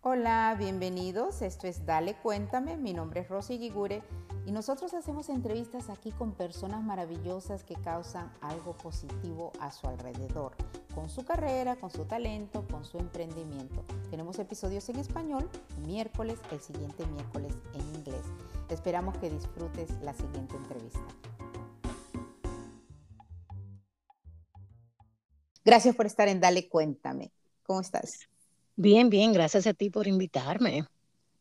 Hola, 0.00 0.54
bienvenidos. 0.56 1.42
Esto 1.42 1.66
es 1.66 1.84
Dale 1.84 2.14
Cuéntame. 2.14 2.76
Mi 2.76 2.92
nombre 2.94 3.22
es 3.22 3.28
Rosy 3.28 3.58
Gigure 3.58 4.00
y 4.46 4.52
nosotros 4.52 4.94
hacemos 4.94 5.28
entrevistas 5.28 5.90
aquí 5.90 6.12
con 6.12 6.34
personas 6.34 6.84
maravillosas 6.84 7.64
que 7.64 7.74
causan 7.74 8.32
algo 8.40 8.76
positivo 8.76 9.50
a 9.58 9.72
su 9.72 9.88
alrededor, 9.88 10.54
con 10.94 11.10
su 11.10 11.24
carrera, 11.24 11.74
con 11.74 11.90
su 11.90 12.04
talento, 12.04 12.64
con 12.70 12.84
su 12.84 12.98
emprendimiento. 12.98 13.84
Tenemos 14.08 14.38
episodios 14.38 14.88
en 14.88 15.00
español, 15.00 15.50
miércoles, 15.84 16.38
el 16.52 16.60
siguiente 16.60 17.04
miércoles 17.04 17.52
en 17.74 17.80
inglés. 17.96 18.22
Esperamos 18.70 19.18
que 19.18 19.30
disfrutes 19.30 19.90
la 20.02 20.14
siguiente 20.14 20.54
entrevista. 20.54 21.06
Gracias 25.64 25.96
por 25.96 26.06
estar 26.06 26.28
en 26.28 26.40
Dale 26.40 26.68
Cuéntame. 26.68 27.32
¿Cómo 27.64 27.80
estás? 27.80 28.28
Bien, 28.80 29.10
bien, 29.10 29.32
gracias 29.32 29.66
a 29.66 29.74
ti 29.74 29.90
por 29.90 30.06
invitarme. 30.06 30.86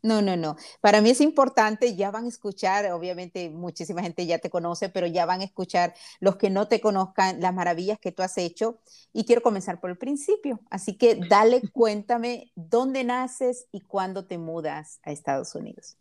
No, 0.02 0.23
no, 0.23 0.36
no. 0.36 0.55
Para 0.82 1.02
mí 1.02 1.12
es 1.12 1.22
importante, 1.22 1.95
ya 1.95 2.09
van 2.09 2.26
a 2.26 2.30
escuchar, 2.30 2.91
obviamente 2.91 3.52
muchísima 3.52 4.02
gente 4.02 4.26
ya 4.26 4.40
te 4.40 4.50
conoce, 4.50 4.90
pero 4.90 5.05
ya 5.05 5.28
van 5.28 5.42
a 5.42 5.44
escuchar 5.44 5.94
los 6.20 6.38
que 6.38 6.50
no 6.50 6.68
te 6.68 6.81
conozcan 6.81 7.40
las 7.40 7.54
maravillas 7.54 8.00
que 8.00 8.12
tú 8.12 8.23
has 8.23 8.40
hecho. 8.40 8.80
Y 9.14 9.26
quiero 9.26 9.44
comenzar 9.44 9.80
por 9.80 9.92
el 9.92 10.00
principio. 10.00 10.59
Así 10.72 10.98
que 10.98 11.20
dale, 11.30 11.62
cuéntame 11.73 12.52
dónde 12.55 13.04
naces 13.04 13.67
y 13.72 13.81
cuándo 13.81 14.26
te 14.26 14.40
mudas 14.40 15.00
a 15.04 15.12
Estados 15.12 15.54
Unidos. 15.54 15.95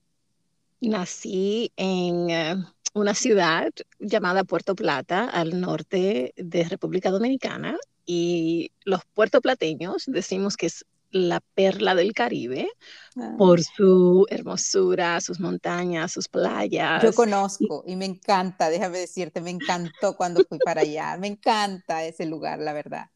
Nací 0.80 1.70
en 1.76 2.30
eh, 2.30 2.56
una 2.94 3.12
ciudad 3.12 3.70
llamada 3.98 4.44
Puerto 4.44 4.74
Plata, 4.74 5.24
al 5.28 5.60
norte 5.60 6.32
de 6.38 6.64
República 6.64 7.10
Dominicana. 7.10 7.76
Y 8.06 8.70
los 8.84 9.04
puertoplateños 9.12 10.04
decimos 10.06 10.56
que 10.56 10.66
es 10.66 10.86
la 11.10 11.40
perla 11.54 11.94
del 11.94 12.12
Caribe 12.12 12.68
ah. 13.16 13.34
por 13.38 13.62
su 13.62 14.26
hermosura, 14.28 15.20
sus 15.20 15.40
montañas, 15.40 16.12
sus 16.12 16.28
playas. 16.28 17.02
Yo 17.02 17.12
conozco 17.12 17.84
y 17.86 17.96
me 17.96 18.04
encanta, 18.04 18.68
déjame 18.68 18.98
decirte, 18.98 19.40
me 19.40 19.50
encantó 19.50 20.16
cuando 20.16 20.44
fui 20.48 20.58
para 20.58 20.82
allá, 20.82 21.16
me 21.16 21.28
encanta 21.28 22.04
ese 22.04 22.26
lugar, 22.26 22.58
la 22.58 22.72
verdad. 22.72 23.06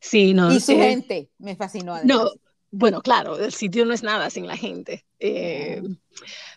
Sí, 0.00 0.34
no. 0.34 0.52
Y 0.52 0.60
su 0.60 0.72
gente, 0.72 1.30
me 1.38 1.56
fascinó. 1.56 1.98
No, 2.04 2.30
bueno, 2.70 3.02
claro, 3.02 3.38
el 3.38 3.52
sitio 3.52 3.84
no 3.84 3.94
es 3.94 4.02
nada 4.02 4.30
sin 4.30 4.46
la 4.46 4.56
gente. 4.56 5.04
Eh, 5.18 5.82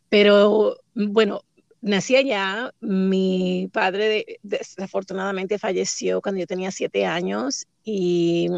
pero 0.09 0.77
bueno, 0.93 1.41
nací 1.81 2.15
allá, 2.15 2.73
mi 2.79 3.69
padre 3.71 4.39
desafortunadamente 4.41 5.59
falleció 5.59 6.21
cuando 6.21 6.39
yo 6.39 6.47
tenía 6.47 6.71
siete 6.71 7.05
años 7.05 7.67
y 7.83 8.49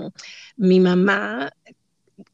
mi 0.56 0.80
mamá 0.80 1.52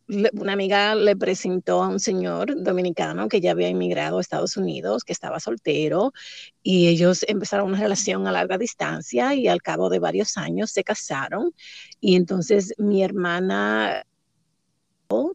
una 0.07 0.53
amiga 0.53 0.95
le 0.95 1.15
presentó 1.15 1.83
a 1.83 1.87
un 1.87 1.99
señor 1.99 2.61
dominicano 2.63 3.27
que 3.27 3.41
ya 3.41 3.51
había 3.51 3.69
emigrado 3.69 4.17
a 4.17 4.21
Estados 4.21 4.55
Unidos, 4.57 5.03
que 5.03 5.13
estaba 5.13 5.39
soltero, 5.39 6.13
y 6.61 6.87
ellos 6.87 7.25
empezaron 7.27 7.69
una 7.69 7.79
relación 7.79 8.27
a 8.27 8.31
larga 8.31 8.57
distancia 8.57 9.33
y 9.33 9.47
al 9.47 9.61
cabo 9.61 9.89
de 9.89 9.99
varios 9.99 10.37
años 10.37 10.71
se 10.71 10.83
casaron. 10.83 11.53
Y 11.99 12.15
entonces 12.15 12.73
mi 12.77 13.03
hermana 13.03 14.05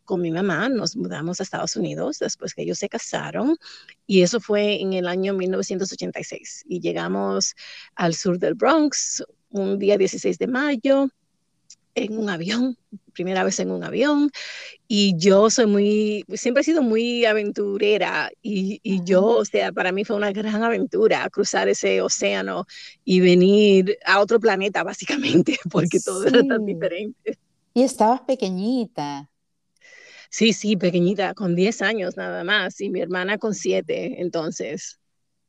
con 0.04 0.20
mi 0.20 0.30
mamá 0.30 0.68
nos 0.68 0.96
mudamos 0.96 1.41
a 1.41 1.42
Estados 1.42 1.76
Unidos 1.76 2.18
después 2.18 2.54
que 2.54 2.62
ellos 2.62 2.78
se 2.78 2.88
casaron 2.88 3.56
y 4.06 4.22
eso 4.22 4.41
fue 4.41 4.80
en 4.80 4.94
el 4.94 5.06
año 5.06 5.32
1986 5.34 6.64
y 6.68 6.80
llegamos 6.80 7.54
al 7.94 8.14
sur 8.14 8.38
del 8.38 8.54
Bronx 8.54 9.24
un 9.50 9.78
día 9.78 9.96
16 9.96 10.38
de 10.38 10.46
mayo 10.48 11.08
en 11.94 12.19
un 12.19 12.30
avión, 12.30 12.77
primera 13.12 13.44
vez 13.44 13.58
en 13.60 13.70
un 13.70 13.84
avión, 13.84 14.30
y 14.88 15.16
yo 15.16 15.50
soy 15.50 15.66
muy, 15.66 16.24
siempre 16.34 16.62
he 16.62 16.64
sido 16.64 16.82
muy 16.82 17.24
aventurera, 17.24 18.30
y, 18.42 18.80
y, 18.82 19.02
yo, 19.05 19.24
o 19.24 19.44
sea, 19.44 19.72
para 19.72 19.92
mí 19.92 20.05
fue 20.05 20.16
una 20.16 20.32
gran 20.32 20.62
aventura 20.62 21.28
cruzar 21.30 21.69
ese 21.69 22.00
océano 22.00 22.66
y 23.04 23.20
venir 23.20 23.98
a 24.04 24.20
otro 24.20 24.41
planeta, 24.41 24.82
básicamente, 24.84 25.59
porque 25.70 26.00
todo 26.00 26.26
era 26.26 26.42
tan 26.42 26.65
diferente. 26.65 27.38
Y 27.75 27.82
estabas 27.82 28.22
pequeñita. 28.22 29.28
Sí, 30.28 30.53
sí, 30.53 30.76
pequeñita, 30.76 31.34
con 31.34 31.56
10 31.56 31.82
años 31.82 32.16
nada 32.16 32.44
más, 32.44 32.81
y 32.81 32.88
mi 32.88 33.00
hermana 33.00 33.38
con 33.38 33.54
7, 33.54 34.20
entonces. 34.20 35.00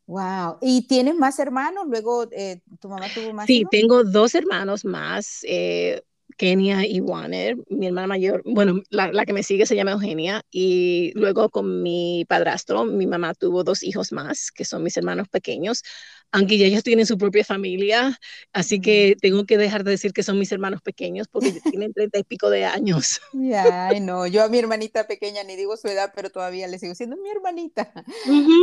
Wow. 0.07 0.57
¿Y 0.61 0.87
tienes 0.87 1.15
más 1.15 1.39
hermanos? 1.39 1.85
Luego, 1.87 2.27
eh, 2.31 2.59
¿tu 2.79 2.89
mamá 2.89 3.05
tuvo 3.13 3.31
más? 3.31 3.45
Sí, 3.45 3.63
tengo 3.69 4.03
dos 4.03 4.35
hermanos 4.35 4.83
más. 4.83 5.45
Eh, 5.47 6.01
Kenia 6.37 6.85
y 6.85 7.01
Warner, 7.01 7.57
mi 7.69 7.87
hermana 7.87 8.07
mayor, 8.07 8.43
bueno, 8.45 8.81
la, 8.89 9.11
la, 9.11 9.25
que 9.25 9.33
me 9.33 9.43
sigue 9.43 9.65
se 9.65 9.75
llama 9.75 9.91
Eugenia, 9.91 10.43
y 10.51 11.11
luego 11.15 11.49
con 11.49 11.81
mi 11.83 12.25
padrastro, 12.27 12.85
mi 12.85 13.07
mamá 13.07 13.33
tuvo 13.33 13.63
dos 13.63 13.83
hijos 13.83 14.11
más, 14.11 14.51
que 14.51 14.65
son 14.65 14.83
mis 14.83 14.97
hermanos 14.97 15.27
pequeños, 15.29 15.83
aunque 16.31 16.57
ya 16.57 16.65
ellos 16.65 16.83
tienen 16.83 17.05
su 17.05 17.17
propia 17.17 17.43
familia, 17.43 18.17
así 18.53 18.79
que 18.79 19.15
tengo 19.21 19.45
que 19.45 19.57
dejar 19.57 19.83
de 19.83 19.91
decir 19.91 20.13
que 20.13 20.23
son 20.23 20.39
mis 20.39 20.51
hermanos 20.51 20.81
pequeños 20.81 21.27
porque 21.27 21.51
tienen 21.71 21.93
treinta 21.93 22.19
y 22.19 22.23
pico 22.23 22.49
de 22.49 22.65
años. 22.65 23.21
Ya, 23.33 23.91
no, 23.99 24.25
yo 24.27 24.43
a 24.43 24.49
mi 24.49 24.57
hermanita 24.57 25.07
pequeña 25.07 25.43
ni 25.43 25.55
digo 25.55 25.75
su 25.75 25.87
edad, 25.87 26.13
pero 26.15 26.29
todavía 26.29 26.67
le 26.67 26.79
sigo 26.79 26.95
siendo 26.95 27.17
mi 27.17 27.29
hermanita. 27.29 27.91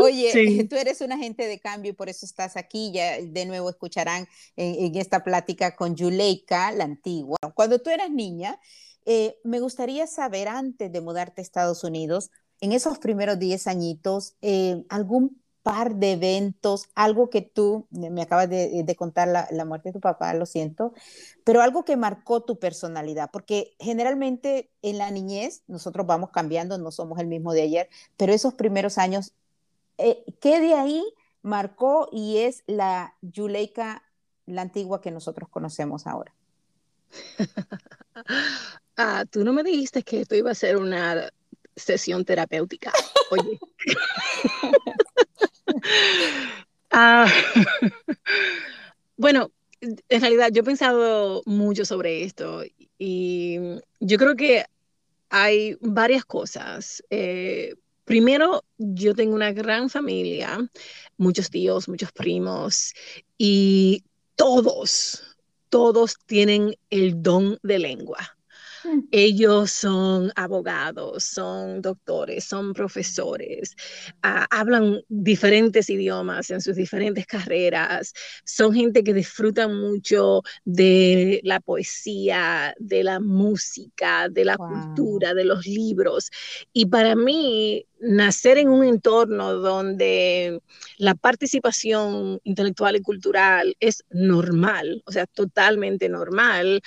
Oye, 0.02 0.66
tú 0.68 0.76
eres 0.76 1.00
un 1.00 1.12
agente 1.12 1.46
de 1.46 1.60
cambio 1.60 1.90
y 1.90 1.94
por 1.94 2.08
eso 2.08 2.24
estás 2.24 2.56
aquí, 2.56 2.90
ya 2.92 3.20
de 3.20 3.46
nuevo 3.46 3.68
escucharán 3.68 4.26
en, 4.56 4.96
esta 4.96 5.22
plática 5.22 5.76
con 5.76 5.94
Yuleika, 5.94 6.72
la 6.72 6.84
antigua. 6.84 7.36
Cuando 7.54 7.78
tú 7.80 7.90
eras 7.90 8.10
niña, 8.10 8.58
eh, 9.04 9.38
me 9.44 9.60
gustaría 9.60 10.06
saber 10.06 10.48
antes 10.48 10.90
de 10.90 11.00
mudarte 11.00 11.40
a 11.40 11.42
Estados 11.42 11.84
Unidos, 11.84 12.30
en 12.60 12.72
esos 12.72 12.98
primeros 12.98 13.38
10 13.38 13.66
añitos, 13.66 14.34
eh, 14.42 14.82
algún 14.88 15.40
par 15.68 15.96
de 15.96 16.12
eventos, 16.12 16.88
algo 16.94 17.28
que 17.28 17.42
tú, 17.42 17.86
me 17.90 18.22
acabas 18.22 18.48
de, 18.48 18.96
contar 18.96 19.28
la, 19.28 19.64
muerte 19.66 19.90
de 19.90 19.92
tu 19.92 20.00
papá, 20.00 20.32
lo 20.32 20.46
siento, 20.46 20.94
pero 21.44 21.60
algo 21.60 21.84
que 21.84 21.98
marcó 21.98 22.42
tu 22.42 22.58
personalidad, 22.58 23.28
porque 23.30 23.76
generalmente 23.78 24.70
en 24.80 24.96
la 24.96 25.10
niñez 25.10 25.64
nosotros 25.66 26.06
vamos 26.06 26.30
cambiando, 26.30 26.78
no 26.78 26.90
somos 26.90 27.18
el 27.18 27.26
mismo 27.26 27.52
de 27.52 27.60
ayer, 27.60 27.90
pero 28.16 28.32
esos 28.32 28.54
primeros 28.54 28.96
años, 28.96 29.34
eh, 29.98 30.24
¿qué 30.40 30.58
de 30.58 30.72
ahí 30.72 31.04
marcó 31.42 32.08
y 32.10 32.38
es 32.38 32.62
la 32.66 33.14
Yuleika, 33.20 34.02
la 34.46 34.62
antigua 34.62 35.02
que 35.02 35.10
nosotros 35.10 35.50
conocemos 35.50 36.06
ahora? 36.06 36.32
ah, 38.96 39.26
tú 39.30 39.44
no 39.44 39.52
me 39.52 39.62
dijiste 39.62 40.02
que 40.02 40.22
esto 40.22 40.34
iba 40.34 40.50
a 40.50 40.54
ser 40.54 40.78
una 40.78 41.28
sesión 41.76 42.24
terapéutica. 42.24 42.90
Oye. 43.30 43.60
Ah, 46.91 47.27
bueno, 49.19 49.53
en 49.81 50.21
realidad 50.22 50.50
yo 50.50 50.62
he 50.62 50.65
pensado 50.65 51.43
mucho 51.44 51.84
sobre 51.84 52.25
esto 52.25 52.62
y 52.99 53.59
yo 54.00 54.16
creo 54.16 54.37
que 54.37 54.65
hay 55.31 55.77
varias 55.81 56.25
cosas. 56.25 57.03
Eh, 57.11 57.75
primero, 58.05 58.65
yo 58.78 59.15
tengo 59.15 59.34
una 59.34 59.53
gran 59.53 59.91
familia, 59.91 60.59
muchos 61.19 61.50
tíos, 61.50 61.89
muchos 61.89 62.10
primos 62.12 62.95
y 63.37 64.03
todos, 64.37 65.37
todos 65.69 66.16
tienen 66.27 66.75
el 66.91 67.22
don 67.22 67.59
de 67.62 67.78
lengua. 67.78 68.38
Ellos 69.10 69.71
son 69.71 70.31
abogados, 70.37 71.25
son 71.25 71.81
doctores, 71.81 72.44
son 72.44 72.75
profesores, 72.75 73.75
ah, 74.22 74.47
hablan 74.50 75.00
diferentes 75.09 75.88
idiomas 75.91 76.50
en 76.50 76.60
sus 76.60 76.76
diferentes 76.76 77.27
carreras, 77.27 78.12
son 78.44 78.75
gente 78.75 79.03
que 79.03 79.15
disfruta 79.15 79.66
mucho 79.69 80.43
de 80.65 81.41
la 81.43 81.60
poesía, 81.60 82.75
de 82.78 83.03
la 83.03 83.19
música, 83.21 84.28
de 84.28 84.44
la 84.44 84.59
cultura, 84.59 85.34
de 85.34 85.44
los 85.47 85.66
libros. 85.66 86.31
Y 86.74 86.86
para 86.86 87.16
mí, 87.16 87.87
nacer 88.00 88.59
en 88.59 88.68
un 88.68 88.84
entorno 88.84 89.54
donde 89.54 90.60
la 90.98 91.15
participación 91.15 92.41
intelectual 92.45 92.97
y 92.97 93.03
cultural 93.03 93.77
es 93.80 94.04
normal, 94.10 95.03
o 95.06 95.12
sea, 95.12 95.27
totalmente 95.27 96.09
normal, 96.09 96.80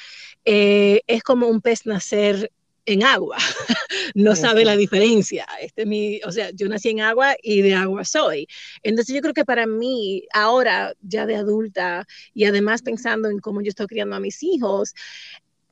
eh, 0.45 1.01
es 1.07 1.23
como 1.23 1.47
un 1.47 1.61
pez 1.61 1.85
nacer 1.85 2.51
en 2.85 3.03
agua, 3.03 3.37
no 4.15 4.35
sabe 4.35 4.65
la 4.65 4.75
diferencia. 4.75 5.45
Este 5.61 5.85
mi, 5.85 6.19
o 6.25 6.31
sea, 6.31 6.49
yo 6.51 6.67
nací 6.67 6.89
en 6.89 7.01
agua 7.01 7.35
y 7.41 7.61
de 7.61 7.75
agua 7.75 8.03
soy. 8.05 8.47
Entonces 8.83 9.15
yo 9.15 9.21
creo 9.21 9.33
que 9.33 9.45
para 9.45 9.67
mí, 9.67 10.23
ahora 10.33 10.93
ya 11.01 11.25
de 11.25 11.35
adulta 11.35 12.05
y 12.33 12.45
además 12.45 12.81
pensando 12.81 13.29
en 13.29 13.39
cómo 13.39 13.61
yo 13.61 13.69
estoy 13.69 13.87
criando 13.87 14.15
a 14.15 14.19
mis 14.19 14.41
hijos, 14.43 14.93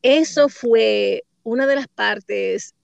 eso 0.02 0.50
fue 0.50 1.24
una 1.44 1.68
de 1.68 1.76
las 1.76 1.88
partes 1.88 2.76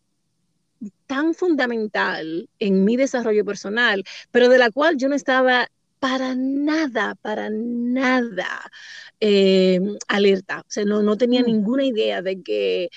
tan 1.07 1.33
fundamental 1.33 2.49
en 2.59 2.83
mi 2.85 2.97
desarrollo 2.97 3.45
personal, 3.45 4.03
pero 4.31 4.49
de 4.49 4.57
la 4.57 4.71
cual 4.71 4.97
yo 4.97 5.09
no 5.09 5.15
estaba 5.15 5.67
para 5.99 6.35
nada, 6.35 7.15
para 7.15 7.49
nada 7.49 8.71
eh, 9.19 9.79
alerta. 10.07 10.59
O 10.61 10.69
sea, 10.69 10.85
no, 10.85 11.01
no 11.01 11.17
tenía 11.17 11.41
mm. 11.41 11.45
ninguna 11.45 11.85
idea 11.85 12.21
de 12.21 12.41
que 12.41 12.89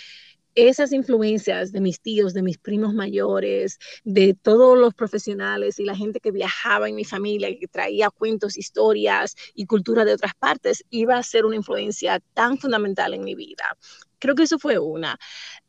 esas 0.66 0.92
influencias 0.92 1.70
de 1.70 1.80
mis 1.80 2.00
tíos, 2.00 2.34
de 2.34 2.42
mis 2.42 2.58
primos 2.58 2.92
mayores, 2.92 3.78
de 4.04 4.34
todos 4.34 4.76
los 4.76 4.92
profesionales 4.92 5.78
y 5.78 5.84
la 5.84 5.94
gente 5.94 6.18
que 6.18 6.32
viajaba 6.32 6.88
en 6.88 6.96
mi 6.96 7.04
familia, 7.04 7.48
que 7.56 7.68
traía 7.68 8.10
cuentos, 8.10 8.58
historias 8.58 9.36
y 9.54 9.66
cultura 9.66 10.04
de 10.04 10.14
otras 10.14 10.34
partes, 10.34 10.84
iba 10.90 11.16
a 11.16 11.22
ser 11.22 11.44
una 11.44 11.56
influencia 11.56 12.20
tan 12.34 12.58
fundamental 12.58 13.14
en 13.14 13.22
mi 13.22 13.36
vida. 13.36 13.76
Creo 14.18 14.34
que 14.34 14.42
eso 14.42 14.58
fue 14.58 14.78
una. 14.78 15.18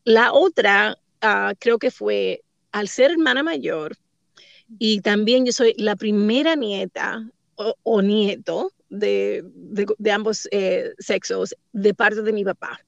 La 0.04 0.34
otra, 0.34 0.98
ah, 1.22 1.54
creo 1.60 1.78
que 1.80 1.92
fue 1.92 2.42
al 2.72 2.88
ser 2.88 3.12
hermana 3.12 3.44
mayor, 3.44 3.98
y 4.78 5.02
también 5.02 5.46
yo 5.46 5.52
soy 5.52 5.74
la 5.78 5.96
primera 5.96 6.56
nieta 6.56 7.28
o, 7.56 8.02
nieto 8.02 8.72
de, 8.90 9.44
ambos 10.14 10.48
eh, 10.52 10.92
sexos 11.00 11.56
de 11.74 11.94
parte 11.94 12.22
de 12.22 12.32
mi 12.32 12.44
papá. 12.44 12.80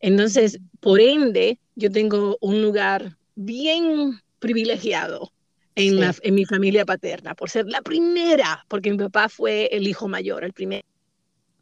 Entonces, 0.00 0.58
por 0.80 1.00
ende, 1.00 1.58
yo 1.74 1.90
tengo 1.90 2.36
un 2.40 2.62
lugar 2.62 3.16
bien 3.34 4.20
privilegiado 4.38 5.32
en, 5.74 6.00
la, 6.00 6.14
en 6.22 6.34
mi 6.34 6.44
familia 6.44 6.84
paterna, 6.84 7.34
por 7.34 7.50
ser 7.50 7.66
la 7.66 7.82
primera, 7.82 8.64
porque 8.68 8.90
mi 8.90 8.98
papá 8.98 9.28
fue 9.28 9.66
el 9.72 9.88
hijo 9.88 10.08
mayor, 10.08 10.44
el 10.44 10.52
primer. 10.52 10.84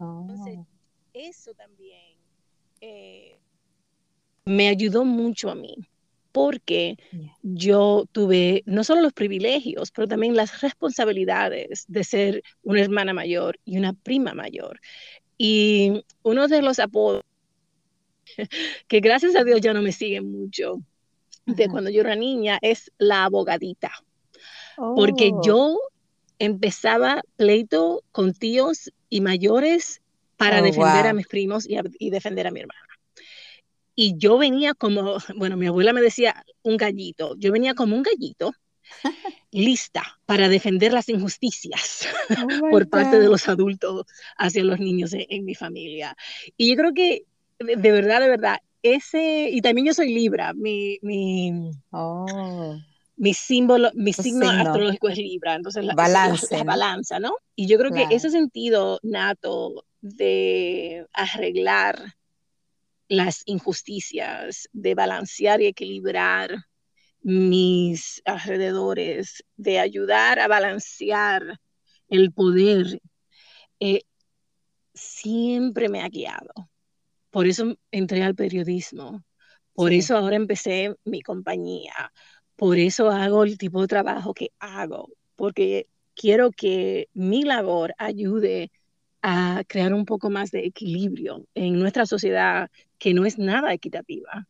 Entonces, 0.00 0.57
oh. 0.59 0.67
eso 1.15 1.55
también 1.55 2.17
eh, 2.81 3.39
me 4.45 4.69
ayudó 4.69 5.05
mucho 5.05 5.50
a 5.50 5.55
mí, 5.55 5.77
porque 6.35 6.99
yo 7.45 8.07
tuve 8.11 8.65
no 8.67 8.83
solo 8.83 9.03
los 9.03 9.13
privilegios, 9.13 9.93
pero 9.93 10.09
también 10.09 10.35
las 10.35 10.63
responsabilidades 10.63 11.85
de 11.87 12.03
ser 12.03 12.43
una 12.65 12.81
hermana 12.81 13.15
mayor 13.15 13.61
y 13.65 13.79
una 13.79 13.93
prima 13.93 14.35
mayor. 14.35 14.81
Y 15.39 16.05
uno 16.25 16.49
de 16.49 16.61
los 16.61 16.81
apodos 16.81 17.23
que 18.89 18.99
gracias 18.99 19.37
a 19.37 19.45
Dios 19.45 19.61
ya 19.61 19.73
no 19.73 19.81
me 19.81 19.93
siguen 19.93 20.29
mucho 20.29 20.83
de 21.47 21.69
cuando 21.69 21.89
yo 21.89 22.01
era 22.01 22.17
niña, 22.17 22.59
es 22.63 22.91
la 22.99 23.27
abogadita. 23.27 23.93
Porque 24.77 25.31
oh. 25.33 25.41
yo 25.41 25.79
empezaba 26.41 27.23
pleito 27.37 28.03
con 28.11 28.35
tíos 28.35 28.91
y 29.09 29.21
mayores 29.21 30.03
para 30.37 30.59
oh, 30.59 30.65
defender 30.65 31.07
a 31.07 31.13
mis 31.13 31.29
primos 31.29 31.65
y, 31.69 32.11
defender 32.11 32.49
a 32.49 32.51
mi 32.51 32.59
hermana. 32.59 32.84
Y 33.94 34.17
yo 34.19 34.38
venía 34.38 34.75
como, 34.75 35.19
bueno, 35.37 35.56
mi 35.56 35.67
abuela 35.67 35.93
me 35.93 36.02
decía 36.02 36.44
un 36.62 36.76
gallito, 36.76 37.37
yo 37.38 37.52
venía 37.52 37.75
como 37.75 37.96
un 37.96 38.02
gallito 38.02 38.52
lista 39.50 40.02
para 40.26 40.49
defender 40.49 40.93
las 40.93 41.08
injusticias 41.08 42.08
oh 42.31 42.70
por 42.70 42.88
parte 42.88 43.19
de 43.19 43.29
los 43.29 43.49
adultos 43.49 44.06
hacia 44.37 44.64
los 44.64 44.81
niños 44.81 45.12
en, 45.14 45.44
mi 45.44 45.55
familia. 45.55 46.17
Y 46.56 46.70
yo 46.70 46.76
creo 46.76 46.93
que 46.93 47.25
de, 47.58 47.93
verdad, 47.93 48.20
de 48.20 48.29
verdad, 48.29 48.58
ese, 48.82 49.49
y 49.50 49.61
también 49.62 49.87
yo 49.87 49.94
soy 49.94 50.12
Libra, 50.12 50.52
mi, 50.55 50.99
mi, 51.02 51.70
oh. 51.90 52.76
mi 53.17 53.32
símbolo, 53.32 53.90
mi 53.94 54.12
signo, 54.12 54.50
astrológico 54.50 55.08
es 55.08 55.19
Libra, 55.19 55.55
entonces 55.55 55.85
la, 55.85 55.94
Balance, 55.94 56.55
la, 56.56 56.64
balanza, 56.64 57.20
¿no? 57.20 57.37
Y 57.55 57.69
yo 57.69 57.79
creo 57.79 57.93
que 57.93 58.08
ese 58.11 58.31
sentido 58.31 58.99
nato 59.02 59.87
de 60.00 61.06
arreglar 61.12 62.17
las 63.09 63.43
injusticias, 63.47 64.69
de 64.73 64.95
balancear 64.95 65.61
y 65.61 65.67
equilibrar 65.67 66.65
mis 67.21 68.23
alrededores, 68.25 69.45
de 69.56 69.79
ayudar 69.79 70.39
a 70.39 70.49
balancear 70.49 71.59
el 72.09 72.33
poder, 72.33 73.01
eh, 73.81 74.03
siempre 74.95 75.89
me 75.89 76.03
ha 76.03 76.09
guiado. 76.09 76.53
Por 77.31 77.47
eso 77.47 77.77
entré 77.91 78.23
al 78.23 78.35
periodismo, 78.35 79.25
por 79.73 79.93
eso 79.93 80.17
ahora 80.17 80.37
empecé 80.37 80.95
mi 81.05 81.21
compañía, 81.23 82.12
por 82.57 82.79
eso 82.79 83.11
hago 83.11 83.45
el 83.45 83.59
tipo 83.59 83.81
de 83.81 83.89
trabajo 83.89 84.35
que 84.35 84.50
hago, 84.61 85.09
porque 85.35 85.89
quiero 86.15 86.50
que 86.50 87.09
mi 87.12 87.43
labor 87.43 87.95
ayude 87.99 88.71
a 89.23 89.65
crear 89.67 89.95
un 89.95 90.05
poco 90.05 90.31
más 90.31 90.50
de 90.50 90.67
equilibrio 90.67 91.47
en 91.55 91.79
nuestra 91.79 92.07
sociedad 92.07 92.71
que 92.99 93.14
no 93.14 93.26
es 93.26 93.38
nada 93.38 93.73
equitativa. 93.73 94.49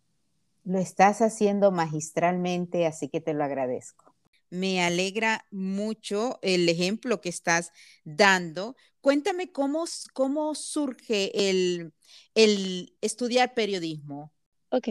Lo 0.64 0.78
estás 0.78 1.20
haciendo 1.20 1.70
magistralmente, 1.70 2.86
así 2.86 3.08
que 3.08 3.20
te 3.20 3.34
lo 3.34 3.44
agradezco. 3.44 4.14
Me 4.50 4.82
alegra 4.82 5.46
mucho 5.50 6.38
el 6.42 6.68
ejemplo 6.68 7.20
que 7.20 7.28
estás 7.28 7.72
dando. 8.04 8.76
Cuéntame 9.00 9.50
cómo, 9.50 9.84
cómo 10.12 10.54
surge 10.54 11.50
el, 11.50 11.92
el 12.34 12.94
estudiar 13.00 13.54
periodismo? 13.54 14.32
Ok. 14.70 14.88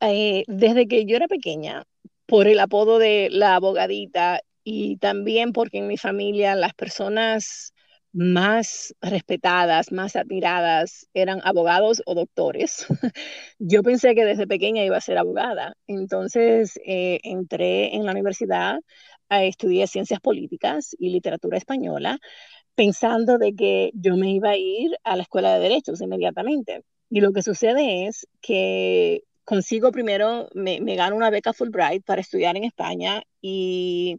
Eh, 0.00 0.44
desde 0.46 0.88
que 0.88 1.04
yo 1.04 1.16
era 1.16 1.28
pequeña, 1.28 1.84
por 2.26 2.46
el 2.46 2.60
apodo 2.60 2.98
de 2.98 3.28
la 3.30 3.56
abogadita 3.56 4.40
y 4.64 4.96
también 4.96 5.52
porque 5.52 5.78
en 5.78 5.86
mi 5.86 5.96
familia 5.96 6.54
las 6.54 6.74
personas 6.74 7.72
más 8.18 8.96
respetadas, 9.00 9.92
más 9.92 10.16
admiradas 10.16 11.06
eran 11.14 11.40
abogados 11.44 12.02
o 12.04 12.16
doctores. 12.16 12.84
Yo 13.60 13.84
pensé 13.84 14.16
que 14.16 14.24
desde 14.24 14.48
pequeña 14.48 14.84
iba 14.84 14.96
a 14.96 15.00
ser 15.00 15.18
abogada. 15.18 15.76
Entonces 15.86 16.80
eh, 16.84 17.20
entré 17.22 17.94
en 17.94 18.04
la 18.04 18.12
universidad, 18.12 18.80
a 19.28 19.44
estudiar 19.44 19.86
ciencias 19.88 20.20
políticas 20.20 20.96
y 20.98 21.10
literatura 21.10 21.58
española 21.58 22.18
pensando 22.74 23.38
de 23.38 23.54
que 23.54 23.90
yo 23.94 24.16
me 24.16 24.30
iba 24.30 24.50
a 24.50 24.56
ir 24.56 24.96
a 25.04 25.16
la 25.16 25.22
escuela 25.24 25.54
de 25.54 25.60
derechos 25.60 26.00
inmediatamente. 26.00 26.84
Y 27.10 27.20
lo 27.20 27.32
que 27.32 27.42
sucede 27.42 28.06
es 28.06 28.26
que 28.40 29.24
consigo 29.44 29.92
primero, 29.92 30.48
me, 30.54 30.80
me 30.80 30.96
gano 30.96 31.16
una 31.16 31.30
beca 31.30 31.52
Fulbright 31.52 32.04
para 32.04 32.20
estudiar 32.20 32.56
en 32.56 32.64
España 32.64 33.22
y 33.40 34.18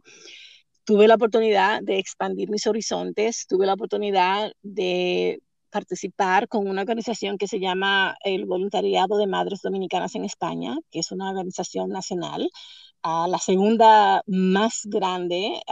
tuve 0.90 1.06
la 1.06 1.14
oportunidad 1.14 1.82
de 1.82 2.00
expandir 2.00 2.50
mis 2.50 2.66
horizontes, 2.66 3.46
tuve 3.46 3.64
la 3.64 3.74
oportunidad 3.74 4.50
de 4.60 5.40
participar 5.70 6.48
con 6.48 6.66
una 6.66 6.80
organización 6.80 7.38
que 7.38 7.46
se 7.46 7.60
llama 7.60 8.16
el 8.24 8.44
Voluntariado 8.44 9.16
de 9.16 9.28
Madres 9.28 9.60
Dominicanas 9.62 10.16
en 10.16 10.24
España, 10.24 10.76
que 10.90 10.98
es 10.98 11.12
una 11.12 11.30
organización 11.30 11.90
nacional 11.90 12.50
la 13.04 13.38
segunda 13.38 14.24
más 14.26 14.80
grande 14.84 15.62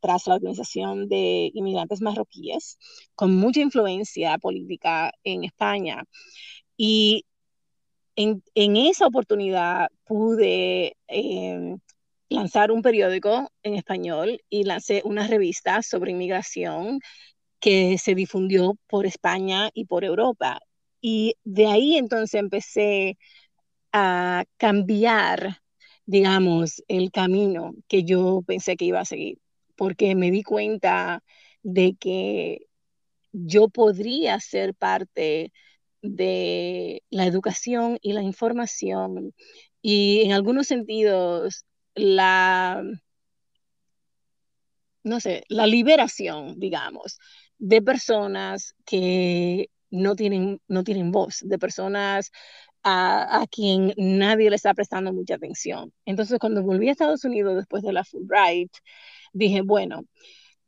tras 0.00 0.26
la 0.26 0.34
Organización 0.34 1.08
de 1.08 1.52
Inmigrantes 1.54 2.00
Marroquíes, 2.00 2.76
con 3.14 3.32
mucha 3.36 3.60
influencia 3.60 4.38
política 4.38 5.12
en 5.22 5.44
España. 5.44 6.02
Y 6.76 7.24
en, 8.16 8.42
esa 8.56 9.06
oportunidad 9.06 9.86
pude 10.04 10.96
em, 11.06 11.78
lanzar 12.34 12.72
un 12.72 12.82
periódico 12.82 13.50
en 13.62 13.74
español 13.74 14.40
y 14.50 14.64
lancé 14.64 15.02
una 15.04 15.26
revista 15.26 15.82
sobre 15.82 16.12
inmigración 16.12 17.00
que 17.60 17.98
se 17.98 18.14
difundió 18.14 18.76
por 18.88 19.06
España 19.06 19.70
y 19.74 19.86
por 19.86 20.04
Europa. 20.04 20.60
Y 21.00 21.36
de 21.44 21.66
ahí 21.66 21.96
entonces 21.96 22.40
empecé 22.40 23.18
a 23.92 24.44
cambiar 24.58 25.64
digamos, 26.06 26.82
el 26.88 27.10
camino 27.10 27.74
que 27.88 28.04
yo 28.04 28.42
pensé 28.46 28.76
que 28.76 28.86
iba 28.86 29.00
a 29.00 29.04
seguir, 29.04 29.38
porque 29.76 30.14
me 30.14 30.30
di 30.30 30.42
cuenta 30.42 31.22
de 31.62 31.96
que 31.98 32.66
yo 33.32 33.68
podría 33.68 34.40
ser 34.40 34.74
parte 34.74 35.52
de 36.02 37.02
la 37.10 37.26
educación 37.26 37.98
y 38.02 38.12
la 38.12 38.22
información 38.22 39.34
y 39.82 40.22
en 40.22 40.32
algunos 40.32 40.66
sentidos 40.66 41.64
la, 41.94 42.82
no 45.02 45.20
sé, 45.20 45.44
la 45.48 45.66
liberación, 45.66 46.58
digamos, 46.58 47.18
de 47.58 47.82
personas 47.82 48.74
que 48.84 49.70
no 49.90 50.16
tienen, 50.16 50.60
no 50.68 50.84
tienen 50.84 51.12
voz, 51.12 51.40
de 51.42 51.58
personas 51.58 52.30
a, 52.84 53.46
quien 53.50 53.94
nadie 53.96 54.50
le 54.50 54.56
está 54.56 54.74
prestando 54.74 55.12
mucha 55.12 55.36
atención. 55.36 55.92
Entonces, 56.04 56.38
cuando 56.38 56.62
volví 56.62 56.88
a 56.88 56.92
Estados 56.92 57.24
Unidos 57.24 57.56
después 57.56 57.82
de 57.82 57.92
la 57.92 58.04
Fulbright, 58.04 58.72
dije, 59.32 59.62
bueno, 59.62 60.02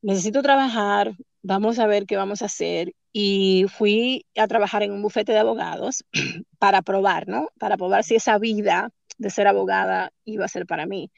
necesito 0.02 0.42
trabajar, 0.42 1.12
vamos 1.42 1.78
a 1.78 1.86
ver 1.86 2.06
qué 2.06 2.16
vamos 2.16 2.42
a 2.42 2.46
hacer. 2.46 2.94
Y 3.12 3.66
fui 3.68 4.26
a 4.36 4.46
trabajar 4.46 4.82
en 4.82 4.92
un 4.92 5.02
bufete 5.02 5.32
de 5.32 5.38
abogados 5.38 6.04
para 6.58 6.82
probar, 6.82 7.28
¿no? 7.28 7.48
Para 7.58 7.76
probar 7.76 8.04
si 8.04 8.16
esa 8.16 8.38
vida 8.38 8.90
de 9.18 9.30
ser 9.30 9.46
abogada 9.46 10.12
iba 10.24 10.44
a 10.44 10.48
ser 10.48 10.66
para 10.66 10.86
mí. 10.86 11.10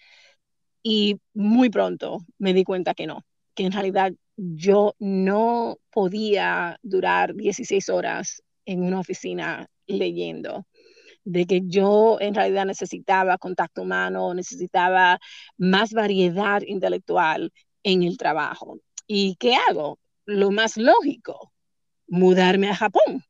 Y 0.82 1.20
muy 1.34 1.70
pronto 1.70 2.20
me 2.38 2.54
di 2.54 2.64
cuenta 2.64 2.94
que 2.94 3.06
no, 3.06 3.24
que 3.54 3.64
en 3.64 3.72
realidad 3.72 4.12
yo 4.36 4.94
no 4.98 5.78
podía 5.90 6.78
durar 6.82 7.34
16 7.34 7.88
horas 7.88 8.42
en 8.64 8.82
una 8.82 9.00
oficina 9.00 9.68
leyendo 9.86 10.66
de 11.24 11.46
que 11.46 11.60
yo 11.64 12.16
en 12.20 12.34
realidad 12.34 12.64
necesitaba 12.64 13.36
contacto 13.36 13.82
humano, 13.82 14.32
necesitaba 14.32 15.18
más 15.58 15.92
variedad 15.92 16.62
intelectual 16.62 17.52
en 17.82 18.02
el 18.02 18.16
trabajo. 18.16 18.78
¿Y 19.06 19.36
qué 19.36 19.54
hago? 19.68 19.98
Lo 20.24 20.50
más 20.50 20.76
lógico, 20.78 21.52
mudarme 22.06 22.70
a 22.70 22.74
Japón. 22.74 23.24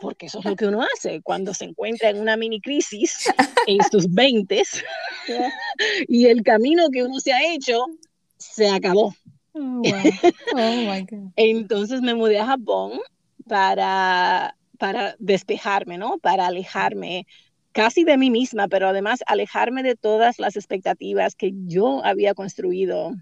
Porque 0.00 0.26
eso 0.26 0.38
es 0.40 0.44
lo 0.44 0.56
que 0.56 0.66
uno 0.66 0.82
hace 0.82 1.20
cuando 1.22 1.54
se 1.54 1.64
encuentra 1.64 2.10
en 2.10 2.20
una 2.20 2.36
mini 2.36 2.60
crisis 2.60 3.32
en 3.66 3.78
sus 3.90 4.12
20 4.12 4.62
y 6.08 6.26
el 6.26 6.42
camino 6.42 6.88
que 6.90 7.04
uno 7.04 7.20
se 7.20 7.32
ha 7.32 7.52
hecho 7.52 7.86
se 8.38 8.68
acabó. 8.68 9.14
Oh, 9.54 9.82
oh, 10.54 10.94
Entonces 11.36 12.00
me 12.00 12.14
mudé 12.14 12.38
a 12.40 12.46
Japón 12.46 13.00
para, 13.46 14.56
para 14.78 15.14
despejarme, 15.18 15.98
¿no? 15.98 16.18
Para 16.18 16.46
alejarme 16.46 17.26
casi 17.72 18.04
de 18.04 18.18
mí 18.18 18.30
misma, 18.30 18.68
pero 18.68 18.88
además 18.88 19.20
alejarme 19.26 19.82
de 19.82 19.96
todas 19.96 20.38
las 20.38 20.56
expectativas 20.56 21.34
que 21.34 21.52
yo 21.66 22.04
había 22.04 22.34
construido 22.34 23.12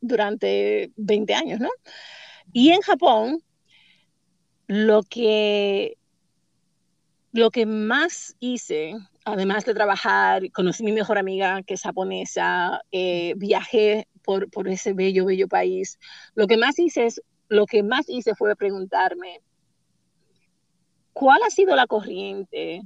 durante 0.00 0.92
20 0.96 1.34
años, 1.34 1.60
¿no? 1.60 1.70
Y 2.52 2.70
en 2.70 2.80
Japón, 2.80 3.42
lo 4.68 5.02
que, 5.02 5.96
lo 7.32 7.50
que 7.50 7.66
más 7.66 8.36
hice, 8.38 8.94
además 9.24 9.64
de 9.64 9.74
trabajar, 9.74 10.52
conocí 10.52 10.84
a 10.84 10.86
mi 10.86 10.92
mejor 10.92 11.18
amiga 11.18 11.62
que 11.62 11.74
es 11.74 11.82
japonesa, 11.82 12.82
eh, 12.92 13.32
viajé 13.36 14.06
por, 14.22 14.50
por 14.50 14.68
ese 14.68 14.92
bello, 14.92 15.24
bello 15.24 15.48
país. 15.48 15.98
Lo 16.34 16.46
que 16.46 16.58
más 16.58 16.78
hice 16.78 17.06
es, 17.06 17.22
lo 17.48 17.64
que 17.64 17.82
más 17.82 18.08
hice 18.08 18.34
fue 18.34 18.54
preguntarme, 18.56 19.40
¿cuál 21.14 21.40
ha 21.46 21.50
sido 21.50 21.74
la 21.74 21.86
corriente 21.86 22.82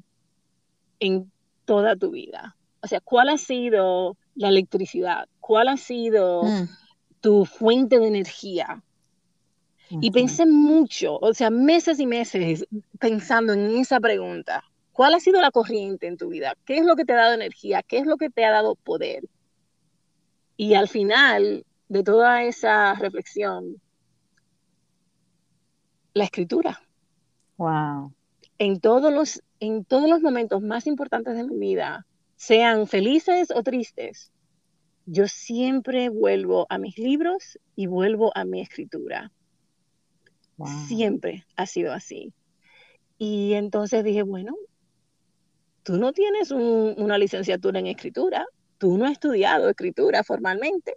en 1.01 1.33
toda 1.65 1.97
tu 1.97 2.12
vida? 2.12 2.57
O 2.81 2.87
sea, 2.87 3.01
¿cuál 3.01 3.29
ha 3.29 3.39
sido 3.39 4.17
la 4.37 4.49
electricidad? 4.49 5.29
¿Cuál 5.41 5.67
ha 5.67 5.77
sido 5.77 6.45
mm. 6.45 6.69
tu 7.21 7.45
fuente 7.45 7.99
de 7.99 8.07
energía? 8.07 8.85
Y 10.00 10.11
pensé 10.11 10.46
mucho, 10.46 11.18
o 11.18 11.34
sea, 11.34 11.50
meses 11.50 12.00
y 12.00 12.06
meses 12.06 12.66
pensando 12.99 13.52
en 13.52 13.76
esa 13.76 14.00
pregunta. 14.00 14.64
¿Cuál 14.92 15.14
ha 15.14 15.20
sido 15.20 15.40
la 15.40 15.50
corriente 15.50 16.06
en 16.06 16.16
tu 16.16 16.28
vida? 16.28 16.56
¿Qué 16.64 16.78
es 16.78 16.84
lo 16.84 16.96
que 16.96 17.04
te 17.04 17.12
ha 17.12 17.16
dado 17.16 17.34
energía? 17.34 17.82
¿Qué 17.82 17.99
es 17.99 18.06
lo 18.06 18.16
que 18.16 18.30
te 18.30 18.44
ha 18.44 18.50
dado 18.50 18.75
poder? 18.76 19.25
Y 20.56 20.75
al 20.75 20.88
final 20.88 21.64
de 21.88 22.02
toda 22.02 22.42
esa 22.44 22.94
reflexión, 22.94 23.80
la 26.14 26.25
escritura. 26.25 26.80
Wow. 27.56 28.12
En 28.58 28.80
todos 28.80 29.12
los, 29.12 29.42
en 29.61 29.84
todos 29.84 30.08
los 30.08 30.20
momentos 30.20 30.62
más 30.62 30.87
importantes 30.87 31.37
de 31.37 31.44
mi 31.44 31.58
vida, 31.58 32.06
sean 32.37 32.87
felices 32.87 33.50
o 33.54 33.62
tristes, 33.62 34.32
yo 35.06 35.26
siempre 35.26 36.08
vuelvo 36.08 36.66
a 36.68 36.78
mis 36.78 36.99
libros 36.99 37.58
y 37.75 37.87
vuelvo 37.87 38.30
a 38.37 38.44
mi 38.44 38.61
escritura. 38.61 39.30
Siempre 40.87 41.44
ha 41.56 41.66
sido 41.66 41.92
así. 41.92 42.32
Y 43.18 43.54
entonces 43.54 44.04
dije, 44.04 44.23
bueno, 44.23 44.54
tú 45.82 45.97
no 45.97 46.12
tienes 46.12 46.50
una 46.50 47.18
licenciatura 47.18 47.78
en 47.80 47.87
escritura, 47.87 48.47
tú 48.78 48.99
no 48.99 49.06
has 49.06 49.12
estudiado 49.12 49.68
escritura 49.68 50.25
formalmente. 50.25 50.97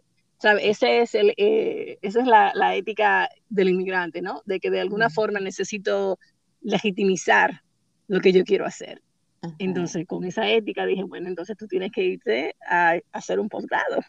Ese 0.61 1.01
es 1.01 1.15
el, 1.15 1.33
eh, 1.37 1.97
esa 2.01 2.21
es 2.21 2.27
la, 2.27 2.75
ética 2.75 3.29
del 3.49 3.69
inmigrante, 3.69 4.21
¿no? 4.21 4.41
De 4.45 4.59
que 4.59 4.69
de 4.69 4.81
alguna 4.81 5.09
forma 5.09 5.39
necesito 5.39 6.19
legitimizar 6.61 7.61
lo 8.07 8.19
que 8.19 8.31
yo 8.31 8.43
quiero 8.43 8.65
hacer. 8.65 9.01
Entonces, 9.59 10.05
con 10.07 10.23
esa 10.23 10.49
ética 10.49 10.85
dije, 10.85 11.03
bueno, 11.03 11.27
entonces 11.27 11.55
tú 11.57 11.67
tienes 11.67 11.91
que 11.91 12.03
irte 12.03 12.55
a, 12.67 12.99
hacer 13.11 13.39
un 13.39 13.49
posgrado 13.49 13.99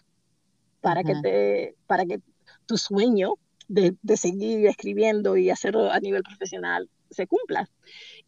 para 0.80 1.02
que 1.02 1.14
te, 1.22 1.74
para 1.86 2.06
que 2.06 2.20
tu 2.64 2.78
sueño 2.78 3.34
de, 3.68 3.94
seguir 4.16 4.66
escribiendo 4.66 5.36
y 5.36 5.50
hacerlo 5.50 5.90
a 5.90 6.00
nivel 6.00 6.22
profesional 6.22 6.88
se 7.10 7.26
cumpla. 7.26 7.68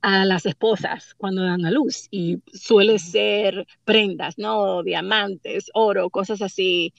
a 0.00 0.24
las 0.24 0.46
esposas 0.46 1.14
cuando 1.16 1.42
dan 1.42 1.64
a 1.64 1.70
luz 1.70 2.08
y 2.10 2.38
suele 2.52 2.98
ser 2.98 3.66
prendas, 3.84 4.36
¿no? 4.36 4.82
Diamantes, 4.82 5.70
oro, 5.74 6.10
cosas 6.10 6.42
así 6.42 6.92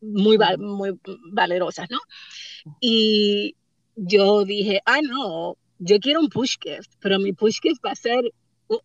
muy, 0.00 0.38
muy 0.58 0.98
valerosas, 1.32 1.88
¿no? 1.90 1.98
Y 2.80 3.56
yo 3.96 4.44
dije, 4.44 4.80
ah, 4.86 5.00
no, 5.02 5.56
yo 5.78 5.98
quiero 5.98 6.20
un 6.20 6.28
push 6.28 6.56
gift, 6.60 6.92
pero 7.00 7.18
mi 7.18 7.32
push 7.32 7.58
gift 7.60 7.84
va 7.84 7.92
a 7.92 7.96
ser 7.96 8.32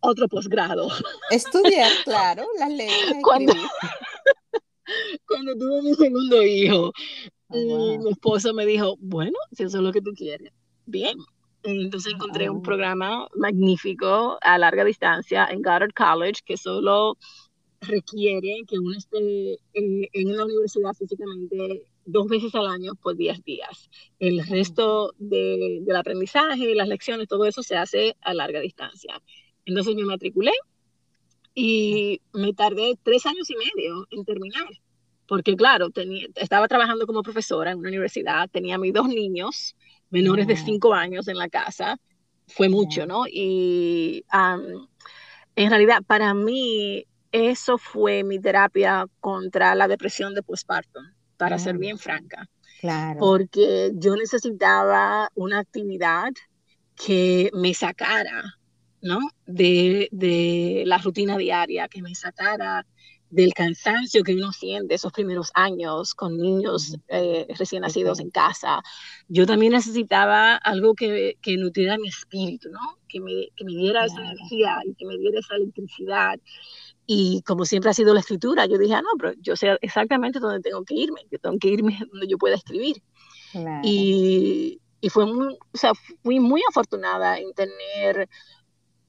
otro 0.00 0.28
posgrado. 0.28 0.88
Estudiar, 1.30 1.90
claro, 2.04 2.44
las 2.58 2.70
leyes. 2.70 3.14
Cuando, 3.22 3.52
cuando 5.26 5.56
tuve 5.56 5.82
mi 5.82 5.94
segundo 5.94 6.42
hijo, 6.42 6.92
ah, 7.48 7.56
y 7.56 7.98
mi 7.98 8.10
esposo 8.10 8.52
me 8.54 8.66
dijo, 8.66 8.96
bueno, 9.00 9.36
si 9.52 9.64
eso 9.64 9.78
es 9.78 9.82
lo 9.82 9.92
que 9.92 10.02
tú 10.02 10.12
quieres, 10.14 10.52
bien. 10.86 11.18
Entonces 11.64 12.14
encontré 12.14 12.50
un 12.50 12.60
programa 12.60 13.28
magnífico 13.36 14.36
a 14.40 14.58
larga 14.58 14.84
distancia 14.84 15.46
en 15.48 15.62
Goddard 15.62 15.92
College 15.94 16.40
que 16.44 16.56
solo 16.56 17.16
requiere 17.82 18.62
que 18.66 18.78
uno 18.78 18.96
esté 18.96 19.52
en, 19.72 20.08
en 20.12 20.36
la 20.36 20.44
universidad 20.44 20.92
físicamente 20.94 21.84
dos 22.04 22.28
veces 22.28 22.54
al 22.54 22.66
año 22.66 22.94
por 22.96 23.16
10 23.16 23.44
días. 23.44 23.90
El 24.18 24.44
resto 24.46 25.14
de, 25.18 25.80
del 25.82 25.96
aprendizaje, 25.96 26.74
las 26.74 26.88
lecciones, 26.88 27.28
todo 27.28 27.46
eso 27.46 27.62
se 27.62 27.76
hace 27.76 28.16
a 28.22 28.34
larga 28.34 28.60
distancia. 28.60 29.20
Entonces 29.64 29.94
me 29.94 30.04
matriculé 30.04 30.52
y 31.54 32.20
me 32.32 32.52
tardé 32.54 32.98
tres 33.02 33.26
años 33.26 33.48
y 33.50 33.56
medio 33.56 34.06
en 34.10 34.24
terminar, 34.24 34.68
porque 35.26 35.54
claro, 35.56 35.90
tenía, 35.90 36.26
estaba 36.36 36.66
trabajando 36.68 37.06
como 37.06 37.22
profesora 37.22 37.70
en 37.70 37.78
una 37.78 37.88
universidad, 37.88 38.48
tenía 38.50 38.78
mis 38.78 38.92
dos 38.92 39.08
niños 39.08 39.76
menores 40.10 40.46
de 40.46 40.56
cinco 40.56 40.94
años 40.94 41.28
en 41.28 41.36
la 41.36 41.48
casa, 41.48 41.98
fue 42.48 42.68
mucho, 42.68 43.06
¿no? 43.06 43.24
Y 43.26 44.24
en 45.56 45.70
realidad 45.70 46.02
para 46.06 46.34
mí 46.34 47.06
eso 47.30 47.78
fue 47.78 48.24
mi 48.24 48.38
terapia 48.38 49.06
contra 49.20 49.74
la 49.74 49.88
depresión 49.88 50.34
de 50.34 50.42
postparto, 50.42 51.00
para 51.36 51.58
ser 51.58 51.78
bien 51.78 51.98
franca. 51.98 52.48
Claro. 52.80 53.20
Porque 53.20 53.92
yo 53.94 54.16
necesitaba 54.16 55.30
una 55.34 55.60
actividad 55.60 56.30
que 56.94 57.50
me 57.54 57.74
sacara 57.74 58.58
¿no? 59.02 59.18
De, 59.46 60.08
de, 60.12 60.84
la 60.86 60.98
rutina 60.98 61.36
diaria, 61.36 61.88
que 61.88 62.02
me 62.02 62.14
sacara 62.14 62.86
del 63.32 63.54
cansancio 63.54 64.22
que 64.22 64.34
uno 64.34 64.52
siente 64.52 64.94
esos 64.94 65.10
primeros 65.10 65.50
años 65.54 66.14
con 66.14 66.36
niños 66.36 66.98
eh, 67.08 67.46
recién 67.58 67.80
nacidos 67.80 68.20
en 68.20 68.30
casa. 68.30 68.82
Yo 69.26 69.46
también 69.46 69.72
necesitaba 69.72 70.56
algo 70.56 70.94
que, 70.94 71.38
que 71.40 71.56
nutriera 71.56 71.96
mi 71.96 72.08
espíritu, 72.08 72.68
¿no? 72.70 72.98
Que 73.08 73.20
me, 73.20 73.48
que 73.56 73.64
me 73.64 73.72
diera 73.72 74.04
esa 74.04 74.20
energía 74.20 74.76
y 74.84 74.94
que 74.94 75.06
me 75.06 75.16
diera 75.16 75.40
esa 75.40 75.56
electricidad. 75.56 76.38
Y 77.06 77.42
como 77.46 77.64
siempre 77.64 77.90
ha 77.90 77.94
sido 77.94 78.12
la 78.12 78.20
escritura, 78.20 78.66
yo 78.66 78.76
dije, 78.76 78.94
ah, 78.94 79.02
no, 79.02 79.08
pero 79.18 79.32
yo 79.40 79.56
sé 79.56 79.78
exactamente 79.80 80.38
dónde 80.38 80.60
tengo 80.60 80.84
que 80.84 80.94
irme, 80.94 81.22
yo 81.30 81.38
tengo 81.38 81.58
que 81.58 81.68
irme 81.68 81.98
donde 82.12 82.28
yo 82.28 82.36
pueda 82.36 82.56
escribir. 82.56 83.02
Y, 83.82 84.78
y 85.00 85.08
fue 85.08 85.26
muy, 85.26 85.54
o 85.54 85.76
sea, 85.76 85.92
fui 86.22 86.38
muy 86.38 86.62
afortunada 86.68 87.38
en 87.38 87.52
tener 87.54 88.28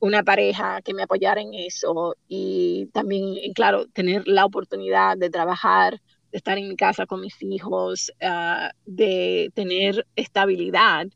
una 0.04 0.22
pareja 0.24 0.82
que 0.82 0.94
me 0.94 1.04
apoyara 1.04 1.40
en 1.42 1.54
eso 1.54 2.16
y 2.28 2.88
también, 2.94 3.36
claro, 3.56 3.88
tener 3.88 4.28
la 4.28 4.46
oportunidad 4.46 5.18
de 5.18 5.30
trabajar 5.30 6.02
estar 6.34 6.58
en 6.58 6.68
mi 6.68 6.76
casa 6.76 7.06
con 7.06 7.22
mis 7.22 7.42
hijos, 7.42 8.12
ah, 8.22 8.72
de 8.86 9.50
tener 9.56 10.06
estabilidad 10.18 11.08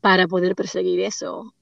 para 0.00 0.28
poder 0.28 0.56
perseguir 0.56 1.00
eso. 1.00 1.55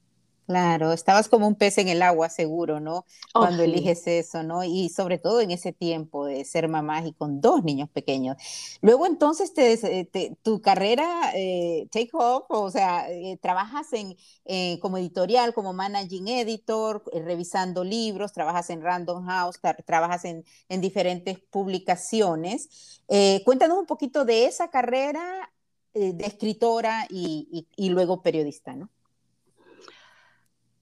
Claro, 0.46 0.92
estabas 0.92 1.28
como 1.28 1.48
un 1.48 1.54
pez 1.54 1.78
en 1.78 1.88
el 1.88 2.02
agua, 2.02 2.28
seguro, 2.28 2.78
¿no? 2.78 3.06
Oh, 3.32 3.40
Cuando 3.40 3.62
eliges 3.62 4.06
eso, 4.06 4.42
¿no? 4.42 4.62
Y 4.62 4.90
sobre 4.90 5.16
todo 5.18 5.40
en 5.40 5.50
ese 5.50 5.72
tiempo 5.72 6.26
de 6.26 6.44
ser 6.44 6.68
mamá 6.68 7.00
y 7.06 7.14
con 7.14 7.40
dos 7.40 7.64
niños 7.64 7.88
pequeños. 7.88 8.36
Luego 8.82 9.06
entonces 9.06 9.54
te, 9.54 10.36
tu 10.42 10.60
carrera 10.60 11.32
eh, 11.34 11.88
take 11.90 12.10
off, 12.12 12.44
o 12.48 12.70
sea, 12.70 13.10
eh, 13.10 13.38
trabajas 13.40 13.90
en, 13.94 14.16
eh, 14.44 14.78
como 14.80 14.98
editorial, 14.98 15.54
como 15.54 15.72
managing 15.72 16.28
editor, 16.28 17.02
revisando 17.24 17.82
libros, 17.82 18.34
trabajas 18.34 18.68
en 18.68 18.82
Random 18.82 19.24
House, 19.24 19.58
trabajas 19.86 20.26
en, 20.26 20.44
en, 20.68 20.80
diferentes 20.82 21.38
publicaciones. 21.40 23.00
cuéntanos 23.44 23.78
un 23.78 23.86
poquito 23.86 24.26
de 24.26 24.44
esa 24.44 24.68
carrera 24.68 25.50
de 25.94 26.26
escritora 26.26 27.06
y, 27.08 27.66
y 27.76 27.88
luego 27.90 28.20
periodista, 28.20 28.74
¿no? 28.74 28.90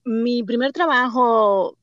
Mi 0.05 0.43
primer 0.43 0.71
trabajo 0.71 1.77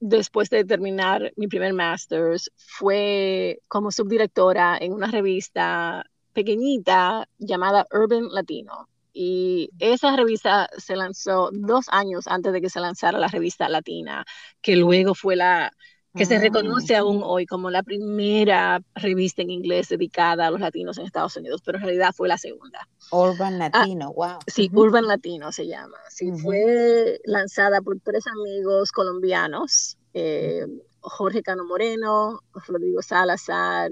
después 0.00 0.50
de 0.50 0.64
terminar 0.64 1.32
mi 1.36 1.48
primer 1.48 1.72
master's 1.72 2.50
fue 2.56 3.60
como 3.68 3.90
subdirectora 3.90 4.78
en 4.78 4.92
una 4.92 5.08
revista 5.08 6.04
pequeñita 6.32 7.28
llamada 7.38 7.86
Urban 7.92 8.28
Latino. 8.30 8.88
Y 9.12 9.70
esa 9.80 10.14
revista 10.14 10.68
se 10.76 10.94
lanzó 10.94 11.50
dos 11.52 11.86
años 11.90 12.28
antes 12.28 12.52
de 12.52 12.60
que 12.60 12.70
se 12.70 12.78
lanzara 12.78 13.18
la 13.18 13.26
revista 13.26 13.68
Latina, 13.68 14.24
que 14.60 14.76
luego 14.76 15.14
fue 15.14 15.34
la, 15.34 15.72
que 16.18 16.26
se 16.26 16.38
reconoce 16.38 16.96
ah, 16.96 17.00
aún 17.00 17.22
hoy 17.24 17.46
como 17.46 17.70
la 17.70 17.82
primera 17.82 18.82
revista 18.94 19.42
en 19.42 19.50
inglés 19.50 19.88
dedicada 19.88 20.46
a 20.46 20.50
los 20.50 20.60
latinos 20.60 20.98
en 20.98 21.06
Estados 21.06 21.36
Unidos, 21.36 21.62
pero 21.64 21.78
en 21.78 21.84
realidad 21.84 22.12
fue 22.14 22.28
la 22.28 22.36
segunda. 22.36 22.88
Urban 23.10 23.54
ah, 23.62 23.70
Latino, 23.72 24.12
wow. 24.12 24.38
Sí, 24.46 24.68
Urban 24.72 25.06
Latino 25.06 25.52
se 25.52 25.66
llama. 25.66 25.96
Sí, 26.10 26.32
fue 26.32 27.20
lanzada 27.24 27.80
por 27.80 27.98
tres 28.00 28.26
amigos 28.26 28.92
colombianos, 28.92 29.96
eh, 30.12 30.66
Jorge 31.00 31.42
Cano 31.42 31.64
Moreno, 31.64 32.40
Rodrigo 32.66 33.00
Salazar 33.00 33.90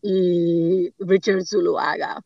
y 0.00 0.92
Richard 0.98 1.44
Zuluaga. 1.44 2.22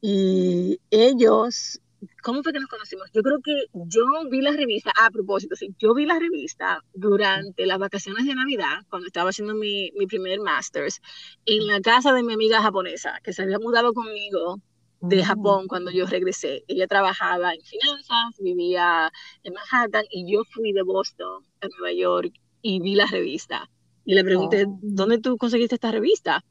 Y 0.00 0.80
ellos 0.90 1.80
¿Cómo 2.22 2.42
fue 2.42 2.52
que 2.52 2.60
nos 2.60 2.68
conocimos? 2.68 3.10
Yo 3.12 3.22
creo 3.22 3.38
que 3.42 3.66
yo 3.72 4.04
vi 4.30 4.40
la 4.40 4.52
revista, 4.52 4.92
a 5.00 5.10
propósito, 5.10 5.56
sí, 5.56 5.74
yo 5.78 5.94
vi 5.94 6.06
la 6.06 6.18
revista 6.18 6.82
durante 6.94 7.66
las 7.66 7.78
vacaciones 7.78 8.26
de 8.26 8.34
Navidad, 8.34 8.84
cuando 8.88 9.06
estaba 9.06 9.30
haciendo 9.30 9.54
mi, 9.54 9.90
mi 9.96 10.06
primer 10.06 10.40
master's, 10.40 11.00
en 11.46 11.66
la 11.66 11.80
casa 11.80 12.12
de 12.12 12.22
mi 12.22 12.34
amiga 12.34 12.62
japonesa, 12.62 13.18
que 13.22 13.32
se 13.32 13.42
había 13.42 13.58
mudado 13.58 13.92
conmigo 13.92 14.60
de 15.02 15.18
mm. 15.18 15.24
Japón 15.24 15.66
cuando 15.68 15.90
yo 15.90 16.06
regresé. 16.06 16.64
Ella 16.68 16.86
trabajaba 16.86 17.52
en 17.54 17.60
finanzas, 17.62 18.36
vivía 18.38 19.12
en 19.42 19.52
Manhattan 19.52 20.04
y 20.10 20.32
yo 20.32 20.44
fui 20.44 20.72
de 20.72 20.82
Boston 20.82 21.44
a 21.60 21.68
Nueva 21.68 21.92
York 21.92 22.32
y 22.62 22.80
vi 22.80 22.94
la 22.94 23.06
revista. 23.06 23.68
Y 24.04 24.14
le 24.14 24.24
pregunté, 24.24 24.64
oh. 24.66 24.78
¿dónde 24.82 25.18
tú 25.18 25.36
conseguiste 25.36 25.74
esta 25.74 25.92
revista? 25.92 26.44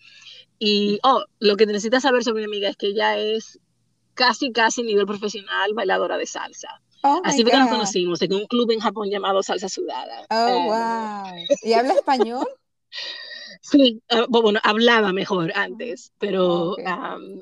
Y, 0.60 1.00
oh, 1.04 1.24
lo 1.40 1.58
que 1.58 1.66
necesitas 1.66 2.04
saber 2.04 2.24
sobre 2.24 2.42
mi 2.42 2.46
amiga 2.46 2.70
es 2.70 2.78
que 2.78 2.88
ella 2.88 3.18
es 3.18 3.60
casi, 4.22 4.52
casi 4.52 4.84
nivel 4.84 5.08
profesional 5.08 5.74
bailadora 5.74 6.16
de 6.18 6.28
salsa. 6.28 6.70
Oh 7.04 7.22
Así 7.24 7.42
fue 7.42 7.52
que 7.52 7.58
nos 7.58 7.70
conocimos 7.70 8.22
en 8.22 8.34
un 8.34 8.46
club 8.46 8.70
en 8.70 8.80
Japón 8.80 9.10
llamado 9.10 9.42
Salsa 9.42 9.68
Sudada. 9.68 10.28
Oh, 10.30 10.48
eh, 10.48 10.66
wow. 10.68 11.58
¿Y 11.64 11.74
habla 11.74 11.94
español? 11.96 12.48
Sí, 13.64 14.02
ah, 14.10 14.26
bueno, 14.28 14.60
hablaba 14.64 15.14
mejor 15.14 15.52
antes, 15.54 16.12
pero 16.18 16.76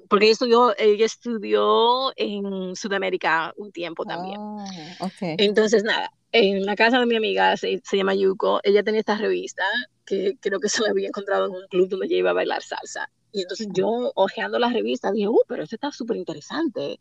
porque 0.10 0.26
ella 0.26 0.34
estudió, 0.34 0.76
ella 0.78 1.06
estudió 1.06 2.12
en 2.18 2.76
Sudamérica 2.76 3.54
un 3.56 3.72
tiempo 3.72 4.04
también. 4.04 4.36
Oh, 4.38 4.66
okay. 5.00 5.36
Entonces, 5.38 5.84
nada, 5.84 6.12
en 6.34 6.66
la 6.66 6.76
casa 6.76 7.00
de 7.00 7.06
mi 7.06 7.16
amiga, 7.16 7.56
se, 7.56 7.82
se, 7.86 7.96
llama 7.96 8.16
Yuko, 8.16 8.60
ella 8.64 8.84
tenía 8.84 9.00
esta 9.00 9.16
revista 9.16 9.64
que 10.06 10.36
creo 10.42 10.60
que 10.60 10.68
se 10.68 10.84
la 10.84 10.90
había 10.90 11.08
encontrado 11.08 11.46
en 11.46 11.54
un 11.54 11.68
club 11.70 11.88
donde 11.88 12.08
ella 12.08 12.18
iba 12.18 12.32
a 12.32 12.34
bailar 12.34 12.64
salsa. 12.64 13.10
Y 13.32 13.42
entonces 13.42 13.68
yo, 13.72 14.12
hojeando 14.16 14.58
las 14.58 14.74
revistas, 14.74 15.14
dije, 15.14 15.28
uh, 15.28 15.42
pero 15.48 15.64
esto 15.64 15.76
está 15.76 15.92
súper 15.92 16.18
interesante. 16.18 17.00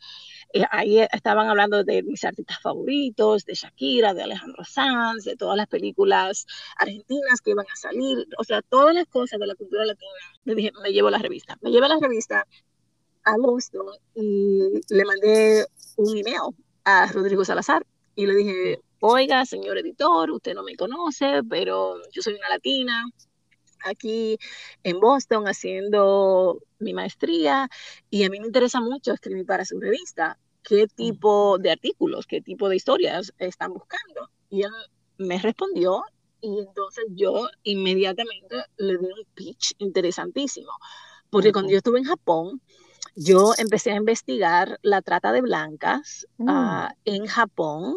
Eh, 0.53 0.64
ahí 0.71 1.01
estaban 1.12 1.49
hablando 1.49 1.85
de 1.85 2.03
mis 2.03 2.25
artistas 2.25 2.61
favoritos, 2.61 3.45
de 3.45 3.55
Shakira, 3.55 4.14
de 4.14 4.23
Alejandro 4.23 4.64
Sanz, 4.64 5.25
de 5.25 5.37
todas 5.37 5.57
las 5.57 5.67
películas 5.69 6.47
argentinas 6.77 7.41
que 7.41 7.53
iban 7.53 7.67
a 7.71 7.77
salir, 7.77 8.27
o 8.38 8.45
sea, 8.45 8.62
todas 8.62 8.95
las 8.95 9.07
cosas 9.07 9.41
de 9.41 9.47
la 9.47 9.55
cultura 9.55 9.87
latina. 9.87 10.11
Me 10.45 10.55
dije, 10.55 10.73
me 10.83 10.93
llevo 10.93 11.11
la 11.11 11.19
revista. 11.19 11.57
Me 11.62 11.71
llevé 11.71 11.88
la 11.88 11.99
revista 11.99 12.47
a 13.25 13.37
Boston 13.38 13.87
y 14.14 14.81
le 14.91 15.05
mandé 15.05 15.67
un 15.97 16.17
email 16.17 16.55
a 16.85 17.07
Rodrigo 17.12 17.45
Salazar 17.45 17.85
y 18.14 18.27
le 18.27 18.35
dije, 18.35 18.81
oiga, 19.01 19.45
señor 19.45 19.79
editor, 19.79 20.31
usted 20.31 20.55
no 20.55 20.62
me 20.62 20.77
conoce, 20.77 21.43
pero 21.49 22.01
yo 22.11 22.23
soy 22.23 22.35
una 22.35 22.49
latina, 22.49 23.05
aquí 23.85 24.38
en 24.83 25.01
Boston 25.01 25.47
haciendo 25.47 26.59
mi 26.79 26.93
maestría 26.93 27.69
y 28.11 28.25
a 28.25 28.31
mí 28.31 28.41
me 28.41 28.47
interesa 28.47 28.81
mucho 28.81 29.12
escribir 29.12 29.47
para 29.47 29.64
su 29.64 29.79
revista. 29.81 30.38
¿Qué 30.62 30.87
tipo 30.87 31.59
de 31.59 31.71
artículos, 31.71 32.27
qué 32.27 32.41
tipo 32.41 32.69
de 32.69 32.77
historias 32.77 33.33
están 33.38 33.73
buscando? 33.73 34.31
Y 34.51 34.62
él 34.62 34.73
me 35.17 35.38
respondió 35.38 36.03
y 36.41 36.59
entonces 36.61 37.05
yo 37.11 37.49
inmediatamente 37.62 38.57
le 38.77 38.99
di 38.99 39.07
un 39.07 39.25
pitch 39.35 39.75
interesantísimo, 39.79 40.71
porque 41.31 41.53
cuando 41.53 41.73
yo 41.73 41.79
estuve 41.79 41.99
en 41.99 42.05
Japón, 42.05 42.61
yo 43.17 43.53
empecé 43.59 43.91
a 43.93 43.97
investigar 43.97 44.79
la 44.83 45.03
trata 45.03 45.33
de 45.33 45.41
blancas 45.41 46.27
ah, 46.47 46.91
mm. 46.93 47.01
en 47.05 47.27
Japón 47.27 47.97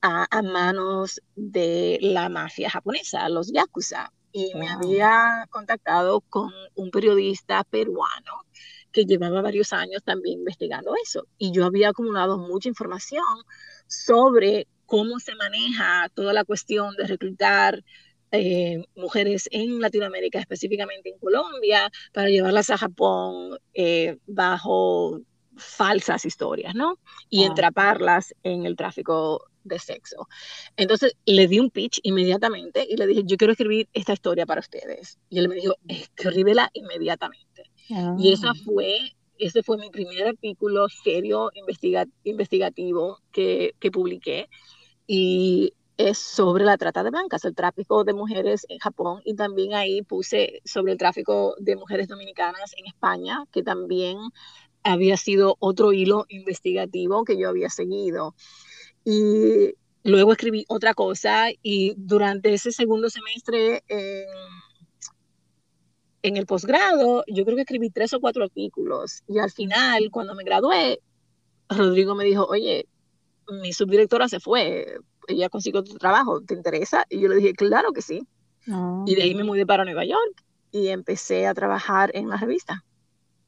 a 0.00 0.42
manos 0.42 1.20
de 1.34 1.98
la 2.00 2.28
mafia 2.28 2.70
japonesa, 2.70 3.28
los 3.28 3.52
yakuza 3.52 4.12
y 4.32 4.54
me 4.54 4.68
había 4.68 5.46
contactado 5.50 6.20
con 6.20 6.50
un 6.74 6.90
periodista 6.90 7.64
peruano 7.64 8.44
que 8.92 9.04
llevaba 9.04 9.42
varios 9.42 9.72
años 9.72 10.02
también 10.04 10.40
investigando 10.40 10.94
eso. 11.02 11.26
Y 11.38 11.52
yo 11.52 11.64
había 11.64 11.90
acumulado 11.90 12.38
mucha 12.38 12.68
información 12.68 13.24
sobre 13.86 14.66
cómo 14.86 15.18
se 15.20 15.34
maneja 15.36 16.08
toda 16.14 16.32
la 16.32 16.44
cuestión 16.44 16.96
de 16.96 17.06
reclutar 17.06 17.84
eh, 18.32 18.84
mujeres 18.94 19.48
en 19.50 19.80
Latinoamérica, 19.80 20.38
específicamente 20.38 21.10
en 21.10 21.18
Colombia, 21.18 21.90
para 22.12 22.28
llevarlas 22.28 22.70
a 22.70 22.78
Japón 22.78 23.58
eh, 23.74 24.18
bajo 24.26 25.20
falsas 25.56 26.24
historias, 26.24 26.74
¿no? 26.74 26.98
Y 27.28 27.44
entraparlas 27.44 28.34
en 28.42 28.66
el 28.66 28.76
tráfico 28.76 29.49
de 29.64 29.78
sexo. 29.78 30.28
Entonces 30.76 31.16
le 31.26 31.48
di 31.48 31.58
un 31.58 31.70
pitch 31.70 32.00
inmediatamente 32.02 32.86
y 32.88 32.96
le 32.96 33.06
dije, 33.06 33.22
yo 33.24 33.36
quiero 33.36 33.52
escribir 33.52 33.88
esta 33.92 34.12
historia 34.12 34.46
para 34.46 34.60
ustedes. 34.60 35.18
Y 35.28 35.38
él 35.38 35.48
me 35.48 35.56
dijo, 35.56 35.74
escríbela 35.88 36.70
inmediatamente. 36.72 37.70
Y 38.18 38.32
esa 38.32 38.50
ah. 38.50 38.54
fue, 38.64 39.16
ese 39.38 39.62
fue 39.62 39.76
mi 39.76 39.90
primer 39.90 40.28
artículo 40.28 40.88
serio 40.88 41.50
investigativo 42.24 43.18
que, 43.32 43.74
que 43.80 43.90
publiqué. 43.90 44.48
Y 45.06 45.74
es 46.08 46.18
sobre 46.18 46.64
la 46.64 46.78
trata 46.78 47.02
de 47.02 47.10
blancas, 47.10 47.44
el 47.44 47.54
tráfico 47.54 48.04
de 48.04 48.14
mujeres 48.14 48.64
en 48.70 48.78
Japón 48.78 49.20
y 49.24 49.34
también 49.34 49.74
ahí 49.74 50.00
puse 50.02 50.62
sobre 50.64 50.92
el 50.92 50.98
tráfico 50.98 51.54
de 51.58 51.76
mujeres 51.76 52.08
dominicanas 52.08 52.72
en 52.78 52.86
España, 52.86 53.44
que 53.52 53.62
también 53.62 54.18
había 54.82 55.18
sido 55.18 55.56
otro 55.58 55.92
hilo 55.92 56.24
investigativo 56.28 57.24
que 57.24 57.38
yo 57.38 57.50
había 57.50 57.68
seguido. 57.68 58.34
Y 59.12 59.74
luego 60.04 60.32
escribí 60.32 60.64
otra 60.68 60.94
cosa 60.94 61.48
y 61.62 61.94
durante 61.96 62.54
ese 62.54 62.70
segundo 62.70 63.10
semestre 63.10 63.82
en 66.22 66.36
el 66.36 66.46
posgrado, 66.46 67.24
yo 67.26 67.44
creo 67.44 67.56
que 67.56 67.62
escribí 67.62 67.90
tres 67.90 68.12
o 68.12 68.20
cuatro 68.20 68.44
artículos 68.44 69.22
y 69.26 69.38
al 69.38 69.50
final, 69.50 70.10
cuando 70.10 70.34
me 70.34 70.44
gradué, 70.44 71.00
Rodrigo 71.68 72.14
me 72.14 72.24
dijo, 72.24 72.46
oye, 72.46 72.86
mi 73.62 73.72
subdirectora 73.72 74.28
se 74.28 74.38
fue, 74.38 74.98
ella 75.26 75.48
consiguió 75.48 75.82
tu 75.82 75.94
trabajo, 75.94 76.40
¿te 76.40 76.54
interesa? 76.54 77.04
Y 77.08 77.20
yo 77.20 77.28
le 77.28 77.36
dije, 77.36 77.52
claro 77.54 77.92
que 77.92 78.02
sí. 78.02 78.26
Y 79.06 79.14
de 79.14 79.22
ahí 79.22 79.34
me 79.34 79.44
mudé 79.44 79.66
para 79.66 79.84
Nueva 79.84 80.04
York 80.04 80.44
y 80.70 80.88
empecé 80.88 81.46
a 81.46 81.54
trabajar 81.54 82.10
en 82.14 82.28
la 82.28 82.36
revista. 82.36 82.84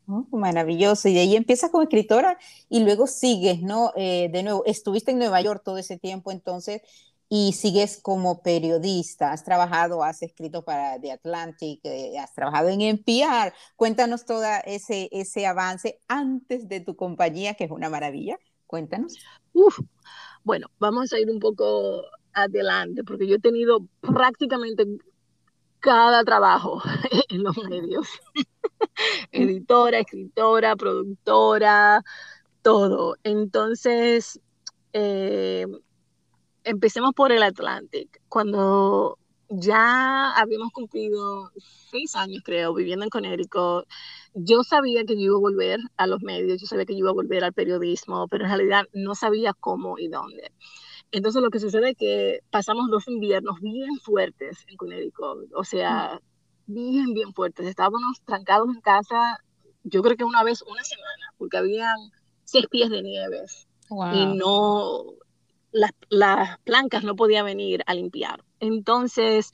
Oh, 0.07 0.27
maravilloso. 0.33 1.09
Y 1.09 1.15
de 1.15 1.21
ahí 1.21 1.37
empiezas 1.37 1.71
como 1.71 1.83
escritora 1.83 2.39
y 2.69 2.81
luego 2.81 3.07
sigues, 3.07 3.63
¿no? 3.63 3.93
Eh, 3.97 4.29
de 4.33 4.43
nuevo, 4.43 4.65
estuviste 4.67 5.13
en 5.13 5.19
Nueva 5.19 5.41
York 5.41 5.63
todo 5.65 5.79
ese 5.79 5.99
tiempo 5.99 6.33
entonces 6.33 6.83
y 7.29 7.53
sigues 7.53 7.99
como 8.03 8.43
periodista. 8.43 9.33
Has 9.33 9.43
trabajado, 9.45 10.05
has 10.05 10.23
escrito 10.23 10.65
para 10.65 11.01
The 11.01 11.13
Atlantic, 11.13 11.81
eh, 11.85 12.19
has 12.19 12.35
trabajado 12.35 12.69
en 12.69 12.83
NPR. 12.83 13.55
Cuéntanos 13.77 14.27
todo 14.27 14.43
ese, 14.67 15.09
ese 15.13 15.47
avance 15.47 15.99
antes 16.09 16.69
de 16.69 16.81
tu 16.81 16.95
compañía, 16.95 17.55
que 17.55 17.65
es 17.65 17.71
una 17.71 17.89
maravilla. 17.89 18.39
Cuéntanos. 18.67 19.17
Uf. 19.55 19.79
Bueno, 20.45 20.67
vamos 20.79 21.13
a 21.13 21.19
ir 21.21 21.31
un 21.31 21.39
poco 21.39 22.03
adelante, 22.35 23.05
porque 23.05 23.27
yo 23.27 23.37
he 23.37 23.41
tenido 23.41 23.87
prácticamente 24.01 24.87
cada 25.83 26.25
trabajo 26.25 26.81
en 27.29 27.43
los 27.43 27.59
medios. 27.69 28.09
editora, 29.33 29.99
escritora, 29.99 30.77
productora, 30.77 32.03
todo. 32.63 33.17
Entonces, 33.25 34.41
eh, 34.93 35.67
empecemos 36.65 37.13
por 37.15 37.33
el 37.33 37.43
Atlantic. 37.43 38.23
Cuando 38.29 39.19
ya 39.49 40.33
habíamos 40.33 40.73
cumplido 40.73 41.51
seis 41.91 42.15
años, 42.17 42.43
creo, 42.45 42.73
viviendo 42.75 43.05
en 43.05 43.11
Connecticut, 43.11 43.87
yo 44.35 44.63
sabía 44.65 45.05
que 45.05 45.15
yo 45.17 45.23
iba 45.23 45.37
a 45.37 45.41
volver 45.41 45.81
a 45.97 46.07
los 46.07 46.23
medios, 46.23 46.61
yo 46.61 46.67
sabía 46.67 46.87
que 46.87 46.95
yo 46.95 47.01
iba 47.01 47.11
a 47.11 47.15
volver 47.15 47.45
al 47.45 47.53
periodismo, 47.53 48.29
pero 48.29 48.45
en 48.45 48.51
realidad 48.51 48.85
no 48.95 49.15
sabía 49.15 49.53
cómo 49.53 49.99
y 49.99 50.09
dónde. 50.09 50.53
Entonces 51.13 51.43
lo 51.43 51.51
que 51.51 51.61
sucede 51.61 51.91
es 51.91 51.97
que 51.97 52.41
pasamos 52.51 52.91
dos 52.91 53.07
inviernos 53.07 53.61
bien 53.61 53.99
fuertes 53.99 54.65
en 54.67 54.77
Connecticut, 54.77 55.53
o 55.55 55.63
sea, 55.63 56.21
bien, 56.67 57.13
bien 57.13 57.35
fuertes. 57.35 57.67
Estábamos 57.67 58.23
trancados 58.25 58.69
en 58.75 58.81
casa, 58.81 59.39
yo 59.85 60.03
creo 60.03 60.17
que 60.17 60.25
una 60.25 60.43
vez 60.43 60.63
una 60.63 60.83
semana, 60.83 61.35
porque 61.37 61.59
habían 61.59 61.97
seis 62.45 62.67
pies 62.69 62.89
de 62.89 63.03
nieves 63.03 63.69
y 64.15 64.27
no, 64.27 65.05
las, 65.71 65.93
las 66.09 66.59
plancas 66.61 67.05
no 67.05 67.15
podían 67.15 67.45
venir 67.45 67.83
a 67.87 67.93
limpiar. 67.93 68.43
Entonces, 68.59 69.53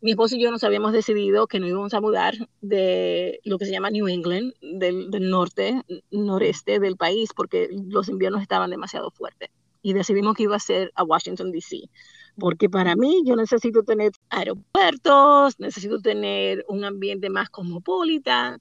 mi 0.00 0.12
esposo 0.12 0.36
y 0.36 0.42
yo 0.42 0.50
nos 0.50 0.64
habíamos 0.64 0.92
decidido 0.92 1.46
que 1.46 1.60
no 1.60 1.66
íbamos 1.66 1.92
a 1.92 2.00
mudar 2.00 2.34
de 2.62 3.40
lo 3.44 3.58
que 3.58 3.66
se 3.66 3.72
llama 3.72 3.90
New 3.90 4.08
England, 4.08 4.54
del, 4.62 5.10
del 5.10 5.28
norte, 5.28 5.82
noreste 6.10 6.80
del 6.80 6.96
país, 6.96 7.30
porque 7.36 7.68
los 7.70 8.08
inviernos 8.08 8.40
estaban 8.40 8.70
demasiado 8.70 9.10
fuertes. 9.10 9.50
Y 9.86 9.92
decidimos 9.92 10.34
que 10.34 10.42
iba 10.42 10.56
a 10.56 10.58
ser 10.58 10.90
a 10.96 11.04
Washington, 11.04 11.52
D.C. 11.52 11.88
Porque 12.36 12.68
para 12.68 12.96
mí 12.96 13.22
yo 13.24 13.36
necesito 13.36 13.84
tener 13.84 14.10
aeropuertos, 14.30 15.60
necesito 15.60 16.00
tener 16.00 16.64
un 16.66 16.84
ambiente 16.84 17.30
más 17.30 17.50
cosmopolita, 17.50 18.58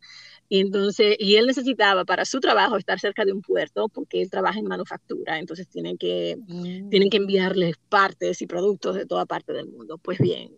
y 0.50 0.60
entonces, 0.60 1.16
y 1.18 1.38
él 1.38 1.48
necesitaba 1.48 2.06
para 2.06 2.26
su 2.26 2.40
trabajo 2.40 2.78
estar 2.78 3.00
cerca 3.00 3.26
de 3.26 3.34
un 3.34 3.42
puerto 3.42 3.90
porque 3.90 4.22
él 4.22 4.30
trabaja 4.30 4.60
en 4.60 4.68
manufactura, 4.68 5.40
entonces 5.40 5.68
tienen 5.68 5.98
que, 5.98 6.38
mm. 6.48 6.90
tienen 6.90 7.10
que 7.10 7.18
enviarles 7.18 7.78
partes 7.90 8.44
y 8.44 8.46
productos 8.46 8.94
de 8.94 9.08
toda 9.08 9.26
parte 9.26 9.52
del 9.52 9.68
mundo. 9.68 9.98
Pues 9.98 10.20
bien, 10.20 10.56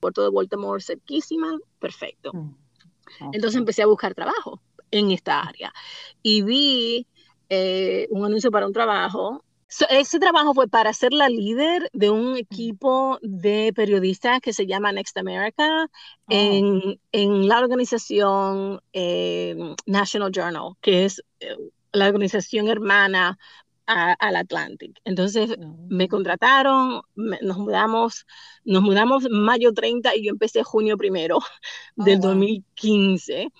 puerto 0.00 0.24
de 0.24 0.30
Baltimore 0.30 0.82
cerquísima, 0.82 1.58
perfecto. 1.78 2.32
Mm. 2.32 2.54
Entonces 3.34 3.58
empecé 3.58 3.82
a 3.82 3.86
buscar 3.86 4.14
trabajo 4.14 4.62
en 4.90 5.10
esta 5.10 5.42
área 5.42 5.70
y 6.22 6.40
vi 6.40 7.06
eh, 7.48 8.06
un 8.10 8.24
anuncio 8.24 8.50
para 8.50 8.66
un 8.66 8.72
trabajo 8.72 9.44
ese 9.90 10.18
trabajo 10.18 10.54
fue 10.54 10.66
para 10.66 10.92
ser 10.94 11.12
la 11.12 11.28
líder 11.28 11.90
de 11.92 12.10
un 12.10 12.36
equipo 12.36 13.18
de 13.20 13.72
periodistas 13.74 14.40
que 14.40 14.52
se 14.52 14.66
llama 14.66 14.92
Next 14.92 15.16
America 15.18 15.68
oh. 15.84 15.88
en, 16.28 17.00
en, 17.12 17.48
la 17.48 17.58
organización 17.60 18.80
eh, 18.92 19.56
National 19.84 20.32
Journal, 20.32 20.72
que 20.80 21.04
es 21.04 21.22
eh, 21.40 21.54
la 21.92 22.06
organización 22.06 22.68
hermana 22.68 23.38
al 23.86 24.36
Atlantic. 24.36 25.00
Entonces 25.04 25.56
me 25.88 26.04
oh. 26.04 26.08
contrataron, 26.08 27.02
nos 27.14 27.58
mudamos, 27.58 28.26
nos 28.64 28.82
mudamos 28.82 29.26
mayo 29.30 29.72
30 29.72 30.14
y 30.16 30.24
yo 30.24 30.30
empecé 30.30 30.62
junio 30.62 30.96
primero 30.96 31.38
del 31.96 32.20
2015. 32.20 33.50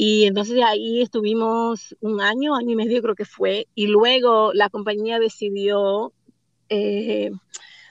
Y 0.00 0.26
entonces 0.26 0.62
ahí 0.64 1.02
estuvimos 1.02 1.96
un 2.00 2.20
año, 2.20 2.54
año 2.54 2.70
y 2.70 2.76
medio 2.76 3.02
creo 3.02 3.16
que 3.16 3.24
fue, 3.24 3.66
y 3.74 3.88
luego 3.88 4.52
la 4.54 4.70
compañía 4.70 5.18
decidió 5.18 6.12
eh, 6.68 7.32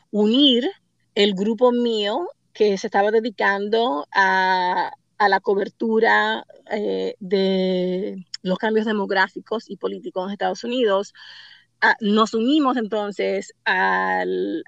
unir 0.10 0.70
el 1.16 1.34
grupo 1.34 1.74
mío 1.74 2.30
que 2.54 2.78
se 2.78 2.88
estaba 2.88 3.12
dedicando 3.12 4.08
a, 4.14 4.90
la 5.20 5.40
cobertura 5.42 6.46
eh, 6.72 7.16
de 7.20 8.26
los 8.42 8.58
cambios 8.58 8.86
demográficos 8.86 9.70
y 9.70 9.76
políticos 9.76 10.28
en 10.28 10.32
Estados 10.32 10.64
Unidos. 10.64 11.14
Ah, 11.82 11.98
nos 12.00 12.34
unimos 12.34 12.78
entonces 12.78 13.54
al 13.66 14.64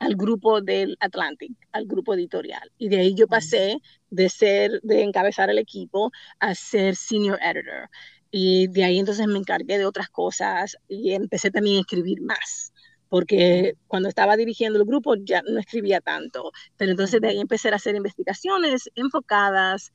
al 0.00 0.16
grupo 0.16 0.60
del 0.60 0.96
Atlantic, 0.98 1.52
al 1.72 1.86
grupo 1.86 2.14
editorial. 2.14 2.72
Y 2.78 2.88
de 2.88 3.00
ahí 3.00 3.14
yo 3.14 3.28
pasé 3.28 3.78
de 4.08 4.28
ser, 4.28 4.80
de 4.82 5.02
encabezar 5.02 5.50
el 5.50 5.58
equipo 5.58 6.10
a 6.40 6.54
ser 6.54 6.96
senior 6.96 7.38
editor. 7.42 7.88
Y 8.30 8.68
de 8.68 8.84
ahí 8.84 8.98
entonces 8.98 9.26
me 9.26 9.38
encargué 9.38 9.78
de 9.78 9.86
otras 9.86 10.08
cosas 10.08 10.76
y 10.88 11.12
empecé 11.12 11.50
también 11.50 11.78
a 11.78 11.80
escribir 11.80 12.22
más, 12.22 12.72
porque 13.08 13.74
cuando 13.88 14.08
estaba 14.08 14.36
dirigiendo 14.36 14.78
el 14.78 14.86
grupo 14.86 15.16
ya 15.16 15.42
no 15.42 15.58
escribía 15.60 16.00
tanto, 16.00 16.52
pero 16.76 16.92
entonces 16.92 17.20
de 17.20 17.28
ahí 17.28 17.40
empecé 17.40 17.68
a 17.70 17.74
hacer 17.76 17.94
investigaciones 17.94 18.90
enfocadas 18.94 19.92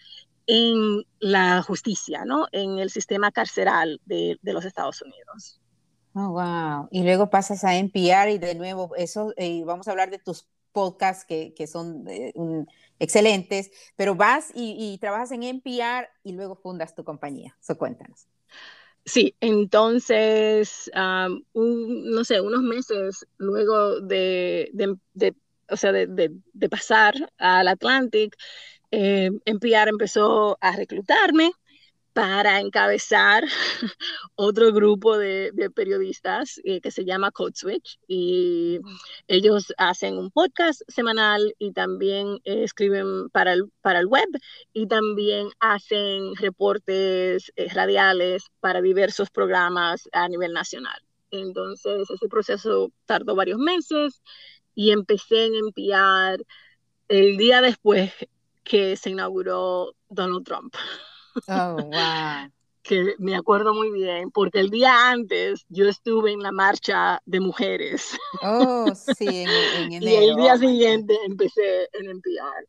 en 0.48 1.04
la 1.20 1.62
justicia, 1.64 2.26
¿no? 2.26 2.48
En 2.52 2.78
el 2.78 2.90
sistema 2.92 3.32
carceral 3.32 4.00
de, 4.06 4.38
de 4.42 4.54
los 4.54 4.66
Estados 4.66 5.02
Unidos. 5.02 5.60
Oh, 6.18 6.30
wow. 6.30 6.88
Y 6.92 7.04
luego 7.04 7.30
pasas 7.30 7.66
a 7.66 7.76
NPR 7.76 8.32
y 8.32 8.38
de 8.38 8.56
nuevo, 8.56 8.96
eso, 8.96 9.34
eh, 9.36 9.64
vamos 9.66 9.88
a 9.88 9.92
hablar 9.92 10.10
de 10.12 10.18
tus 10.18 10.48
podcasts 10.72 11.26
que, 11.26 11.54
que 11.54 11.68
son 11.68 12.08
eh, 12.08 12.34
excelentes, 13.00 13.70
pero 13.98 14.16
vas 14.16 14.50
y, 14.56 14.98
trabajas 15.00 15.32
en 15.34 15.44
NPR 15.44 16.08
y 16.24 16.32
luego 16.32 16.56
fundas 16.56 16.96
tu 16.96 17.04
compañía. 17.04 17.58
Eso 17.62 17.78
cuéntanos. 17.78 18.28
Sí, 19.04 19.36
entonces, 19.42 20.90
no 20.96 22.24
sé, 22.24 22.40
unos 22.40 22.62
meses 22.62 23.28
luego 23.38 24.00
de, 24.00 24.72
de, 24.74 25.36
o 25.70 25.76
sea, 25.76 25.92
de, 25.92 26.08
de, 26.08 26.70
pasar 26.70 27.14
al 27.38 27.68
Atlantic, 27.68 28.36
eh, 28.90 29.32
empezó 29.46 30.58
a 30.62 30.76
reclutarme 30.78 31.52
para 32.16 32.62
encabezar 32.62 33.44
otro 34.36 34.72
grupo 34.72 35.18
de, 35.18 35.52
periodistas 35.76 36.62
eh, 36.64 36.80
que 36.80 36.90
se 36.90 37.04
llama 37.04 37.32
Code 37.32 37.52
Switch 37.56 38.00
y 38.08 38.80
ellos 39.28 39.74
hacen 39.78 40.18
un 40.18 40.32
podcast 40.32 40.82
semanal 40.88 41.54
y 41.60 41.74
también 41.74 42.40
escriben 42.46 43.30
para 43.32 43.52
el, 43.52 43.66
para 43.82 44.00
el 44.00 44.08
web 44.08 44.30
y 44.72 44.88
también 44.88 45.50
hacen 45.60 46.34
reportes 46.38 47.52
eh, 47.58 47.68
radiales 47.74 48.46
para 48.62 48.82
diversos 48.82 49.30
programas 49.30 50.08
a 50.14 50.30
nivel 50.30 50.54
nacional. 50.54 51.02
Entonces 51.32 52.10
ese 52.10 52.30
proceso 52.30 52.94
tardó 53.06 53.36
varios 53.36 53.60
meses 53.60 54.22
y 54.74 54.92
empecé 54.92 55.48
en 55.48 55.56
enviar 55.56 56.40
el 57.10 57.36
día 57.36 57.60
después 57.60 58.14
que 58.64 58.96
se 58.96 59.10
inauguró 59.10 59.96
Donald 60.08 60.46
Trump. 60.46 60.74
Oh, 61.48 61.76
wow. 61.76 62.52
que 62.84 63.16
me 63.18 63.36
acuerdo 63.36 63.74
muy 63.74 63.92
bien, 63.92 64.32
porque 64.32 64.60
el 64.60 64.70
día 64.70 65.10
antes 65.10 65.66
yo 65.70 65.88
estuve 65.88 66.32
en 66.32 66.42
la 66.42 66.52
marcha 66.52 67.22
de 67.26 67.40
mujeres. 67.40 68.18
Oh, 68.42 68.94
sí, 68.94 69.28
en, 69.28 69.50
enero. 69.94 70.06
y 70.06 70.30
el 70.30 70.36
día 70.36 70.58
siguiente 70.58 71.18
empecé 71.26 71.90
en 71.94 72.10
NPR. 72.12 72.68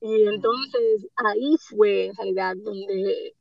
Y 0.00 0.26
entonces 0.28 1.06
ahí 1.16 1.56
fue 1.68 2.06
en 2.06 2.16
realidad 2.16 2.54
donde 2.56 3.34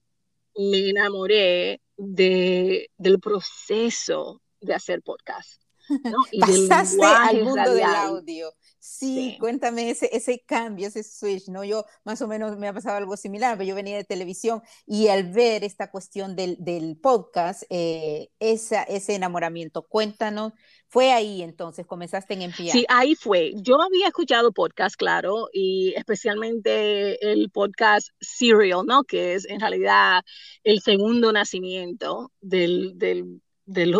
me 0.55 0.89
enamoré 0.89 1.81
de, 1.97 2.89
del 2.97 3.19
proceso 3.19 4.41
de 4.61 4.73
hacer 4.73 5.01
podcast. 5.01 5.61
¿no? 5.89 6.17
Y 6.31 6.39
Pasaste 6.39 7.05
al 7.05 7.43
mundo 7.43 7.73
del 7.73 7.83
audio. 7.83 8.53
Sí, 8.85 9.37
cuéntame 9.39 9.89
ese, 9.89 10.09
ese 10.11 10.43
cambio, 10.45 10.89
ese 10.89 11.03
switch, 11.03 11.47
¿no? 11.47 11.63
Yo 11.63 11.85
más 12.03 12.21
o 12.21 12.27
menos 12.27 12.57
me 12.57 12.67
ha 12.67 12.73
pasado 12.73 12.97
algo 12.97 13.15
similar, 13.15 13.57
pero 13.57 13.69
yo 13.69 13.75
venía 13.75 13.95
de 13.95 14.03
televisión 14.03 14.61
y 14.85 15.07
al 15.07 15.31
ver 15.31 15.63
esta 15.63 15.89
cuestión 15.89 16.35
del, 16.35 16.57
del 16.59 16.97
podcast, 16.97 17.63
eh, 17.69 18.27
esa, 18.39 18.83
ese 18.83 19.15
enamoramiento, 19.15 19.83
cuéntanos, 19.83 20.51
fue 20.89 21.13
ahí 21.13 21.43
entonces, 21.43 21.85
comenzaste 21.87 22.33
en 22.33 22.41
NPR. 22.41 22.71
Sí, 22.71 22.85
ahí 22.89 23.15
fue. 23.15 23.53
Yo 23.55 23.81
había 23.81 24.07
escuchado 24.07 24.51
podcast, 24.51 24.97
claro, 24.97 25.47
y 25.53 25.93
especialmente 25.95 27.31
el 27.31 27.51
podcast 27.51 28.09
Serial, 28.19 28.85
¿no? 28.85 29.05
Que 29.05 29.35
es 29.35 29.45
en 29.45 29.61
realidad 29.61 30.23
el 30.65 30.81
segundo 30.81 31.31
nacimiento 31.31 32.33
del, 32.41 32.97
del 32.97 33.41
del, 33.65 33.95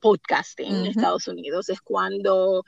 podcasting 0.00 0.74
en 0.74 0.86
Estados 0.86 1.28
Unidos. 1.28 1.68
Es 1.68 1.80
cuando 1.80 2.64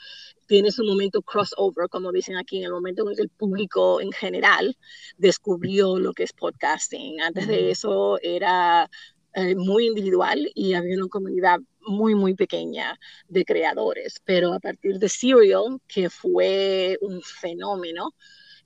tienes 0.46 0.78
un 0.78 0.87
momento 0.87 1.22
crossover, 1.22 1.88
como 1.88 2.12
dicen 2.12 2.37
aquí, 2.37 2.59
en 2.59 2.64
el 2.64 2.72
momento 2.72 3.09
en 3.09 3.16
que 3.16 3.22
el 3.22 3.28
público 3.28 4.00
en 4.00 4.12
general 4.12 4.76
descubrió 5.16 5.98
lo 5.98 6.12
que 6.12 6.24
es 6.24 6.32
podcasting. 6.32 7.20
Antes 7.20 7.48
de 7.48 7.70
eso 7.70 8.18
era 8.22 8.88
eh, 9.35 9.54
muy 9.54 9.87
individual 9.87 10.50
y 10.54 10.74
había 10.74 10.96
una 10.96 11.09
comunidad 11.09 11.61
muy, 11.80 12.14
muy 12.14 12.35
pequeña 12.35 12.98
de 13.28 13.44
creadores. 13.44 14.20
Pero 14.24 14.52
a 14.52 14.61
partir 14.61 14.98
de 14.98 15.09
Serial, 15.09 15.80
que 15.87 16.11
fue 16.11 16.98
un 17.00 17.22
fenómeno, 17.22 18.14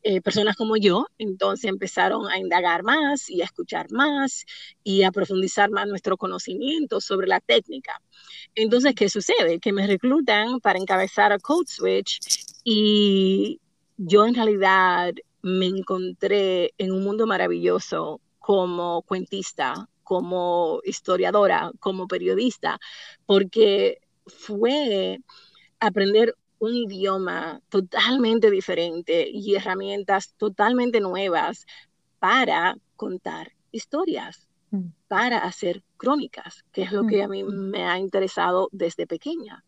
eh, 0.03 0.23
personas 0.23 0.57
como 0.57 0.77
yo, 0.77 1.07
entonces 1.19 1.69
empezaron 1.71 2.27
a 2.29 2.39
indagar 2.39 2.83
más 2.83 3.29
y 3.29 3.43
a 3.43 3.45
escuchar 3.45 3.91
más 3.91 4.47
y 4.83 5.03
a 5.03 5.13
profundizar 5.13 5.71
más 5.71 5.87
nuestro 5.87 6.17
conocimiento 6.17 7.01
sobre 7.01 7.27
la 7.27 7.41
técnica. 7.41 8.01
Entonces, 8.55 8.95
¿qué 8.95 9.11
sucede? 9.11 9.61
Que 9.61 9.73
me 9.73 9.87
reclutan 9.87 10.61
para 10.61 10.79
encabezar 10.79 11.33
a 11.33 11.39
Code 11.39 11.67
Switch 11.69 12.19
y 12.65 13.61
yo 13.99 14.27
en 14.27 14.35
realidad 14.35 15.13
me 15.43 15.67
encontré 15.67 16.73
en 16.79 16.93
un 16.93 17.05
mundo 17.05 17.27
maravilloso 17.27 18.21
como 18.39 19.03
cuentista, 19.03 19.87
como 20.03 20.81
historiadora, 20.85 21.73
como 21.79 22.09
periodista, 22.09 22.79
porque 23.27 23.99
fue 24.27 25.19
aprender 25.79 26.35
un 26.61 26.75
idioma 26.75 27.61
totalmente 27.71 28.51
diferente 28.51 29.29
y 29.29 29.57
herramientas 29.57 30.35
totalmente 30.37 31.01
nuevas 31.01 31.67
para 32.19 32.77
contar 32.97 33.53
historias, 33.73 34.47
mm. 34.71 34.89
para 35.09 35.39
hacer 35.39 35.83
crónicas, 35.97 36.65
que 36.71 36.83
es 36.83 36.93
lo 36.93 37.07
que 37.07 37.23
a 37.23 37.29
mí 37.29 37.43
mm. 37.43 37.71
me 37.71 37.85
ha 37.85 37.99
interesado 37.99 38.69
desde 38.73 39.07
pequeña, 39.07 39.65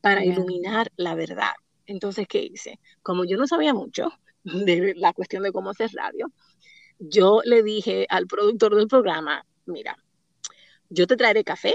para 0.00 0.24
iluminar 0.24 0.92
la 0.96 1.14
verdad. 1.14 1.52
Entonces, 1.86 2.26
¿qué 2.28 2.42
hice? 2.42 2.80
Como 3.02 3.24
yo 3.24 3.36
no 3.36 3.46
sabía 3.46 3.72
mucho 3.72 4.10
de 4.44 4.94
la 4.96 5.12
cuestión 5.12 5.44
de 5.44 5.52
cómo 5.52 5.70
hacer 5.70 5.90
radio, 5.94 6.26
yo 6.98 7.40
le 7.44 7.62
dije 7.62 8.06
al 8.10 8.26
productor 8.26 8.74
del 8.74 8.88
programa, 8.88 9.46
mira, 9.64 9.96
yo 10.88 11.06
te 11.06 11.16
traeré 11.16 11.44
café, 11.44 11.74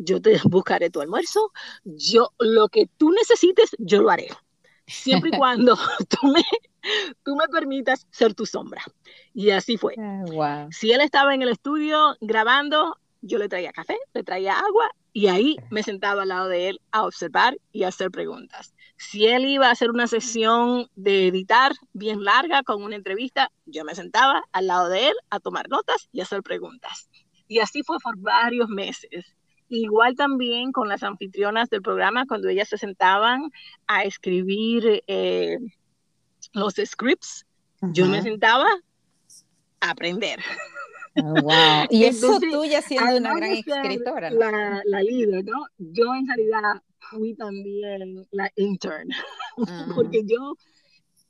yo 0.00 0.20
te 0.20 0.40
buscaré 0.44 0.90
tu 0.90 1.00
almuerzo, 1.00 1.52
yo 1.84 2.30
lo 2.38 2.68
que 2.68 2.86
tú 2.96 3.10
necesites, 3.12 3.70
yo 3.78 4.02
lo 4.02 4.10
haré. 4.10 4.28
Siempre 4.86 5.30
y 5.32 5.32
cuando 5.38 5.76
tú 6.08 6.26
me, 6.26 6.42
tú 7.24 7.36
me 7.36 7.46
permitas 7.48 8.06
ser 8.10 8.34
tu 8.34 8.46
sombra. 8.46 8.82
Y 9.34 9.50
así 9.50 9.76
fue. 9.76 9.94
Ah, 9.98 10.68
si 10.70 10.92
él 10.92 11.00
estaba 11.00 11.34
en 11.34 11.42
el 11.42 11.50
estudio 11.50 12.16
grabando, 12.20 12.96
yo 13.22 13.38
le 13.38 13.48
traía 13.48 13.72
café, 13.72 13.98
le 14.14 14.24
traía 14.24 14.58
agua 14.58 14.90
y 15.12 15.26
ahí 15.26 15.56
me 15.70 15.82
sentaba 15.82 16.22
al 16.22 16.28
lado 16.28 16.48
de 16.48 16.70
él 16.70 16.80
a 16.92 17.04
observar 17.04 17.58
y 17.72 17.82
a 17.82 17.88
hacer 17.88 18.10
preguntas. 18.10 18.74
Si 18.96 19.26
él 19.26 19.46
iba 19.46 19.68
a 19.68 19.72
hacer 19.72 19.90
una 19.90 20.06
sesión 20.06 20.88
de 20.94 21.28
editar 21.28 21.72
bien 21.92 22.22
larga 22.22 22.62
con 22.62 22.82
una 22.82 22.96
entrevista, 22.96 23.50
yo 23.66 23.84
me 23.84 23.94
sentaba 23.94 24.44
al 24.52 24.66
lado 24.66 24.88
de 24.88 25.08
él 25.08 25.14
a 25.30 25.40
tomar 25.40 25.68
notas 25.68 26.08
y 26.12 26.20
a 26.20 26.24
hacer 26.24 26.42
preguntas. 26.42 27.08
Y 27.48 27.58
así 27.58 27.82
fue 27.82 27.98
por 27.98 28.16
varios 28.18 28.68
meses. 28.68 29.24
Igual 29.72 30.16
también 30.16 30.72
con 30.72 30.88
las 30.88 31.04
anfitrionas 31.04 31.70
del 31.70 31.80
programa, 31.80 32.26
cuando 32.26 32.48
ellas 32.48 32.68
se 32.68 32.76
sentaban 32.76 33.52
a 33.86 34.02
escribir 34.02 35.04
eh, 35.06 35.58
los 36.52 36.74
scripts, 36.84 37.46
yo 37.80 38.06
me 38.06 38.20
sentaba 38.20 38.66
a 39.80 39.90
aprender. 39.90 40.40
Oh, 41.16 41.34
wow. 41.40 41.86
Y 41.88 42.04
eso 42.04 42.40
tú 42.40 42.64
ya 42.64 42.82
siendo 42.82 43.16
una 43.16 43.36
gran 43.36 43.52
escritora. 43.52 44.30
La, 44.30 44.82
la, 44.84 45.02
líder, 45.02 45.44
¿no? 45.44 45.66
Yo 45.78 46.14
en 46.16 46.26
realidad 46.26 46.82
fui 46.98 47.34
también 47.34 48.26
la 48.32 48.50
intern, 48.56 49.08
porque 49.94 50.22
yo 50.26 50.56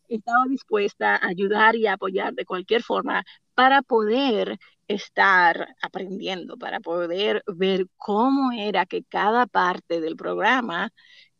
estaba 0.08 0.46
dispuesta 0.48 1.16
a 1.16 1.28
ayudar 1.28 1.76
y 1.76 1.86
apoyar 1.86 2.32
de 2.32 2.46
cualquier 2.46 2.82
forma 2.82 3.22
para 3.54 3.82
poder 3.82 4.58
estar 4.94 5.76
aprendiendo, 5.80 6.56
para 6.56 6.80
poder 6.80 7.42
ver 7.46 7.86
cómo 7.96 8.52
era 8.52 8.86
que 8.86 9.04
cada 9.04 9.46
parte 9.46 10.00
del 10.00 10.16
programa 10.16 10.92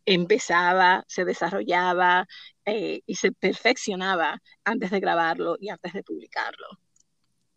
empezaba, 0.06 1.04
se 1.08 1.24
desarrollaba 1.24 2.26
eh, 2.64 3.02
y 3.06 3.14
se 3.16 3.32
perfeccionaba 3.32 4.40
antes 4.64 4.90
de 4.90 5.00
grabarlo 5.00 5.56
y 5.60 5.68
antes 5.68 5.92
de 5.92 6.02
publicarlo. 6.02 6.66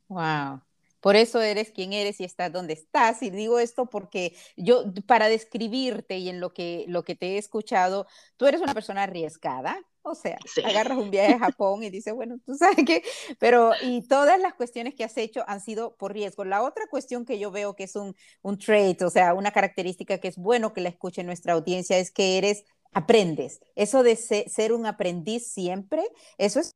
Wow. 0.07 0.61
Por 0.99 1.15
eso 1.15 1.41
eres 1.41 1.71
quien 1.71 1.93
eres 1.93 2.21
y 2.21 2.23
estás 2.23 2.51
donde 2.51 2.73
estás. 2.73 3.21
Y 3.23 3.29
digo 3.29 3.59
esto 3.59 3.87
porque 3.89 4.35
yo, 4.55 4.85
para 5.05 5.27
describirte 5.27 6.17
y 6.17 6.29
en 6.29 6.39
lo 6.39 6.53
que, 6.53 6.85
lo 6.87 7.03
que 7.03 7.15
te 7.15 7.35
he 7.35 7.37
escuchado, 7.37 8.07
tú 8.37 8.45
eres 8.47 8.61
una 8.61 8.73
persona 8.73 9.03
arriesgada, 9.03 9.79
o 10.03 10.15
sea, 10.15 10.37
agarras 10.63 10.97
un 10.97 11.09
viaje 11.11 11.33
a 11.33 11.39
Japón 11.51 11.83
y 11.83 11.89
dices, 11.89 12.13
bueno, 12.13 12.37
tú 12.45 12.55
sabes 12.55 12.85
qué, 12.85 13.03
pero 13.39 13.71
y 13.81 14.07
todas 14.07 14.39
las 14.39 14.53
cuestiones 14.53 14.95
que 14.95 15.03
has 15.03 15.17
hecho 15.17 15.43
han 15.47 15.61
sido 15.61 15.95
por 15.95 16.13
riesgo. 16.13 16.45
La 16.45 16.61
otra 16.63 16.85
cuestión 16.89 17.25
que 17.25 17.39
yo 17.39 17.51
veo 17.51 17.75
que 17.75 17.83
es 17.85 17.95
un, 17.95 18.15
un 18.41 18.57
trait, 18.57 19.01
o 19.01 19.09
sea, 19.09 19.33
una 19.33 19.51
característica 19.51 20.17
que 20.19 20.27
es 20.27 20.37
bueno 20.37 20.73
que 20.73 20.81
la 20.81 20.89
escuche 20.89 21.23
nuestra 21.23 21.53
audiencia 21.53 21.97
es 21.97 22.11
que 22.11 22.37
eres, 22.37 22.63
aprendes. 22.91 23.59
Eso 23.75 24.03
de 24.03 24.15
ser 24.15 24.73
un 24.73 24.85
aprendiz 24.85 25.51
siempre, 25.51 26.03
eso 26.37 26.59
es 26.59 26.75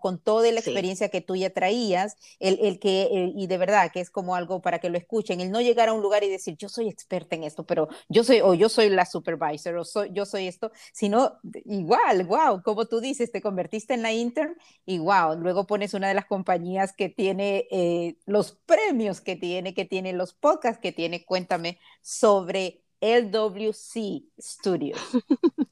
con 0.00 0.18
toda 0.18 0.50
la 0.52 0.60
experiencia 0.60 1.08
que 1.08 1.20
tú 1.20 1.36
ya 1.36 1.50
traías, 1.50 2.16
el, 2.40 2.58
el 2.60 2.78
que, 2.78 3.02
eh, 3.02 3.32
y 3.34 3.46
de 3.46 3.58
verdad 3.58 3.90
que 3.92 4.00
es 4.00 4.10
como 4.10 4.34
algo 4.34 4.60
para 4.60 4.78
que 4.78 4.90
lo 4.90 4.98
escuchen, 4.98 5.40
el 5.40 5.50
no 5.50 5.60
llegar 5.60 5.88
a 5.88 5.92
un 5.92 6.02
lugar 6.02 6.24
y 6.24 6.28
decir, 6.28 6.56
yo 6.56 6.68
soy 6.68 6.88
experta 6.88 7.36
en 7.36 7.44
esto, 7.44 7.64
pero 7.64 7.88
yo 8.08 8.24
soy, 8.24 8.40
o 8.40 8.54
yo 8.54 8.68
soy 8.68 8.88
la 8.90 9.06
supervisor, 9.06 9.76
o 9.76 9.84
soy, 9.84 10.10
yo 10.12 10.26
soy 10.26 10.46
esto, 10.48 10.72
sino 10.92 11.38
igual, 11.64 12.24
wow, 12.24 12.62
como 12.62 12.86
tú 12.86 13.00
dices, 13.00 13.32
te 13.32 13.42
convertiste 13.42 13.94
en 13.94 14.02
la 14.02 14.12
intern 14.12 14.56
y 14.86 14.98
wow, 14.98 15.36
luego 15.38 15.66
pones 15.66 15.94
una 15.94 16.08
de 16.08 16.14
las 16.14 16.26
compañías 16.26 16.92
que 16.92 17.08
tiene 17.08 17.66
eh, 17.70 18.16
los 18.26 18.52
premios 18.66 19.20
que 19.20 19.36
tiene, 19.36 19.74
que 19.74 19.84
tiene 19.84 20.12
los 20.12 20.34
podcasts 20.34 20.80
que 20.80 20.92
tiene, 20.92 21.24
cuéntame 21.24 21.78
sobre 22.02 22.82
LWC 23.00 24.24
Studios. 24.38 24.98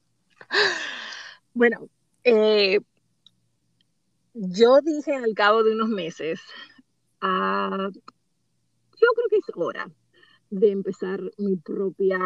bueno, 1.53 1.89
eh, 2.23 2.79
yo 4.39 4.81
dije 4.81 5.15
al 5.15 5.33
cabo 5.33 5.63
de 5.63 5.71
unos 5.71 5.89
meses, 5.89 6.39
ah, 7.21 7.89
yo 7.91 9.07
creo 9.15 9.29
que 9.29 9.37
es 9.37 9.55
hora 9.55 9.91
de 10.49 10.71
empezar 10.71 11.21
mi 11.37 11.55
propia, 11.57 12.19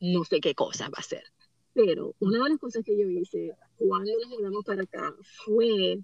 no 0.00 0.24
sé 0.24 0.40
qué 0.40 0.54
cosa 0.54 0.88
va 0.88 0.98
a 0.98 1.02
ser. 1.02 1.24
Pero 1.72 2.14
una 2.20 2.42
de 2.44 2.50
las 2.50 2.58
cosas 2.58 2.82
que 2.84 2.96
yo 2.96 3.08
hice 3.08 3.52
cuando 3.76 4.12
nos 4.20 4.30
mudamos 4.30 4.64
para 4.64 4.82
acá 4.82 5.14
fue 5.44 5.98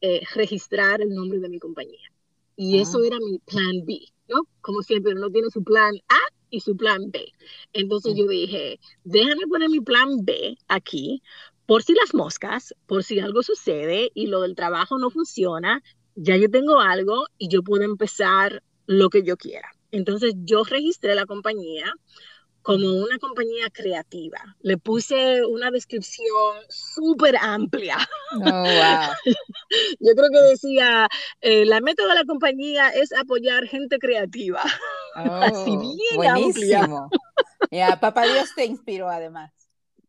eh, 0.00 0.20
registrar 0.34 1.00
el 1.02 1.10
nombre 1.10 1.38
de 1.38 1.48
mi 1.48 1.58
compañía. 1.58 2.10
Y 2.56 2.78
ah. 2.78 2.82
eso 2.82 3.02
era 3.02 3.18
mi 3.18 3.38
plan 3.38 3.84
B, 3.84 4.00
¿no? 4.28 4.42
Como 4.60 4.82
siempre, 4.82 5.14
uno 5.14 5.30
tiene 5.30 5.50
su 5.50 5.62
plan 5.62 5.94
A 6.08 6.20
y 6.50 6.60
su 6.60 6.76
plan 6.76 7.10
B. 7.10 7.32
Entonces 7.72 8.14
yo 8.16 8.26
dije, 8.26 8.78
déjame 9.04 9.46
poner 9.48 9.68
mi 9.68 9.80
plan 9.80 10.24
B 10.24 10.56
aquí, 10.68 11.22
por 11.66 11.82
si 11.82 11.94
las 11.94 12.14
moscas, 12.14 12.74
por 12.86 13.04
si 13.04 13.20
algo 13.20 13.42
sucede 13.42 14.10
y 14.14 14.26
lo 14.26 14.42
del 14.42 14.54
trabajo 14.54 14.98
no 14.98 15.10
funciona, 15.10 15.82
ya 16.14 16.36
yo 16.36 16.50
tengo 16.50 16.80
algo 16.80 17.26
y 17.38 17.48
yo 17.48 17.62
puedo 17.62 17.84
empezar 17.84 18.62
lo 18.86 19.10
que 19.10 19.22
yo 19.22 19.36
quiera. 19.36 19.68
Entonces 19.90 20.34
yo 20.38 20.64
registré 20.64 21.14
la 21.14 21.26
compañía 21.26 21.92
como 22.62 22.88
una 22.88 23.18
compañía 23.18 23.68
creativa. 23.70 24.38
Le 24.60 24.78
puse 24.78 25.44
una 25.44 25.70
descripción 25.70 26.56
súper 26.70 27.36
amplia. 27.36 27.98
Oh, 28.32 28.40
wow. 28.40 29.12
Yo 30.00 30.14
creo 30.16 30.30
que 30.30 30.40
decía, 30.48 31.06
eh, 31.42 31.66
la 31.66 31.82
meta 31.82 32.06
de 32.06 32.14
la 32.14 32.24
compañía 32.24 32.88
es 32.88 33.12
apoyar 33.12 33.66
gente 33.66 33.98
creativa. 33.98 34.62
Así 35.14 35.72
oh, 35.76 35.78
bien 35.78 36.16
buenísimo. 36.16 37.10
Ya, 37.70 38.00
papá 38.00 38.24
Dios 38.24 38.54
te 38.56 38.64
inspiró 38.64 39.10
además 39.10 39.52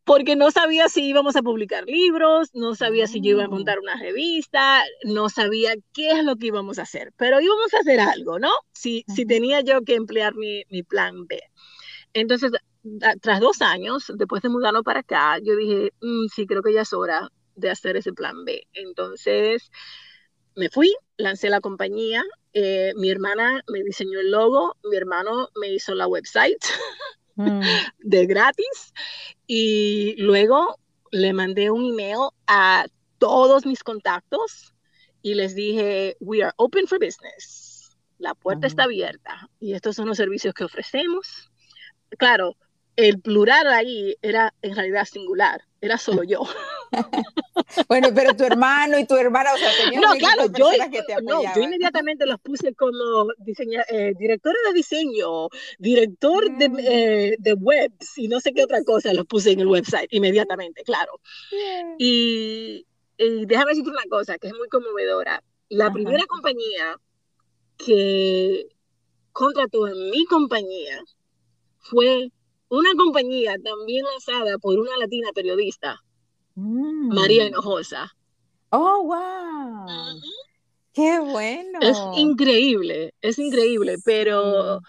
porque 0.06 0.36
no 0.36 0.52
sabía 0.52 0.88
si 0.88 1.04
íbamos 1.04 1.34
a 1.34 1.42
publicar 1.42 1.84
libros, 1.84 2.50
no 2.54 2.76
sabía 2.76 3.08
si 3.08 3.20
yo 3.20 3.32
iba 3.32 3.44
a 3.44 3.48
montar 3.48 3.80
una 3.80 3.98
revista, 3.98 4.84
no 5.02 5.28
sabía 5.28 5.74
qué 5.92 6.12
es 6.12 6.24
lo 6.24 6.36
que 6.36 6.46
íbamos 6.46 6.78
a 6.78 6.82
hacer, 6.82 7.12
pero 7.16 7.40
íbamos 7.40 7.74
a 7.74 7.78
hacer 7.80 7.98
algo, 7.98 8.38
¿no? 8.38 8.52
Si, 8.72 9.04
si 9.12 9.26
tenía 9.26 9.62
yo 9.62 9.82
que 9.82 9.96
emplear 9.96 10.36
mi, 10.36 10.62
mi 10.70 10.84
plan 10.84 11.26
B. 11.26 11.40
Entonces, 12.12 12.52
tras 13.20 13.40
dos 13.40 13.60
años, 13.62 14.12
después 14.16 14.42
de 14.42 14.48
mudarnos 14.48 14.84
para 14.84 15.00
acá, 15.00 15.40
yo 15.42 15.56
dije, 15.56 15.92
mm, 16.00 16.26
sí, 16.32 16.46
creo 16.46 16.62
que 16.62 16.72
ya 16.72 16.82
es 16.82 16.92
hora 16.92 17.28
de 17.56 17.70
hacer 17.70 17.96
ese 17.96 18.12
plan 18.12 18.44
B. 18.44 18.62
Entonces, 18.74 19.72
me 20.54 20.70
fui, 20.70 20.94
lancé 21.16 21.50
la 21.50 21.60
compañía, 21.60 22.22
eh, 22.52 22.92
mi 22.94 23.10
hermana 23.10 23.60
me 23.66 23.82
diseñó 23.82 24.20
el 24.20 24.30
logo, 24.30 24.76
mi 24.84 24.96
hermano 24.96 25.48
me 25.60 25.72
hizo 25.72 25.96
la 25.96 26.06
website. 26.06 26.62
Mm. 27.36 27.60
de 28.00 28.26
gratis. 28.26 28.92
Y 29.46 30.14
luego 30.18 30.78
le 31.10 31.32
mandé 31.32 31.70
un 31.70 31.84
email 31.84 32.30
a 32.46 32.86
todos 33.18 33.64
mis 33.66 33.82
contactos 33.82 34.74
y 35.22 35.34
les 35.34 35.54
dije, 35.54 36.16
we 36.20 36.42
are 36.42 36.52
open 36.56 36.86
for 36.86 36.98
business. 36.98 37.96
La 38.18 38.34
puerta 38.34 38.66
está 38.66 38.84
abierta 38.84 39.50
y 39.60 39.74
estos 39.74 39.96
son 39.96 40.08
los 40.08 40.16
servicios 40.16 40.54
que 40.54 40.64
ofrecemos. 40.64 41.50
Claro, 42.18 42.56
el 42.96 43.20
plural 43.20 43.66
ahí 43.68 44.16
era 44.22 44.54
en 44.62 44.74
realidad 44.74 45.04
singular, 45.04 45.62
era 45.86 45.98
solo 45.98 46.22
yo. 46.22 46.42
bueno, 47.88 48.08
pero 48.14 48.34
tu 48.36 48.44
hermano 48.44 48.98
y 48.98 49.06
tu 49.06 49.16
hermana, 49.16 49.52
o 49.54 49.56
sea, 49.56 49.70
tenían 49.82 50.02
no, 50.02 50.14
claro, 50.14 50.46
yo, 50.52 50.70
que 50.90 51.02
te 51.02 51.22
no, 51.22 51.42
yo 51.54 51.62
inmediatamente 51.62 52.26
los 52.26 52.38
puse 52.40 52.74
como 52.74 53.28
diseña, 53.38 53.84
eh, 53.88 54.12
director 54.18 54.54
de 54.66 54.72
diseño, 54.72 55.48
director 55.78 56.56
de, 56.56 56.68
mm. 56.68 56.78
eh, 56.78 57.36
de 57.38 57.52
webs 57.54 58.18
y 58.18 58.28
no 58.28 58.40
sé 58.40 58.52
qué 58.52 58.64
otra 58.64 58.82
cosa, 58.84 59.12
los 59.12 59.26
puse 59.26 59.52
en 59.52 59.60
el 59.60 59.66
website 59.66 60.08
inmediatamente, 60.12 60.82
claro. 60.84 61.20
Y, 61.98 62.86
y, 63.18 63.46
déjame 63.46 63.70
decirte 63.70 63.90
una 63.90 64.04
cosa 64.08 64.38
que 64.38 64.48
es 64.48 64.54
muy 64.54 64.68
conmovedora. 64.68 65.42
La 65.68 65.90
primera 65.90 66.24
compañía 66.26 66.96
que 67.76 68.66
contrató 69.32 69.88
en 69.88 70.10
mi 70.10 70.24
compañía 70.26 71.02
fue 71.78 72.30
una 72.68 72.94
compañía 72.96 73.56
también 73.62 74.04
lanzada 74.04 74.58
por 74.58 74.78
una 74.78 74.96
latina 74.98 75.30
periodista, 75.34 76.00
mm. 76.54 77.14
María 77.14 77.46
Hinojosa. 77.46 78.12
Oh, 78.70 79.04
wow. 79.04 80.20
Qué 80.92 81.18
bueno. 81.18 81.78
Es 81.82 81.98
increíble, 82.16 83.14
es 83.20 83.38
increíble, 83.38 83.96
pero 84.04 84.80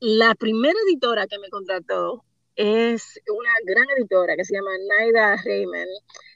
la 0.00 0.34
primera 0.34 0.78
editora 0.86 1.26
que 1.26 1.38
me 1.38 1.48
contrató 1.48 2.24
es 2.54 3.20
una 3.28 3.50
gran 3.64 3.86
editora 3.96 4.36
que 4.36 4.44
se 4.44 4.54
llama 4.54 4.70
Naida 4.88 5.36
Raymond, 5.44 5.88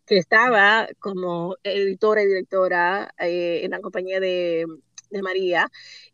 que 0.07 0.19
estaba 0.19 0.89
como 0.99 1.57
editora 1.63 2.23
y 2.23 2.27
directora 2.27 3.13
eh, 3.19 3.61
en 3.65 3.73
la 3.73 3.81
compañía 3.81 4.21
de, 4.21 4.65
María, 5.21 5.69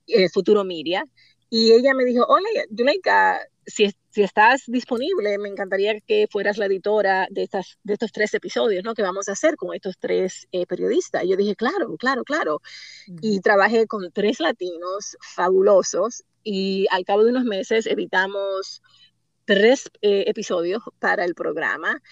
eh, 0.07 0.29
Futuro 0.29 0.65
Media. 0.65 1.05
Y 1.51 1.73
ella 1.73 1.95
me 1.95 2.05
dijo, 2.05 2.25
hola, 2.27 2.49
Juleika, 2.77 3.41
si, 3.67 3.91
si 4.09 4.23
estás 4.23 4.65
disponible, 4.67 5.39
me 5.39 5.49
encantaría 5.49 6.01
que 6.01 6.27
fueras 6.31 6.59
la 6.59 6.67
editora 6.67 7.27
de, 7.31 7.43
estas, 7.43 7.79
de 7.83 7.95
estos 7.95 8.13
tres 8.13 8.33
episodios, 8.35 8.85
¿no? 8.85 8.95
Que 8.95 9.03
vamos 9.03 9.29
a 9.29 9.33
hacer 9.33 9.57
con 9.57 9.75
estos 9.75 9.97
tres 9.99 10.49
eh, 10.53 10.67
periodistas. 10.67 11.25
Y 11.25 11.29
yo 11.31 11.37
dije, 11.37 11.57
claro, 11.57 11.97
claro, 11.99 12.25
claro. 12.25 12.61
Y 13.21 13.41
trabajé 13.41 13.87
con 13.87 14.11
tres 14.13 14.41
latinos 14.41 15.17
fabulosos 15.21 16.25
y 16.43 16.87
al 16.91 17.05
cabo 17.05 17.25
de 17.25 17.31
unos 17.31 17.45
meses 17.45 17.87
editamos 17.87 18.83
tres 19.45 19.91
eh, 20.03 20.25
episodios 20.27 20.83
para 20.99 21.25
el 21.25 21.35
programa 21.35 22.03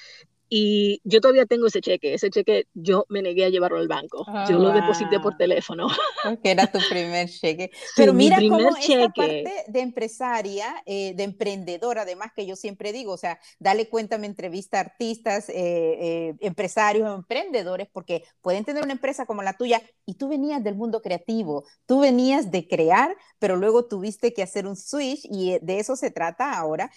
y 0.48 1.00
yo 1.04 1.20
todavía 1.20 1.46
tengo 1.46 1.66
ese 1.66 1.80
cheque. 1.80 2.14
Ese 2.14 2.30
cheque 2.30 2.66
yo 2.74 3.04
me 3.08 3.20
negué 3.20 3.44
a 3.44 3.48
llevarlo 3.48 3.78
al 3.78 3.88
banco. 3.88 4.24
yo 4.48 4.58
lo 4.58 4.70
deposité 4.72 5.18
por 5.20 5.36
teléfono. 5.36 5.88
Que 6.42 6.50
era 6.50 6.66
tu 6.66 6.78
primer 6.90 7.28
cheque. 7.28 7.70
Pero 7.96 8.12
mira 8.12 8.36
cómo 8.36 8.76
esta 8.76 9.08
parte 9.10 9.64
de 9.68 9.80
empresaria, 9.80 10.82
eh, 10.84 11.14
de 11.14 11.22
emprendedora, 11.22 12.02
además 12.02 12.32
que 12.34 12.46
yo 12.46 12.56
siempre 12.56 12.92
digo, 12.92 13.12
o 13.12 13.16
sea, 13.16 13.38
dale 13.58 13.88
cuenta, 13.88 14.18
me 14.18 14.26
entrevista 14.26 14.78
a 14.78 14.80
artistas, 14.80 15.48
eh, 15.48 15.54
eh, 15.54 16.34
empresarios, 16.40 17.14
emprendedores, 17.14 17.88
porque 17.92 18.24
pueden 18.40 18.64
tener 18.64 18.82
una 18.82 18.92
empresa 18.92 19.24
como 19.24 19.42
la 19.42 19.56
tuya 19.56 19.80
y 20.04 20.14
tú 20.14 20.28
venías 20.28 20.62
del 20.64 20.74
mundo 20.74 21.00
creativo, 21.00 21.64
tú 21.86 22.00
venías 22.00 22.50
de 22.50 22.66
crear, 22.66 23.16
pero 23.38 23.56
luego 23.56 23.86
tuviste 23.86 24.32
que 24.32 24.42
hacer 24.42 24.66
un 24.66 24.76
switch 24.76 25.20
y 25.30 25.58
de 25.60 25.78
eso 25.78 25.96
se 25.96 26.10
trata 26.10 26.54
ahora 26.58 26.90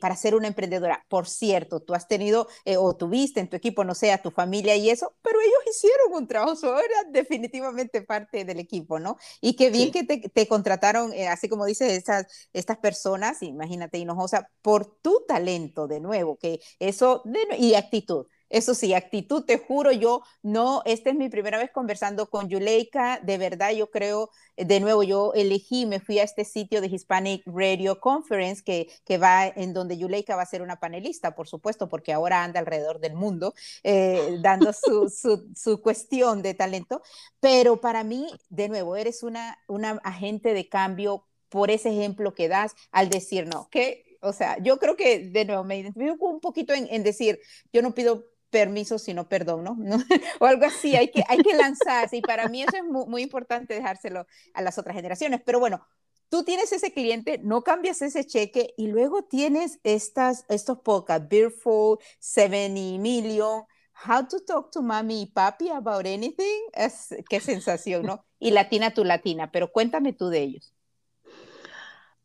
para 0.00 0.16
ser 0.16 0.34
una 0.34 0.48
emprendedora. 0.48 1.04
Por 1.08 1.26
cierto, 1.26 1.80
tú 1.80 1.94
has 1.94 2.08
tenido 2.08 2.48
o 2.76 2.96
tuviste 2.96 3.40
en 3.40 3.48
tu 3.48 3.56
equipo, 3.56 3.84
no 3.84 3.94
sé, 3.94 4.12
a 4.12 4.22
tu 4.22 4.30
familia 4.30 4.76
y 4.76 4.90
eso, 4.90 5.14
pero 5.22 5.40
ellos 5.40 5.58
hicieron 5.70 6.12
un 6.12 6.26
trabajo, 6.26 6.54
eran 6.78 7.12
definitivamente 7.12 8.02
parte 8.02 8.44
del 8.44 8.58
equipo, 8.60 8.98
¿no? 8.98 9.16
Y 9.40 9.56
qué 9.56 9.70
bien 9.70 9.90
que 9.90 10.04
te, 10.04 10.48
contrataron, 10.48 11.12
eh, 11.12 11.28
así 11.28 11.48
como 11.48 11.66
dices, 11.66 11.92
estas, 11.92 12.48
estas 12.52 12.78
personas, 12.78 13.42
imagínate, 13.42 13.98
Hinojosa, 13.98 14.50
por 14.62 14.86
tu 15.00 15.24
talento 15.26 15.86
de 15.86 16.00
nuevo, 16.00 16.36
que 16.36 16.60
eso, 16.78 17.22
y 17.58 17.74
actitud. 17.74 18.26
Eso 18.50 18.74
sí, 18.74 18.94
actitud, 18.94 19.44
te 19.44 19.58
juro, 19.58 19.90
yo 19.90 20.22
no, 20.42 20.82
esta 20.84 21.10
es 21.10 21.16
mi 21.16 21.28
primera 21.28 21.58
vez 21.58 21.70
conversando 21.70 22.28
con 22.28 22.48
Yuleika, 22.48 23.18
de 23.22 23.38
verdad 23.38 23.72
yo 23.72 23.90
creo, 23.90 24.30
eh, 24.56 24.64
de 24.64 24.80
nuevo, 24.80 25.02
yo 25.02 25.32
elegí, 25.34 25.86
me 25.86 25.98
fui 25.98 26.18
a 26.18 26.22
este 26.22 26.44
sitio 26.44 26.80
de 26.80 26.88
Hispanic 26.88 27.42
Radio 27.46 28.00
Conference 28.00 28.62
que, 28.62 28.88
que 29.04 29.18
va 29.18 29.46
en 29.46 29.72
donde 29.72 29.96
Yuleika 29.96 30.36
va 30.36 30.42
a 30.42 30.46
ser 30.46 30.62
una 30.62 30.78
panelista, 30.78 31.34
por 31.34 31.48
supuesto, 31.48 31.88
porque 31.88 32.12
ahora 32.12 32.44
anda 32.44 32.60
alrededor 32.60 33.00
del 33.00 33.14
mundo 33.14 33.54
eh, 33.82 34.38
dando 34.40 34.72
su, 34.72 35.08
su, 35.08 35.50
su, 35.56 35.80
cuestión 35.80 36.42
de 36.42 36.54
talento, 36.54 37.02
pero 37.40 37.80
para 37.80 38.04
mí, 38.04 38.28
de 38.50 38.68
nuevo, 38.68 38.96
eres 38.96 39.22
una, 39.22 39.58
una 39.68 40.00
agente 40.04 40.54
de 40.54 40.68
cambio 40.68 41.26
por 41.48 41.70
ese 41.70 41.90
ejemplo 41.90 42.34
que 42.34 42.48
das 42.48 42.74
al 42.90 43.08
decir, 43.10 43.46
no, 43.46 43.68
que, 43.70 44.18
o 44.20 44.32
sea, 44.32 44.58
yo 44.62 44.78
creo 44.78 44.96
que, 44.96 45.30
de 45.30 45.44
nuevo, 45.44 45.64
me 45.64 45.78
identifico 45.78 46.26
un 46.26 46.40
poquito 46.40 46.72
en, 46.74 46.88
en 46.90 47.02
decir, 47.02 47.40
yo 47.72 47.82
no 47.82 47.94
pido 47.94 48.33
permiso, 48.54 49.00
sino 49.00 49.28
perdón, 49.28 49.64
¿no? 49.64 49.76
o 50.38 50.46
algo 50.46 50.64
así, 50.64 50.94
hay 50.94 51.10
que, 51.10 51.24
hay 51.28 51.38
que 51.38 51.54
lanzarse 51.54 52.18
y 52.18 52.20
para 52.20 52.48
mí 52.48 52.62
eso 52.62 52.76
es 52.76 52.84
muy, 52.84 53.20
importante 53.20 53.74
dejárselo 53.74 54.28
a 54.54 54.62
las 54.62 54.78
otras 54.78 54.94
generaciones. 54.94 55.40
Pero 55.44 55.58
bueno, 55.58 55.84
tú 56.28 56.44
tienes 56.44 56.70
ese 56.72 56.92
cliente, 56.92 57.40
no 57.42 57.64
cambias 57.64 58.00
ese 58.00 58.24
cheque 58.24 58.72
y 58.76 58.86
luego 58.86 59.24
tienes 59.24 59.80
estas, 59.82 60.44
estos 60.48 60.78
podcasts, 60.78 61.28
Beerful, 61.28 61.98
70 62.20 63.02
Million, 63.02 63.64
How 64.06 64.28
to 64.28 64.38
Talk 64.44 64.70
to 64.70 64.82
Mommy 64.82 65.22
y 65.22 65.26
Papi 65.26 65.70
About 65.70 66.06
Anything, 66.06 66.62
es, 66.74 67.08
qué 67.28 67.40
sensación, 67.40 68.06
¿no? 68.06 68.24
Y 68.38 68.52
Latina 68.52 68.94
tu 68.94 69.02
Latina, 69.02 69.50
pero 69.50 69.72
cuéntame 69.72 70.12
tú 70.12 70.28
de 70.28 70.42
ellos. 70.42 70.73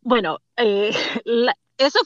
Bueno, 0.01 0.39
eh, 0.57 0.91
eso 1.77 1.99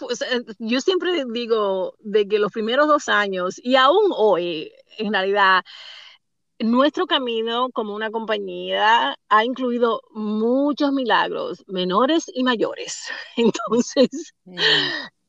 yo 0.59 0.81
siempre 0.81 1.23
digo 1.31 1.95
de 1.99 2.27
que 2.27 2.39
los 2.39 2.51
primeros 2.51 2.87
dos 2.87 3.09
años 3.09 3.59
y 3.63 3.75
aún 3.75 4.11
hoy, 4.15 4.71
en 4.97 5.13
realidad, 5.13 5.63
nuestro 6.59 7.07
camino 7.07 7.69
como 7.73 7.95
una 7.95 8.11
compañía 8.11 9.15
ha 9.29 9.45
incluido 9.45 10.01
muchos 10.11 10.91
milagros, 10.93 11.63
menores 11.67 12.25
y 12.33 12.43
mayores. 12.43 13.03
Entonces, 13.37 14.33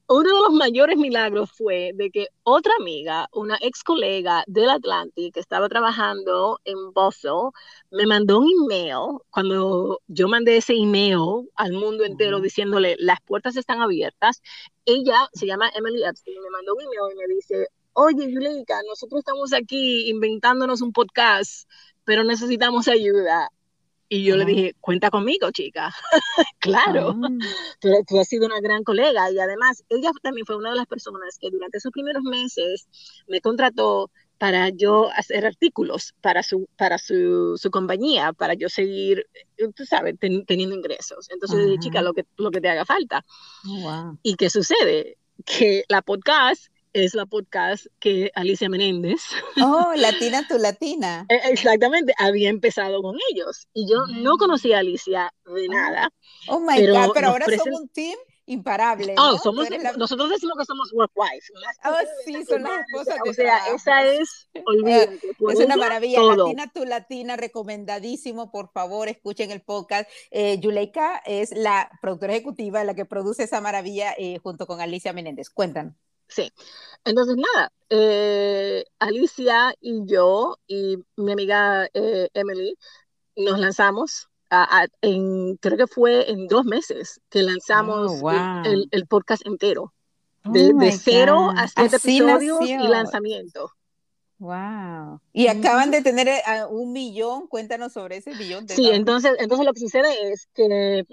uno 0.09 0.23
de 0.23 0.43
los 0.43 0.53
mayores 0.53 0.97
milagros 0.99 1.51
fue 1.53 1.93
de 1.95 2.11
que 2.11 2.29
otra 2.43 2.73
amiga, 2.79 3.29
una 3.33 3.57
ex 3.61 3.83
colega 3.83 4.45
del 4.47 4.69
Atlantic 4.69 5.35
que 5.35 5.41
estaba 5.41 5.69
trabajando 5.69 6.61
en 6.65 6.93
Boston, 6.93 7.53
me 7.91 8.07
mandó 8.07 8.41
un 8.41 8.51
email 8.65 9.19
cuando 9.31 10.01
yo 10.09 10.29
mandé 10.29 10.59
ese 10.59 10.75
email 10.75 11.49
al 11.57 11.73
mundo 11.73 12.05
entero 12.05 12.41
diciéndole 12.41 12.97
las 12.99 13.21
puertas 13.23 13.57
están 13.57 13.81
abiertas. 13.81 14.43
Ella 14.85 15.29
se 15.33 15.47
llama 15.47 15.71
Emily 15.75 16.05
Epstein, 16.05 16.43
me 16.43 16.51
mandó 16.51 16.75
un 16.75 16.83
email 16.83 17.13
y 17.15 17.17
me 17.17 17.35
dice, 17.35 17.69
oye 17.95 18.31
Yuleika, 18.31 18.81
nosotros 18.87 19.21
estamos 19.21 19.53
aquí 19.55 20.11
inventándonos 20.11 20.83
un 20.83 20.93
podcast, 20.93 21.69
pero 22.05 22.25
necesitamos 22.25 22.89
ayuda. 22.89 23.49
Y 24.09 24.25
yo 24.25 24.37
le 24.37 24.45
dije, 24.45 24.75
cuenta 24.81 25.11
conmigo, 25.11 25.51
chica. 25.51 25.95
claro, 26.61 27.15
ah. 27.23 27.29
tú, 27.81 28.21
has 28.21 28.29
sido 28.29 28.47
una 28.47 28.61
gran 28.61 28.85
colega 28.85 29.31
y 29.31 29.39
además 29.39 29.83
ella 29.89 30.11
también 30.23 30.47
fue 30.47 30.57
una 30.57 30.71
de 30.71 30.77
las 30.77 30.87
personas 30.87 31.39
que 31.39 31.51
durante 31.51 31.79
esos 31.79 31.91
primeros 31.91 32.23
meses 32.23 32.87
me 33.27 33.41
contrató 33.41 34.11
para 34.39 34.69
yo 34.69 35.11
hacer 35.17 35.47
artículos 35.47 36.15
para 36.21 36.43
su, 36.43 36.69
para 36.77 36.99
su, 36.99 37.57
su 37.57 37.71
compañía, 37.71 38.33
para 38.33 38.55
yo 38.55 38.69
seguir, 38.69 39.27
eh, 39.57 39.69
tú 39.75 39.87
sabes, 39.87 40.17
teniendo 40.19 40.75
ingresos. 40.75 41.31
Entonces 41.31 41.65
dije, 41.65 41.79
chica, 41.79 42.03
lo 42.03 42.13
que, 42.13 42.27
lo 42.37 42.51
que 42.51 42.61
te 42.61 42.69
haga 42.69 42.85
falta. 42.85 43.25
Oh, 43.67 44.17
¿Y 44.23 44.35
qué 44.37 44.51
sucede? 44.51 45.17
Que 45.45 45.85
la 45.89 46.03
podcast 46.03 46.67
es 46.95 47.15
la 47.15 47.27
podcast 47.27 47.87
que 47.99 48.31
Alicia 48.35 48.69
Menéndez. 48.69 49.21
Oh, 49.63 49.93
Latina 49.97 50.47
tu 50.49 50.57
Latina. 50.59 51.27
E, 51.29 51.41
exactamente, 51.51 52.15
había 52.19 52.49
empezado 52.49 53.03
con 53.03 53.17
ellos. 53.33 53.69
Y 53.75 53.91
yo 53.91 54.07
no 54.07 54.35
mm. 54.35 54.39
conocía 54.39 54.77
a 54.77 54.81
Alicia 54.81 55.35
de 55.45 55.69
nada. 55.69 56.09
Oh 56.49 56.61
my 56.61 56.87
God, 56.87 57.11
pero 57.13 57.29
ahora 57.29 57.47
somos 57.47 57.81
un 57.81 57.89
team 57.89 58.17
imparable. 58.47 59.15
Oh, 59.19 59.39
somos, 59.39 59.69
nosotros 59.97 60.31
decimos 60.31 60.57
que 60.57 60.65
somos 60.65 60.93
workwives. 60.93 61.51
Oh, 61.85 61.97
sí, 62.25 62.45
son 62.45 62.63
las 62.63 62.87
esposas 62.87 63.19
O 63.29 63.33
sea, 63.33 63.59
esa 63.75 64.05
es, 64.05 64.49
olvídate. 64.67 65.19
es 65.51 65.59
una 65.59 65.77
maravilla. 65.77 66.21
Latina 66.23 66.71
tu 66.73 66.85
Latina, 66.85 67.37
recomendadísimo. 67.37 68.53
Por 68.53 68.71
favor, 68.71 69.09
escuchen 69.09 69.51
el 69.51 69.63
podcast. 69.63 70.09
Eh, 70.31 70.59
Yuleika 70.61 71.23
es 71.27 71.51
la 71.51 71.91
productora 72.01 72.35
ejecutiva, 72.35 72.85
la 72.85 72.95
que 72.95 73.05
produce 73.05 73.43
esa 73.43 73.61
maravilla 73.61 74.15
eh, 74.17 74.39
junto 74.39 74.67
con 74.67 74.81
Alicia 74.81 75.13
Menéndez. 75.13 75.51
Cuéntanos. 75.51 75.95
Sí. 76.29 76.53
Entonces, 77.05 77.37
nada, 77.37 77.73
eh, 77.91 78.85
Alicia 78.99 79.75
y 79.81 80.07
yo 80.07 80.57
y 80.67 80.99
mi 81.17 81.33
amiga 81.33 81.89
eh, 81.93 82.29
Emily 82.35 82.77
nos 83.37 83.59
lanzamos. 83.59 84.29
A, 84.51 84.87
en, 85.01 85.57
creo 85.57 85.77
que 85.77 85.89
fue 85.89 86.31
en 86.31 86.47
dos 86.47 86.65
meses 86.65 87.21
que 87.29 87.43
lanzamos 87.43 88.21
oh, 88.23 88.31
el, 88.63 89.07
podcast 89.09 89.45
entero. 89.47 89.93
De, 90.45 90.73
oh 90.73 90.97
cero 90.97 91.51
a 91.57 91.67
siete 91.67 91.97
episodios 91.97 92.61
y 92.61 92.77
lanzamiento. 92.77 93.73
Wow. 94.39 95.21
Y 95.33 95.49
acaban 95.49 95.91
de 95.91 96.03
tener 96.03 96.29
eh, 96.29 96.43
un 96.71 96.93
millón. 96.93 97.49
Cuéntanos 97.49 97.93
sobre 97.93 98.19
ese 98.19 98.35
millón. 98.35 98.69
sí, 98.69 98.91
entonces, 98.93 99.33
entonces 99.41 99.67
lo 99.67 99.73
que 99.73 99.81
sucede 99.81 100.31
es 100.31 100.47
que 100.55 101.05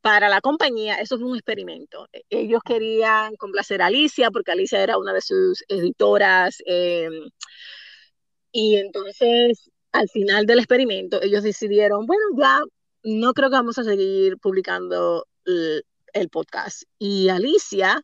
para 0.00 0.28
la 0.28 0.40
compañía 0.40 0.96
eso 0.96 1.18
fue 1.18 1.28
un 1.28 1.36
experimento. 1.36 2.08
E, 2.12 2.22
ellos 2.30 2.60
querían 2.64 3.36
complacer 3.36 3.82
a 3.82 3.86
Alicia 3.86 4.30
porque 4.30 4.52
Alicia 4.52 4.82
era 4.82 4.98
una 4.98 5.12
de 5.12 5.20
sus 5.22 5.64
editoras 5.68 6.56
em, 6.66 7.12
y 8.52 8.76
entonces 8.76 9.70
al 9.92 10.08
final 10.08 10.46
del 10.46 10.58
experimento 10.58 11.22
ellos 11.22 11.42
decidieron, 11.42 12.06
bueno, 12.06 12.24
ya 12.38 12.62
no 13.04 13.32
creo 13.34 13.50
que 13.50 13.56
vamos 13.56 13.78
a 13.78 13.84
seguir 13.84 14.38
publicando 14.38 15.26
el, 15.46 15.84
el 16.12 16.28
podcast. 16.30 16.82
Y 16.98 17.28
Alicia 17.28 18.02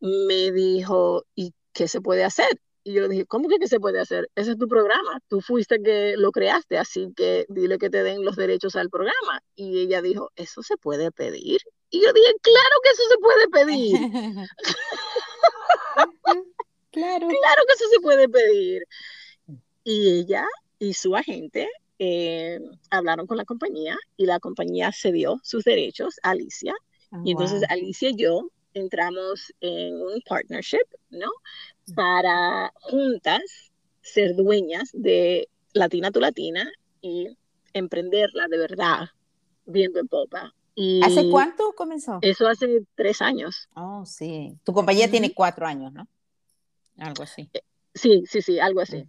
me 0.00 0.52
dijo, 0.52 1.24
¿y 1.34 1.52
qué 1.72 1.88
se 1.88 2.00
puede 2.00 2.24
hacer? 2.24 2.48
Y 2.86 2.92
yo 2.92 3.02
le 3.02 3.08
dije, 3.08 3.26
¿cómo 3.26 3.48
que, 3.48 3.66
se 3.66 3.80
puede 3.80 3.98
hacer? 3.98 4.30
Ese 4.36 4.52
es 4.52 4.58
tu 4.58 4.68
programa. 4.68 5.20
Tú 5.26 5.40
fuiste 5.40 5.82
que 5.82 6.14
lo 6.16 6.30
creaste, 6.30 6.78
así 6.78 7.12
que 7.16 7.44
dile 7.48 7.78
que 7.78 7.90
te 7.90 8.04
den 8.04 8.24
los 8.24 8.36
derechos 8.36 8.76
al 8.76 8.90
programa. 8.90 9.42
Y 9.56 9.80
ella 9.80 10.00
dijo, 10.00 10.30
¿eso 10.36 10.62
se 10.62 10.76
puede 10.76 11.10
pedir? 11.10 11.60
Y 11.90 12.00
yo 12.00 12.12
dije, 12.12 12.32
claro 12.42 12.76
que 12.84 12.90
eso 12.90 13.02
se 13.10 13.18
puede 13.18 13.48
pedir. 13.48 13.98
claro. 16.92 17.26
Claro 17.26 17.62
que 17.66 17.72
eso 17.74 17.88
se 17.92 18.00
puede 18.00 18.28
pedir. 18.28 18.84
Y 19.82 20.20
ella 20.20 20.46
y 20.78 20.94
su 20.94 21.16
agente 21.16 21.68
eh, 21.98 22.60
hablaron 22.90 23.26
con 23.26 23.36
la 23.36 23.44
compañía 23.44 23.98
y 24.16 24.26
la 24.26 24.38
compañía 24.38 24.92
cedió 24.92 25.40
sus 25.42 25.64
derechos 25.64 26.20
a 26.22 26.30
Alicia. 26.30 26.76
Ah, 27.10 27.20
y 27.24 27.32
entonces 27.32 27.64
Alicia 27.68 28.10
y 28.10 28.16
yo 28.16 28.48
entramos 28.74 29.52
en 29.60 30.00
un 30.00 30.20
partnership, 30.28 30.86
¿no? 31.10 31.32
Para 31.94 32.72
juntas 32.80 33.42
ser 34.00 34.34
dueñas 34.34 34.90
de 34.92 35.48
Latina 35.72 36.10
tu 36.10 36.20
Latina 36.20 36.70
y 37.00 37.36
emprenderla 37.72 38.48
de 38.48 38.58
verdad, 38.58 39.08
viendo 39.66 40.00
en 40.00 40.08
popa. 40.08 40.54
Y 40.74 41.02
¿Hace 41.02 41.30
cuánto 41.30 41.72
comenzó? 41.72 42.18
Eso 42.22 42.48
hace 42.48 42.82
tres 42.94 43.22
años. 43.22 43.68
Oh, 43.74 44.04
sí. 44.04 44.58
Tu 44.64 44.72
compañía 44.72 45.10
tiene 45.10 45.32
cuatro 45.32 45.66
años, 45.66 45.92
¿no? 45.92 46.06
Algo 46.98 47.22
así. 47.22 47.48
Eh, 47.52 47.62
sí, 47.94 48.24
sí, 48.26 48.42
sí, 48.42 48.58
algo 48.58 48.80
así. 48.80 49.06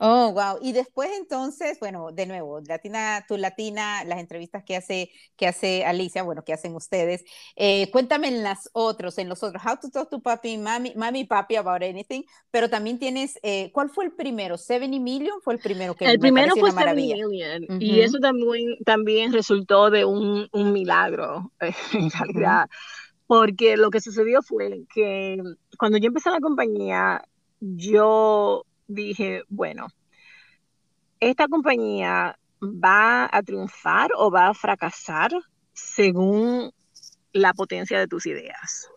Oh, 0.00 0.30
wow. 0.32 0.58
Y 0.62 0.72
después 0.72 1.10
entonces, 1.18 1.78
bueno, 1.80 2.12
de 2.12 2.26
nuevo, 2.26 2.60
Latina, 2.60 3.24
tu 3.26 3.36
Latina, 3.36 4.04
las 4.04 4.20
entrevistas 4.20 4.62
que 4.64 4.76
hace, 4.76 5.10
que 5.36 5.48
hace 5.48 5.84
Alicia, 5.84 6.22
bueno, 6.22 6.44
que 6.44 6.52
hacen 6.52 6.76
ustedes. 6.76 7.24
Eh, 7.56 7.90
cuéntame 7.90 8.28
en 8.28 8.44
las 8.44 8.70
otros, 8.74 9.18
en 9.18 9.28
los 9.28 9.42
otros, 9.42 9.60
How 9.64 9.78
to 9.82 9.90
Talk 9.90 10.08
to 10.08 10.20
Papi, 10.20 10.56
Mami, 10.56 10.92
Mami 10.94 11.24
Papi 11.24 11.56
About 11.56 11.82
Anything, 11.82 12.22
pero 12.52 12.70
también 12.70 13.00
tienes, 13.00 13.40
eh, 13.42 13.72
¿cuál 13.72 13.90
fue 13.90 14.04
el 14.04 14.12
primero? 14.12 14.56
¿70 14.56 15.00
Million 15.00 15.40
fue 15.42 15.54
el 15.54 15.60
primero 15.60 15.96
que 15.96 16.04
El 16.04 16.20
primero 16.20 16.54
fue 16.54 16.70
70 16.70 16.94
Million, 16.94 17.32
y 17.80 18.00
eso 18.00 18.18
también, 18.20 18.76
también 18.84 19.32
resultó 19.32 19.90
de 19.90 20.04
un, 20.04 20.48
un 20.52 20.72
milagro, 20.72 21.52
en 21.92 22.10
realidad, 22.10 22.68
porque 23.26 23.76
lo 23.76 23.90
que 23.90 24.00
sucedió 24.00 24.42
fue 24.42 24.84
que 24.94 25.38
cuando 25.76 25.98
yo 25.98 26.06
empecé 26.06 26.30
la 26.30 26.40
compañía, 26.40 27.24
yo 27.60 28.64
dije, 28.88 29.44
bueno, 29.48 29.86
esta 31.20 31.46
compañía 31.46 32.38
va 32.60 33.28
a 33.30 33.42
triunfar 33.42 34.10
o 34.16 34.30
va 34.30 34.48
a 34.48 34.54
fracasar 34.54 35.30
según 35.72 36.72
la 37.32 37.52
potencia 37.52 37.98
de 37.98 38.08
tus 38.08 38.26
ideas. 38.26 38.90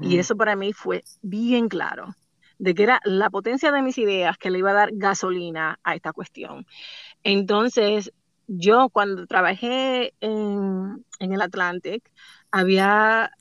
Y 0.00 0.18
eso 0.18 0.36
para 0.36 0.54
mí 0.54 0.72
fue 0.72 1.02
bien 1.22 1.68
claro, 1.68 2.14
de 2.58 2.72
que 2.72 2.84
era 2.84 3.00
la 3.04 3.30
potencia 3.30 3.72
de 3.72 3.82
mis 3.82 3.98
ideas 3.98 4.38
que 4.38 4.48
le 4.50 4.58
iba 4.58 4.70
a 4.70 4.74
dar 4.74 4.90
gasolina 4.92 5.80
a 5.82 5.96
esta 5.96 6.12
cuestión. 6.12 6.66
Entonces, 7.24 8.12
yo 8.46 8.90
cuando 8.90 9.26
trabajé 9.26 10.14
en, 10.20 11.04
en 11.18 11.32
el 11.32 11.42
Atlantic, 11.42 12.08
había, 12.52 13.32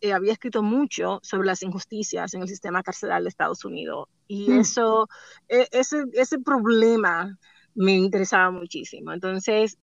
eh, 0.00 0.12
había 0.12 0.32
escrito 0.32 0.62
mucho 0.62 1.18
sobre 1.22 1.46
las 1.46 1.62
injusticias 1.62 2.34
en 2.34 2.42
el 2.42 2.48
sistema 2.48 2.82
carcelario 2.82 3.24
de 3.24 3.30
Estados 3.30 3.64
Unidos 3.64 4.08
y 4.28 4.50
mm. 4.50 4.60
eso, 4.60 5.08
e, 5.48 5.66
ese, 5.72 6.04
ese 6.12 6.38
problema 6.38 7.36
me 7.74 7.92
interesaba 7.92 8.50
muchísimo. 8.50 9.12
Entonces, 9.12 9.78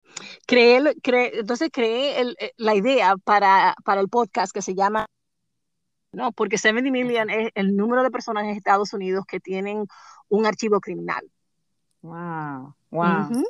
creé, 0.46 0.82
entonces 1.04 1.70
creé 1.72 2.20
eh, 2.20 2.52
la 2.58 2.74
idea 2.74 3.16
para, 3.16 3.74
para 3.84 4.00
el 4.00 4.08
podcast 4.08 4.52
que 4.52 4.62
se 4.62 4.74
llama 4.74 5.06
no, 6.12 6.32
porque 6.32 6.56
70 6.56 6.90
million 6.90 7.28
es 7.28 7.50
el 7.54 7.76
número 7.76 8.02
de 8.02 8.10
personas 8.10 8.44
en 8.44 8.50
Estados 8.50 8.92
Unidos 8.94 9.24
que 9.26 9.38
tienen 9.38 9.86
un 10.28 10.46
archivo 10.46 10.80
criminal. 10.80 11.22
Wow, 12.00 12.74
wow. 12.90 13.44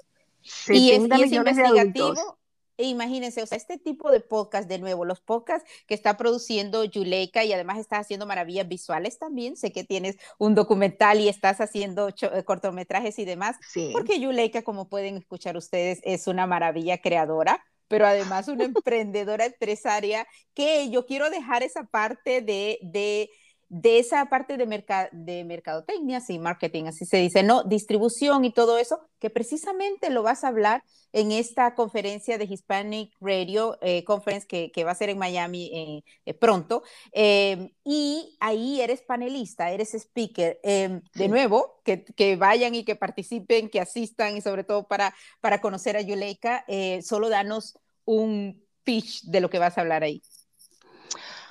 Y 0.69 0.91
es, 0.91 0.99
investigativo, 0.99 2.39
e 2.77 2.85
imagínense, 2.85 3.43
o 3.43 3.47
sea, 3.47 3.57
este 3.57 3.79
tipo 3.79 4.11
de 4.11 4.21
podcast, 4.21 4.69
de 4.69 4.79
nuevo, 4.79 5.05
los 5.05 5.21
podcasts 5.21 5.69
que 5.87 5.95
está 5.95 6.17
produciendo 6.17 6.85
Yuleika 6.85 7.45
y 7.45 7.53
además 7.53 7.79
estás 7.79 8.01
haciendo 8.01 8.27
maravillas 8.27 8.69
visuales 8.69 9.19
también. 9.19 9.57
Sé 9.57 9.73
que 9.73 9.85
tienes 9.85 10.17
un 10.39 10.55
documental 10.55 11.21
y 11.21 11.29
estás 11.29 11.61
haciendo 11.61 12.09
eh, 12.09 12.45
cortometrajes 12.45 13.19
y 13.19 13.25
demás. 13.25 13.57
Sí. 13.69 13.91
Porque 13.93 14.21
Yuleika, 14.21 14.63
como 14.63 14.89
pueden 14.89 15.17
escuchar 15.17 15.57
ustedes, 15.57 16.01
es 16.03 16.27
una 16.27 16.47
maravilla 16.47 16.99
creadora 16.99 17.65
pero 17.89 18.05
además 18.05 18.49
una 18.49 18.65
emprendedora 18.65 19.47
empresaria 19.47 20.27
que 20.55 20.91
yo 20.91 21.07
quiero 21.07 21.31
dejar 21.31 21.63
esa 21.63 21.85
parte 21.85 22.41
de, 22.41 22.79
de 22.83 23.31
de 23.69 23.99
esa 23.99 24.27
parte 24.27 24.57
de, 24.57 24.85
de 25.13 25.45
mercadotecnia, 25.45 26.21
sí, 26.21 26.39
marketing, 26.39 26.85
así 26.85 27.05
se 27.05 27.17
dice, 27.17 27.43
¿no? 27.43 27.65
Distribución 27.65 28.45
y 28.45 28.53
todo 28.53 28.79
eso, 28.79 29.01
que 29.19 29.31
precisamente 29.31 30.11
lo 30.11 30.23
vas 30.23 30.45
a 30.45 30.49
hablar 30.49 30.85
en 31.13 31.33
esta 31.33 31.75
conferencia 31.75 32.39
de 32.39 32.45
Hispanic 32.45 33.13
Radio 33.21 33.79
eh, 33.81 34.05
Conference 34.05 34.47
que, 34.47 34.85
va 34.85 34.91
a 34.91 34.95
ser 34.95 35.09
en 35.09 35.19
Miami 35.19 35.71
eh, 35.73 36.05
eh, 36.27 36.35
pronto. 36.35 36.83
Y 37.13 38.37
ahí 38.41 38.81
eres 38.81 39.03
panelista, 39.03 39.71
eres 39.71 39.95
speaker. 39.95 40.61
De 40.63 41.29
nuevo, 41.29 41.81
que, 41.85 42.05
que, 42.05 42.37
vayan 42.37 42.75
y 42.75 42.85
que 42.85 42.97
participen, 42.97 43.69
que 43.69 43.81
asistan 43.81 44.37
y 44.37 44.43
sobre 44.43 44.65
todo 44.65 44.87
para, 44.87 45.15
para 45.41 45.61
conocer 45.61 45.97
a 45.97 46.03
Yuleika, 46.03 46.65
solo 47.03 47.29
danos 47.29 47.79
un 48.05 48.63
pitch 48.85 49.25
de 49.25 49.41
lo 49.41 49.51
que 49.51 49.59
vas 49.59 49.77
a 49.79 49.81
hablar 49.81 50.03
ahí. 50.03 50.23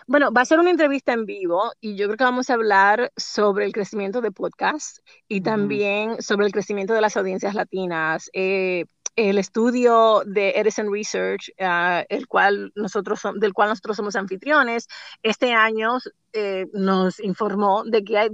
Bueno, 0.07 0.31
va 0.31 0.41
a 0.41 0.45
ser 0.45 0.59
una 0.59 0.69
entrevista 0.69 1.13
en 1.13 1.25
vivo 1.25 1.71
y 1.81 1.95
yo 1.95 2.05
creo 2.05 2.17
que 2.17 2.23
vamos 2.23 2.49
a 2.49 2.53
hablar 2.53 3.11
sobre 3.17 3.65
el 3.65 3.71
crecimiento 3.71 4.21
de 4.21 4.31
podcast 4.31 4.99
y 5.27 5.41
también 5.41 6.21
sobre 6.21 6.45
el 6.45 6.51
crecimiento 6.51 6.93
de 6.93 7.01
las 7.01 7.17
audiencias 7.17 7.55
latinas. 7.55 8.29
Eh, 8.33 8.85
el 9.15 9.37
estudio 9.37 10.23
de 10.25 10.51
Edison 10.51 10.91
Research, 10.91 11.49
ah, 11.59 12.03
el 12.09 12.27
cual 12.27 12.71
nosotros 12.75 13.21
del 13.35 13.53
cual 13.53 13.69
nosotros 13.69 13.97
somos 13.97 14.15
anfitriones, 14.15 14.87
este 15.23 15.53
año 15.53 15.97
eh, 16.33 16.67
nos 16.73 17.19
informó 17.21 17.83
de 17.85 18.03
que 18.03 18.17
hay 18.17 18.29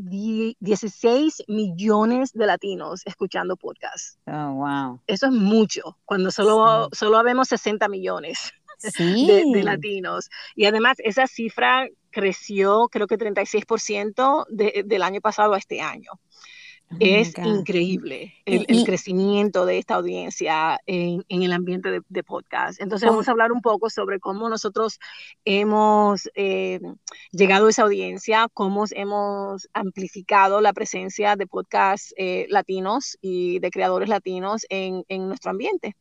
16 0.60 1.44
millones 1.48 2.34
de 2.34 2.48
latinos 2.48 3.04
escuchando 3.06 3.56
podcast. 3.56 4.18
Oh, 4.26 4.54
wow. 4.56 5.00
Eso 5.06 5.28
es 5.28 5.32
mucho, 5.32 5.98
cuando 6.04 6.32
solo, 6.32 6.90
solo 6.92 7.24
vemos 7.24 7.48
60 7.50 7.88
millones 7.88 8.52
de, 8.98 9.64
latinos. 9.64 10.30
Y 10.56 10.66
además 10.66 10.98
esa 11.00 11.28
cifra 11.28 11.88
creció 12.10 12.90
creo 12.90 13.08
que 13.08 13.18
36% 13.18 14.46
del 14.50 15.04
año 15.04 15.22
pasado 15.22 15.54
a 15.54 15.58
este 15.58 15.82
año. 15.82 16.12
Oh 16.92 16.98
es 17.00 17.34
increíble 17.38 18.34
el, 18.46 18.84
crecimiento 18.84 19.66
de 19.66 19.78
esta 19.78 19.96
audiencia 19.96 20.78
en, 20.86 21.24
el 21.30 21.54
ambiente 21.54 22.02
de, 22.08 22.24
podcast. 22.24 22.82
Entonces 22.82 23.10
vamos 23.10 23.28
a 23.28 23.32
hablar 23.32 23.52
un 23.52 23.62
poco 23.62 23.90
sobre 23.90 24.20
cómo 24.20 24.50
nosotros 24.50 25.00
hemos 25.46 26.30
eh, 26.36 26.80
llegado 27.32 27.68
a 27.68 27.70
esa 27.70 27.84
audiencia, 27.84 28.48
cómo 28.54 28.84
hemos 28.92 29.70
amplificado 29.74 30.60
la 30.60 30.74
presencia 30.74 31.36
de 31.36 31.48
podcasts 31.48 32.14
eh, 32.18 32.46
latinos 32.50 33.18
y 33.22 33.60
de 33.60 33.72
creadores 33.72 34.10
latinos 34.10 34.66
en 34.70 35.06
nuestro 35.28 35.52
ambiente. 35.52 35.96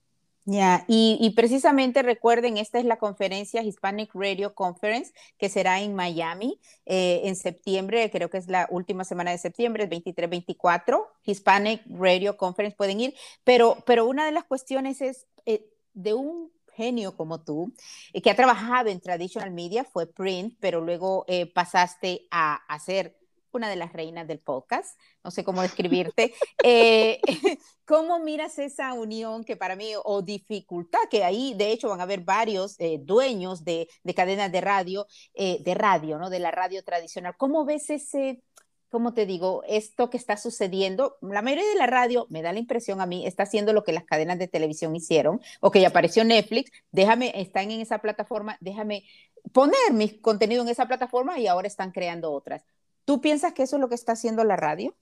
Ya, 0.47 0.85
y, 0.89 1.33
precisamente 1.37 2.03
recuerden, 2.03 2.57
esta 2.57 2.79
es 2.79 2.87
la 2.87 2.97
conferencia 2.97 3.63
Hispanic 3.63 4.11
Radio 4.15 4.55
Conference 4.55 5.13
que 5.39 5.51
será 5.51 5.81
en 5.81 5.95
Miami 5.95 6.59
eh, 6.87 7.21
en 7.25 7.37
septiembre, 7.37 8.11
creo 8.11 8.31
que 8.31 8.39
es 8.39 8.49
la 8.49 8.67
última 8.71 9.05
semana 9.05 9.33
de 9.33 9.39
septiembre, 9.39 9.85
el 9.85 9.91
23-24, 9.91 11.07
Hispanic 11.25 11.83
Radio 11.91 12.39
Conference 12.39 12.75
pueden 12.75 13.01
ir, 13.01 13.15
pero, 13.45 13.85
pero 13.85 14.07
una 14.07 14.25
de 14.25 14.33
las 14.33 14.45
cuestiones 14.45 15.03
es 15.03 15.27
eh, 15.45 15.69
de 15.93 16.15
un 16.15 16.51
genio 16.73 17.17
como 17.17 17.45
tú, 17.45 17.75
eh, 18.15 18.23
que 18.23 18.31
ha 18.31 18.37
trabajado 18.37 18.89
en 18.89 19.01
traditional 19.01 19.51
media, 19.51 19.85
fue 19.85 20.07
print, 20.07 20.57
pero 20.59 20.81
luego 20.81 21.27
pasaste 21.55 22.27
a 22.31 22.55
hacer 22.67 23.20
una 23.53 23.69
de 23.69 23.77
las 23.77 23.93
reinas 23.93 24.27
del 24.27 24.41
podcast, 24.41 24.99
no 25.25 25.31
sé 25.31 25.45
cómo 25.45 25.63
describirte. 25.63 26.35
Eh, 26.63 27.21
¿Cómo 27.87 28.21
miras 28.21 28.59
esa 28.59 28.93
unión 28.93 29.45
que 29.45 29.57
para 29.57 29.75
mí, 29.75 29.93
o 30.05 30.23
dificultad, 30.23 31.01
que 31.11 31.25
ahí 31.25 31.55
de 31.57 31.73
hecho 31.73 31.89
van 31.89 32.01
a 32.01 32.05
haber 32.05 32.21
varios 32.21 32.77
eh, 32.79 33.01
dueños 33.03 33.65
de, 33.65 33.89
cadenas 34.15 34.53
de 34.53 34.61
radio, 34.61 35.07
eh, 35.35 35.59
de 35.65 35.75
radio, 35.75 36.19
¿no? 36.19 36.31
De 36.31 36.39
la 36.39 36.51
radio 36.51 36.85
tradicional. 36.85 37.35
¿Cómo 37.37 37.65
ves 37.65 37.91
ese, 37.91 38.43
cómo 38.91 39.15
te 39.15 39.27
digo, 39.27 39.63
esto 39.67 40.11
que 40.11 40.19
está 40.19 40.37
sucediendo? 40.37 41.17
La 41.23 41.43
mayoría 41.43 41.69
de 41.69 41.77
la 41.77 41.87
radio, 41.87 42.27
me 42.31 42.43
da 42.43 42.53
la 42.53 42.59
impresión 42.61 43.01
a 43.01 43.07
mí, 43.07 43.27
está 43.27 43.45
haciendo 43.45 43.73
lo 43.73 43.83
que 43.83 43.93
las 43.93 44.05
cadenas 44.05 44.39
de 44.39 44.49
televisión 44.49 44.95
hicieron, 44.95 45.41
o 45.61 45.71
que 45.71 45.81
ya 45.81 45.89
apareció 45.89 46.23
Netflix, 46.25 46.71
déjame, 46.93 47.33
están 47.41 47.71
en 47.71 47.81
esa 47.81 47.99
plataforma, 47.99 48.57
déjame 48.61 49.05
poner 49.53 49.93
mi 49.93 50.21
contenido 50.21 50.63
en 50.63 50.69
esa 50.69 50.87
plataforma 50.87 51.39
y 51.39 51.47
ahora 51.47 51.67
están 51.67 51.91
creando 51.93 52.33
otras. 52.33 52.65
¿Tú 53.05 53.21
piensas 53.21 53.53
que 53.53 53.63
eso 53.65 53.77
es 53.77 53.81
lo 53.81 53.89
que 53.89 53.95
está 53.95 54.13
haciendo 54.13 54.45
la 54.45 54.57
radio 54.57 54.97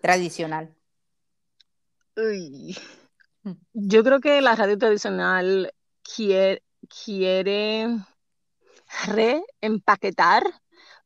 tradicional? 0.00 0.74
Yo 3.72 4.04
creo 4.04 4.20
que 4.20 4.40
la 4.40 4.54
radio 4.54 4.78
tradicional 4.78 5.72
quiere, 6.02 6.62
quiere 7.04 7.88
reempaquetar 9.06 10.44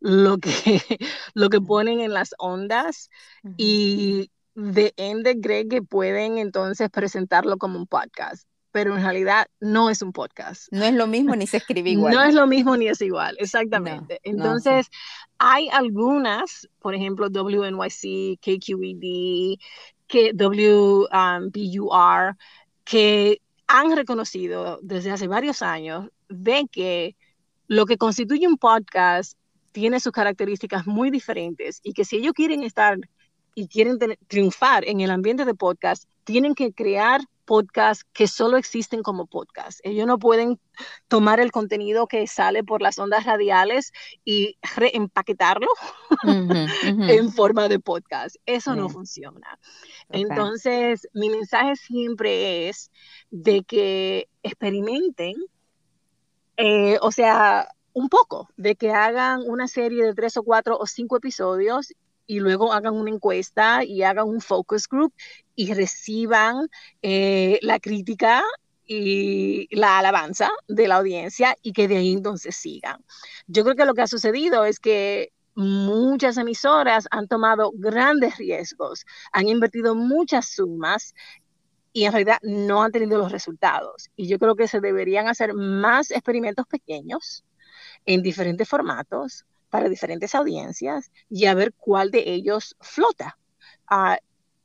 lo 0.00 0.38
que, 0.38 0.50
lo 1.34 1.50
que 1.50 1.60
ponen 1.60 2.00
en 2.00 2.12
las 2.12 2.34
ondas 2.38 3.10
y 3.56 4.30
de 4.54 4.92
ende 4.96 5.40
cree 5.40 5.68
que 5.68 5.82
pueden 5.82 6.38
entonces 6.38 6.90
presentarlo 6.90 7.58
como 7.58 7.78
un 7.78 7.86
podcast 7.86 8.48
pero 8.74 8.96
en 8.96 9.04
realidad 9.04 9.46
no 9.60 9.88
es 9.88 10.02
un 10.02 10.12
podcast. 10.12 10.66
No 10.72 10.84
es 10.84 10.92
lo 10.94 11.06
mismo 11.06 11.36
ni 11.36 11.46
se 11.46 11.58
escribe 11.58 11.90
igual. 11.90 12.12
No 12.12 12.24
es 12.24 12.34
lo 12.34 12.48
mismo 12.48 12.76
ni 12.76 12.88
es 12.88 13.00
igual, 13.00 13.36
exactamente. 13.38 14.18
Entonces, 14.24 14.90
hay 15.38 15.68
algunas, 15.68 16.68
por 16.80 16.96
ejemplo, 16.96 17.28
WNYC, 17.28 18.40
KQED, 18.40 19.60
que 20.08 20.32
WBUR, 20.34 21.06
que 22.82 23.40
han 23.68 23.94
reconocido 23.94 24.80
desde 24.82 25.12
hace 25.12 25.28
varios 25.28 25.62
años 25.62 26.10
de 26.28 26.66
que 26.66 27.14
lo 27.68 27.86
que 27.86 27.96
constituye 27.96 28.48
un 28.48 28.58
podcast 28.58 29.38
tiene 29.70 30.00
sus 30.00 30.10
características 30.10 30.84
muy 30.84 31.12
diferentes 31.12 31.78
y 31.84 31.92
que 31.92 32.04
si 32.04 32.16
ellos 32.16 32.32
quieren 32.32 32.64
estar 32.64 32.98
y 33.54 33.68
quieren 33.68 34.00
triunfar 34.26 34.84
en 34.84 35.00
el 35.00 35.12
ambiente 35.12 35.44
de 35.44 35.54
podcast, 35.54 36.08
tienen 36.24 36.56
que 36.56 36.72
crear 36.72 37.20
podcasts 37.44 38.04
que 38.12 38.26
solo 38.26 38.56
existen 38.56 39.02
como 39.02 39.26
podcast. 39.26 39.80
Ellos 39.82 40.06
no 40.06 40.18
pueden 40.18 40.60
tomar 41.08 41.40
el 41.40 41.52
contenido 41.52 42.06
que 42.06 42.26
sale 42.26 42.64
por 42.64 42.82
las 42.82 42.98
ondas 42.98 43.24
radiales 43.24 43.92
y 44.24 44.56
reempaquetarlo 44.76 45.68
en 46.24 47.32
forma 47.32 47.68
de 47.68 47.78
podcast. 47.78 48.36
Eso 48.46 48.74
no 48.74 48.88
funciona. 48.88 49.58
Entonces, 50.08 51.08
mi 51.12 51.30
mensaje 51.30 51.76
siempre 51.76 52.68
es 52.68 52.90
de 53.30 53.62
que 53.62 54.28
experimenten, 54.42 55.34
eh, 56.56 56.98
o 57.00 57.10
sea, 57.12 57.68
un 57.92 58.08
poco, 58.08 58.48
de 58.56 58.74
que 58.74 58.90
hagan 58.90 59.42
una 59.46 59.68
serie 59.68 60.04
de 60.04 60.14
tres 60.14 60.36
o 60.36 60.42
cuatro 60.42 60.76
o 60.78 60.86
cinco 60.86 61.16
episodios 61.16 61.92
y 62.26 62.40
luego 62.40 62.72
hagan 62.72 62.94
una 62.94 63.10
encuesta 63.10 63.84
y 63.84 64.02
hagan 64.02 64.28
un 64.28 64.40
focus 64.40 64.88
group 64.88 65.12
y 65.56 65.72
reciban 65.72 66.68
eh, 67.02 67.58
la 67.62 67.78
crítica 67.80 68.42
y 68.86 69.68
la 69.74 69.98
alabanza 69.98 70.50
de 70.68 70.88
la 70.88 70.96
audiencia 70.96 71.56
y 71.62 71.72
que 71.72 71.88
de 71.88 71.96
ahí 71.96 72.12
entonces 72.12 72.56
sigan. 72.56 73.04
Yo 73.46 73.64
creo 73.64 73.76
que 73.76 73.86
lo 73.86 73.94
que 73.94 74.02
ha 74.02 74.06
sucedido 74.06 74.64
es 74.64 74.78
que 74.78 75.32
muchas 75.54 76.36
emisoras 76.36 77.06
han 77.10 77.28
tomado 77.28 77.72
grandes 77.74 78.36
riesgos, 78.36 79.06
han 79.32 79.48
invertido 79.48 79.94
muchas 79.94 80.48
sumas 80.48 81.14
y 81.92 82.04
en 82.04 82.12
realidad 82.12 82.38
no 82.42 82.82
han 82.82 82.92
tenido 82.92 83.18
los 83.18 83.32
resultados. 83.32 84.10
Y 84.16 84.26
yo 84.26 84.38
creo 84.38 84.56
que 84.56 84.68
se 84.68 84.80
deberían 84.80 85.28
hacer 85.28 85.54
más 85.54 86.10
experimentos 86.10 86.66
pequeños 86.66 87.44
en 88.04 88.22
diferentes 88.22 88.68
formatos 88.68 89.46
para 89.70 89.88
diferentes 89.88 90.34
audiencias 90.34 91.10
y 91.30 91.46
a 91.46 91.54
ver 91.54 91.72
cuál 91.72 92.10
de 92.10 92.24
ellos 92.26 92.76
flota. 92.80 93.38
Ah, 93.88 94.18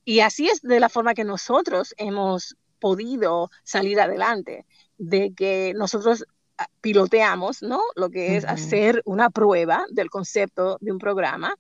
y 0.10 0.22
así 0.22 0.50
es 0.50 0.64
de 0.64 0.80
la 0.80 0.90
forma 0.90 1.14
que 1.14 1.24
nosotros 1.24 1.94
hemos 1.96 2.58
podido 2.80 3.52
salir 3.64 4.00
adelante, 4.00 4.66
de 4.98 5.36
que 5.36 5.72
nosotros 5.76 6.26
ah, 6.58 6.66
piloteamos, 6.82 7.62
¿no? 7.62 7.80
Lo 7.96 8.10
que 8.10 8.36
es 8.36 8.44
hacer 8.44 9.04
una 9.06 9.30
prueba 9.30 9.86
del 9.92 10.10
concepto 10.10 10.80
de 10.82 10.92
un 10.92 10.98
programa. 10.98 11.54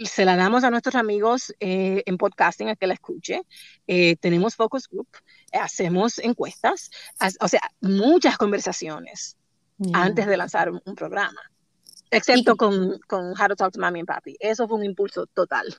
Se 0.00 0.24
la 0.24 0.34
damos 0.34 0.64
a 0.64 0.70
nuestros 0.72 0.96
amigos 0.96 1.54
eh, 1.60 2.02
en 2.06 2.18
podcasting 2.18 2.70
a 2.70 2.74
que 2.74 2.88
la 2.88 2.94
escuche. 2.94 3.42
Eh, 3.86 4.16
tenemos 4.16 4.56
focus 4.56 4.88
group, 4.88 5.06
hacemos 5.52 6.18
encuestas, 6.18 6.90
o 7.38 7.46
sea, 7.46 7.60
muchas 7.80 8.36
conversaciones 8.36 9.36
antes 9.92 10.26
de 10.26 10.36
lanzar 10.36 10.72
un 10.72 10.94
programa. 10.96 11.40
Excepto 12.14 12.56
con, 12.56 12.98
con 13.06 13.30
How 13.30 13.48
to 13.48 13.56
Talk 13.56 13.72
to 13.72 13.80
Mommy 13.80 14.00
and 14.00 14.08
Papi. 14.08 14.36
Eso 14.40 14.68
fue 14.68 14.78
un 14.78 14.84
impulso 14.84 15.26
total. 15.26 15.76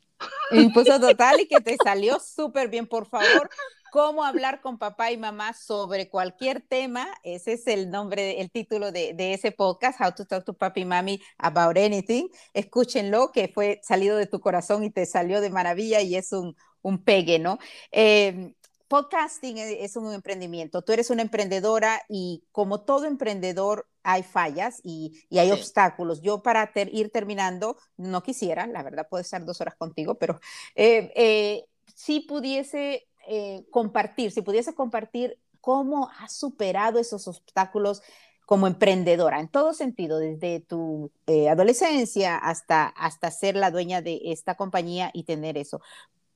Impulso 0.52 1.00
total 1.00 1.40
y 1.42 1.48
que 1.48 1.62
te 1.62 1.78
salió 1.84 2.20
súper 2.20 2.70
bien, 2.70 2.88
por 2.88 3.08
favor. 3.08 3.50
Cómo 3.92 4.26
hablar 4.26 4.60
con 4.62 4.78
papá 4.78 5.12
y 5.12 5.18
mamá 5.18 5.54
sobre 5.54 6.10
cualquier 6.10 6.62
tema. 6.62 7.08
Ese 7.24 7.54
es 7.54 7.66
el 7.68 7.90
nombre, 7.90 8.42
el 8.42 8.52
título 8.52 8.92
de, 8.92 9.14
de 9.14 9.34
ese 9.34 9.52
podcast, 9.52 10.02
How 10.02 10.12
to 10.14 10.26
Talk 10.26 10.44
to 10.44 10.54
Papi 10.54 10.82
y 10.82 10.86
Mami 10.86 11.22
About 11.38 11.78
Anything. 11.78 12.28
Escúchenlo, 12.54 13.32
que 13.32 13.48
fue 13.48 13.80
salido 13.84 14.18
de 14.18 14.28
tu 14.28 14.42
corazón 14.42 14.84
y 14.84 14.90
te 14.90 15.06
salió 15.06 15.40
de 15.40 15.50
maravilla 15.50 16.02
y 16.02 16.16
es 16.16 16.34
un, 16.34 16.56
un 16.82 17.04
pegue, 17.04 17.40
¿no? 17.40 17.58
Eh, 17.92 18.54
podcasting 18.88 19.58
es 19.58 19.96
un 19.96 20.14
emprendimiento. 20.14 20.82
Tú 20.82 20.94
eres 20.94 21.10
una 21.10 21.22
emprendedora 21.22 22.02
y 22.08 22.44
como 22.52 22.82
todo 22.82 23.06
emprendedor 23.06 23.88
hay 24.06 24.24
fallas 24.24 24.80
y, 24.84 25.26
hay 25.32 25.52
obstáculos. 25.52 26.22
Yo 26.22 26.44
para 26.44 26.72
ir 26.76 27.10
terminando, 27.10 27.78
no 27.98 28.22
quisiera, 28.22 28.68
la 28.68 28.84
verdad 28.84 29.08
puedo 29.10 29.22
estar 29.22 29.44
dos 29.44 29.60
horas 29.62 29.76
contigo, 29.76 30.16
pero 30.16 30.40
eh, 30.76 31.12
eh, 31.16 31.66
si 31.96 32.22
pudiese 32.22 33.08
eh, 33.28 33.66
compartir, 33.72 34.32
si 34.32 34.42
pudiese 34.42 34.76
compartir 34.76 35.40
cómo 35.60 36.10
has 36.20 36.34
superado 36.34 37.00
esos 37.00 37.28
obstáculos 37.28 38.04
como 38.46 38.68
emprendedora, 38.68 39.40
en 39.40 39.48
todo 39.48 39.74
sentido, 39.74 40.20
desde 40.20 40.60
tu 40.60 41.12
adolescencia 41.50 42.38
hasta, 42.38 42.86
hasta 42.86 43.32
ser 43.32 43.56
la 43.56 43.72
dueña 43.72 44.04
de 44.04 44.22
esta 44.26 44.54
compañía 44.54 45.10
y 45.16 45.24
tener 45.24 45.58
eso. 45.58 45.82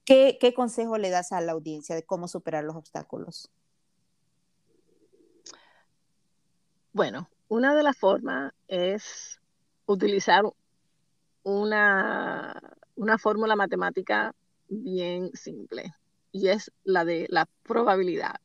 ¿Qué, 0.10 0.40
¿Qué 0.42 0.56
consejo 0.56 0.98
le 0.98 1.12
das 1.12 1.32
a 1.34 1.40
la 1.40 1.52
audiencia 1.52 1.94
de 1.94 2.02
cómo 2.02 2.28
superar 2.28 2.64
los 2.64 2.76
obstáculos? 2.76 3.52
Bueno, 6.94 7.30
una 7.48 7.76
de 7.76 7.84
las 7.84 7.96
formas 7.96 8.52
es 8.68 9.40
utilizar 9.86 10.46
una, 11.44 12.60
una 12.96 13.20
fórmula 13.20 13.56
matemática 13.56 14.34
bien 14.68 15.30
simple 15.36 15.94
y 16.32 16.48
es 16.48 16.72
la 16.84 17.06
de 17.06 17.28
la 17.30 17.48
probabilidad. 17.62 18.38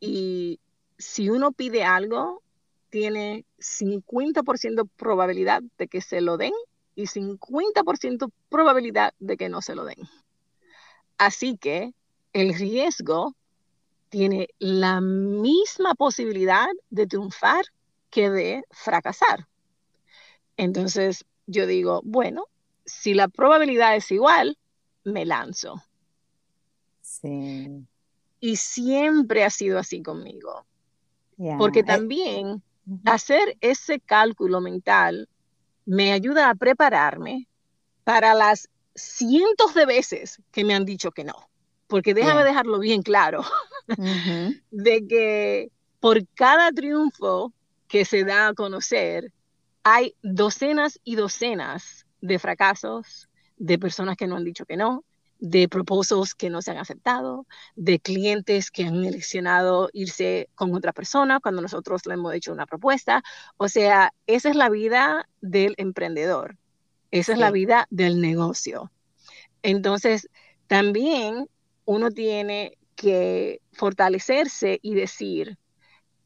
Y 0.00 0.58
si 0.98 1.30
uno 1.30 1.52
pide 1.52 1.84
algo, 1.84 2.42
tiene 2.90 3.44
50% 3.60 4.88
probabilidad 4.96 5.62
de 5.78 5.86
que 5.86 6.00
se 6.00 6.20
lo 6.20 6.36
den 6.36 6.52
y 6.96 7.06
50% 7.06 8.32
probabilidad 8.48 9.14
de 9.20 9.36
que 9.36 9.48
no 9.48 9.62
se 9.62 9.76
lo 9.76 9.84
den. 9.84 9.98
Así 11.18 11.56
que 11.56 11.92
el 12.32 12.54
riesgo 12.54 13.34
tiene 14.08 14.48
la 14.58 15.00
misma 15.00 15.94
posibilidad 15.94 16.68
de 16.90 17.06
triunfar 17.06 17.64
que 18.10 18.30
de 18.30 18.64
fracasar. 18.70 19.46
Entonces 20.56 21.24
yo 21.46 21.66
digo, 21.66 22.00
bueno, 22.04 22.46
si 22.84 23.14
la 23.14 23.28
probabilidad 23.28 23.96
es 23.96 24.10
igual, 24.10 24.56
me 25.04 25.26
lanzo. 25.26 25.82
Sí. 27.00 27.68
Y 28.40 28.56
siempre 28.56 29.44
ha 29.44 29.50
sido 29.50 29.78
así 29.78 30.02
conmigo. 30.02 30.64
Porque 31.58 31.80
eh, 31.80 31.84
también 31.84 32.62
hacer 33.04 33.56
ese 33.60 34.00
cálculo 34.00 34.60
mental 34.60 35.28
me 35.84 36.12
ayuda 36.12 36.50
a 36.50 36.54
prepararme 36.54 37.46
para 38.04 38.34
las 38.34 38.68
cientos 39.00 39.74
de 39.74 39.86
veces 39.86 40.40
que 40.50 40.64
me 40.64 40.74
han 40.74 40.84
dicho 40.84 41.10
que 41.10 41.24
no. 41.24 41.48
Porque 41.86 42.12
déjame 42.12 42.44
dejarlo 42.44 42.78
bien 42.78 43.02
claro, 43.02 43.42
de 44.70 45.06
que 45.06 45.70
por 46.00 46.26
cada 46.34 46.70
triunfo 46.70 47.52
que 47.88 48.04
se 48.04 48.24
da 48.24 48.48
a 48.48 48.54
conocer, 48.54 49.32
hay 49.82 50.14
docenas 50.22 51.00
y 51.02 51.16
docenas 51.16 52.06
de 52.20 52.38
fracasos, 52.38 53.28
de 53.56 53.78
personas 53.78 54.16
que 54.16 54.26
no 54.26 54.36
han 54.36 54.44
dicho 54.44 54.66
que 54.66 54.76
no, 54.76 55.04
de 55.40 55.68
propósitos 55.68 56.34
que 56.34 56.50
no 56.50 56.62
se 56.62 56.72
han 56.72 56.78
aceptado, 56.78 57.46
de 57.76 58.00
clientes 58.00 58.70
que 58.70 58.84
han 58.84 59.04
eleccionado 59.04 59.88
irse 59.92 60.48
con 60.54 60.74
otra 60.74 60.92
persona 60.92 61.40
cuando 61.40 61.62
nosotros 61.62 62.06
le 62.06 62.14
hemos 62.14 62.34
hecho 62.34 62.52
una 62.52 62.66
propuesta. 62.66 63.22
O 63.56 63.68
sea, 63.68 64.12
esa 64.26 64.50
es 64.50 64.56
la 64.56 64.68
vida 64.68 65.28
del 65.40 65.74
emprendedor, 65.76 66.56
esa 67.10 67.32
es 67.32 67.38
la 67.38 67.50
vida 67.50 67.86
del 67.90 68.20
negocio. 68.20 68.90
Entonces, 69.62 70.28
también 70.66 71.48
uno 71.84 72.10
tiene 72.10 72.76
que 72.94 73.60
fortalecerse 73.72 74.78
y 74.82 74.94
decir, 74.94 75.56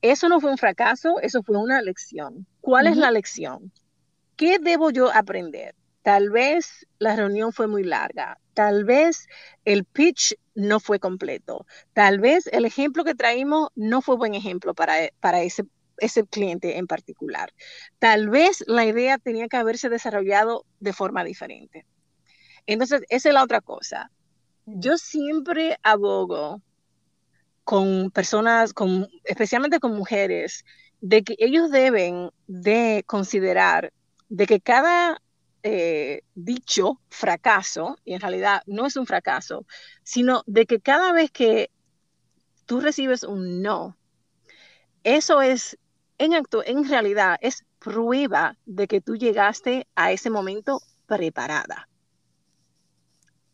eso 0.00 0.28
no 0.28 0.40
fue 0.40 0.50
un 0.50 0.58
fracaso, 0.58 1.20
eso 1.20 1.42
fue 1.42 1.56
una 1.56 1.80
lección. 1.82 2.46
¿Cuál 2.60 2.88
es 2.88 2.96
la 2.96 3.10
lección? 3.10 3.72
¿Qué 4.36 4.58
debo 4.58 4.90
yo 4.90 5.14
aprender? 5.14 5.74
Tal 6.02 6.30
vez 6.30 6.86
la 6.98 7.14
reunión 7.14 7.52
fue 7.52 7.68
muy 7.68 7.84
larga, 7.84 8.38
tal 8.54 8.84
vez 8.84 9.28
el 9.64 9.84
pitch 9.84 10.34
no 10.54 10.80
fue 10.80 10.98
completo, 10.98 11.64
tal 11.92 12.18
vez 12.18 12.48
el 12.48 12.64
ejemplo 12.64 13.04
que 13.04 13.14
traímos 13.14 13.68
no 13.76 14.02
fue 14.02 14.16
buen 14.16 14.34
ejemplo 14.34 14.74
para, 14.74 14.94
para 15.20 15.42
ese, 15.42 15.64
ese 16.02 16.26
cliente 16.26 16.78
en 16.78 16.86
particular. 16.86 17.52
Tal 17.98 18.28
vez 18.28 18.64
la 18.66 18.84
idea 18.84 19.18
tenía 19.18 19.48
que 19.48 19.56
haberse 19.56 19.88
desarrollado 19.88 20.66
de 20.80 20.92
forma 20.92 21.24
diferente. 21.24 21.86
Entonces, 22.66 23.02
esa 23.08 23.28
es 23.28 23.34
la 23.34 23.44
otra 23.44 23.60
cosa. 23.60 24.10
Yo 24.66 24.98
siempre 24.98 25.78
abogo 25.82 26.60
con 27.64 28.10
personas, 28.10 28.72
con, 28.72 29.08
especialmente 29.24 29.80
con 29.80 29.96
mujeres, 29.96 30.64
de 31.00 31.22
que 31.22 31.34
ellos 31.38 31.70
deben 31.70 32.30
de 32.46 33.04
considerar 33.06 33.92
de 34.28 34.46
que 34.46 34.60
cada 34.60 35.20
eh, 35.62 36.22
dicho 36.34 37.00
fracaso, 37.08 37.96
y 38.04 38.14
en 38.14 38.20
realidad 38.20 38.62
no 38.66 38.86
es 38.86 38.96
un 38.96 39.06
fracaso, 39.06 39.66
sino 40.02 40.42
de 40.46 40.66
que 40.66 40.80
cada 40.80 41.12
vez 41.12 41.30
que 41.30 41.70
tú 42.66 42.80
recibes 42.80 43.22
un 43.22 43.62
no, 43.62 43.96
eso 45.04 45.42
es, 45.42 45.78
en, 46.24 46.34
acto, 46.34 46.62
en 46.64 46.88
realidad, 46.88 47.36
es 47.40 47.64
prueba 47.78 48.56
de 48.64 48.86
que 48.86 49.00
tú 49.00 49.16
llegaste 49.16 49.86
a 49.94 50.12
ese 50.12 50.30
momento 50.30 50.80
preparada. 51.06 51.88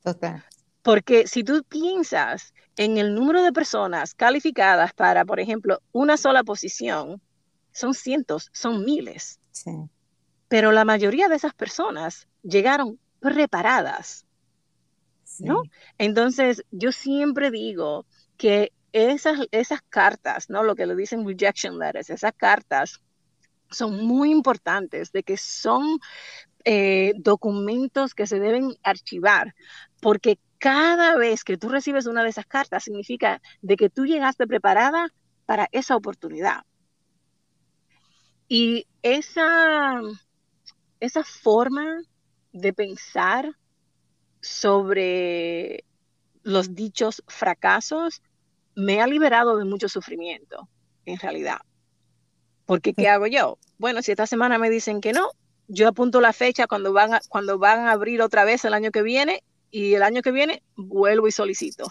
Total. 0.03 0.45
Porque 0.83 1.27
si 1.27 1.45
tú 1.45 1.64
piensas 1.64 2.53
en 2.77 2.99
el 2.99 3.14
número 3.14 3.43
de 3.43 3.53
personas 3.53 4.14
calificadas 4.14 4.93
para, 4.93 5.25
por 5.25 5.41
ejemplo, 5.41 5.81
una 5.93 6.16
sola 6.16 6.45
posición, 6.45 7.21
son 7.73 7.95
cientos, 7.95 8.51
son 8.53 8.85
miles. 8.85 9.41
Pero 10.49 10.73
la 10.73 10.85
mayoría 10.85 11.29
de 11.29 11.37
esas 11.37 11.55
personas 11.55 12.29
llegaron 12.43 12.99
preparadas. 13.21 14.25
¿no? 15.39 15.62
Entonces, 15.99 16.64
yo 16.71 16.93
siempre 16.93 17.51
digo 17.51 18.07
que 18.37 18.73
esas, 18.93 19.41
esas 19.51 19.80
cartas, 19.89 20.51
¿no? 20.51 20.62
Lo 20.62 20.74
que 20.74 20.86
le 20.86 20.97
dicen 20.97 21.26
rejection 21.26 21.78
letters, 21.78 22.11
esas 22.11 22.32
cartas 22.36 23.01
son 23.70 24.05
muy 24.05 24.30
importantes, 24.30 25.12
de 25.12 25.22
que 25.22 25.36
son 25.36 25.99
eh, 26.64 27.12
documentos 27.16 28.14
que 28.14 28.26
se 28.26 28.41
deben 28.41 28.74
archivar, 28.82 29.55
porque 30.01 30.39
cada 30.59 31.16
vez 31.16 31.45
que 31.45 31.57
tú 31.57 31.68
recibes 31.68 32.07
una 32.07 32.22
de 32.22 32.30
esas 32.30 32.47
cartas 32.47 32.84
significa 32.84 33.41
de 33.62 33.76
que 33.76 33.91
tú 33.91 34.07
llegaste 34.07 34.47
preparada 34.47 35.12
para 35.47 35.68
esa 35.72 35.97
oportunidad. 35.97 36.64
Y 38.49 38.86
esa, 39.03 40.01
esa 41.01 41.24
forma 41.24 42.03
de 42.53 42.72
pensar 42.72 43.57
sobre 44.41 45.84
los 46.43 46.74
dichos 46.74 47.22
fracasos 47.26 48.22
me 48.79 49.01
ha 49.01 49.09
liberado 49.09 49.59
de 49.59 49.64
mucho 49.64 49.89
sufrimiento, 49.89 50.68
en 51.05 51.18
realidad. 51.18 51.59
Porque, 52.64 52.95
¿qué 52.95 53.09
hago 53.09 53.26
yo? 53.26 53.59
Bueno, 53.76 54.03
si 54.03 54.12
esta 54.12 54.29
semana 54.29 54.57
me 54.57 54.70
dicen 54.70 55.01
que 55.01 55.12
no, 55.12 55.33
yo 55.66 55.89
apunto 55.89 56.20
la 56.20 56.33
fecha 56.33 56.68
cuando 56.68 56.93
van 56.93 57.14
a, 57.14 57.20
cuando 57.29 57.59
van 57.59 57.81
a 57.81 57.91
abrir 57.91 58.22
otra 58.22 58.45
vez 58.45 58.64
el 58.64 58.74
año 58.74 58.93
que 58.93 59.03
viene 59.03 59.43
y 59.72 59.95
el 59.95 60.05
año 60.05 60.22
que 60.22 60.31
viene 60.31 60.62
vuelvo 60.76 61.26
y 61.26 61.33
solicito. 61.33 61.91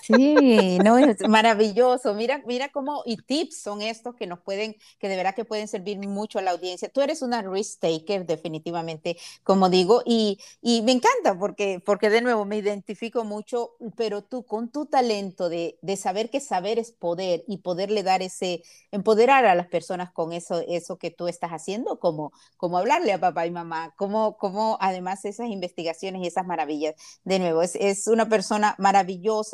Sí, 0.00 0.80
no, 0.80 0.98
es 0.98 1.24
maravilloso. 1.26 2.14
Mira, 2.14 2.42
mira 2.46 2.70
cómo, 2.70 3.02
y 3.06 3.16
tips 3.18 3.62
son 3.62 3.82
estos 3.82 4.14
que 4.16 4.26
nos 4.26 4.40
pueden, 4.40 4.76
que 4.98 5.08
de 5.08 5.16
verdad 5.16 5.34
que 5.34 5.44
pueden 5.44 5.68
servir 5.68 5.98
mucho 5.98 6.38
a 6.38 6.42
la 6.42 6.50
audiencia. 6.52 6.88
Tú 6.88 7.00
eres 7.02 7.22
una 7.22 7.42
risk 7.42 7.80
taker, 7.80 8.26
definitivamente, 8.26 9.16
como 9.44 9.68
digo, 9.70 10.02
y, 10.04 10.38
y 10.60 10.82
me 10.82 10.92
encanta 10.92 11.38
porque, 11.38 11.80
porque 11.84 12.10
de 12.10 12.20
nuevo 12.22 12.44
me 12.44 12.58
identifico 12.58 13.24
mucho, 13.24 13.72
pero 13.96 14.22
tú 14.22 14.44
con 14.44 14.70
tu 14.70 14.86
talento 14.86 15.48
de, 15.48 15.78
de 15.82 15.96
saber 15.96 16.30
que 16.30 16.40
saber 16.40 16.78
es 16.78 16.92
poder 16.92 17.44
y 17.46 17.58
poderle 17.58 18.02
dar 18.02 18.22
ese, 18.22 18.62
empoderar 18.90 19.44
a 19.46 19.54
las 19.54 19.68
personas 19.68 20.12
con 20.12 20.32
eso, 20.32 20.60
eso 20.68 20.98
que 20.98 21.10
tú 21.10 21.28
estás 21.28 21.50
haciendo, 21.50 21.98
como, 22.00 22.32
como 22.56 22.78
hablarle 22.78 23.12
a 23.12 23.20
papá 23.20 23.46
y 23.46 23.50
mamá, 23.50 23.94
como, 23.96 24.36
como 24.36 24.78
además 24.80 25.24
esas 25.24 25.48
investigaciones 25.48 26.22
y 26.22 26.26
esas 26.26 26.46
maravillas. 26.46 26.94
De 27.24 27.38
nuevo, 27.38 27.62
es, 27.62 27.74
es 27.76 28.06
una 28.08 28.28
persona 28.28 28.74
maravillosa 28.78 29.51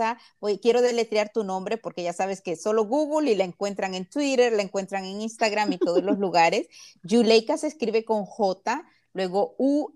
quiero 0.61 0.83
deletrear 0.83 1.31
tu 1.33 1.45
nombre 1.45 1.79
porque 1.79 2.03
ya 2.03 2.13
sabes 2.13 2.41
que 2.41 2.57
solo 2.57 2.85
Google 2.85 3.31
y 3.31 3.35
la 3.35 3.45
encuentran 3.45 3.95
en 3.95 4.09
Twitter, 4.09 4.53
la 4.53 4.63
encuentran 4.63 5.05
en 5.05 5.21
Instagram 5.21 5.73
y 5.73 5.79
todos 5.79 6.03
los 6.03 6.19
lugares. 6.19 6.69
Yuleika 7.03 7.57
se 7.57 7.67
escribe 7.69 8.05
con 8.05 8.25
J, 8.25 8.85
luego 9.13 9.55
U-L-E-Y-K-A, 9.59 9.95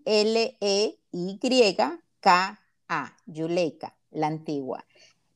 Yuleika, 3.27 3.97
la 4.11 4.27
antigua. 4.27 4.85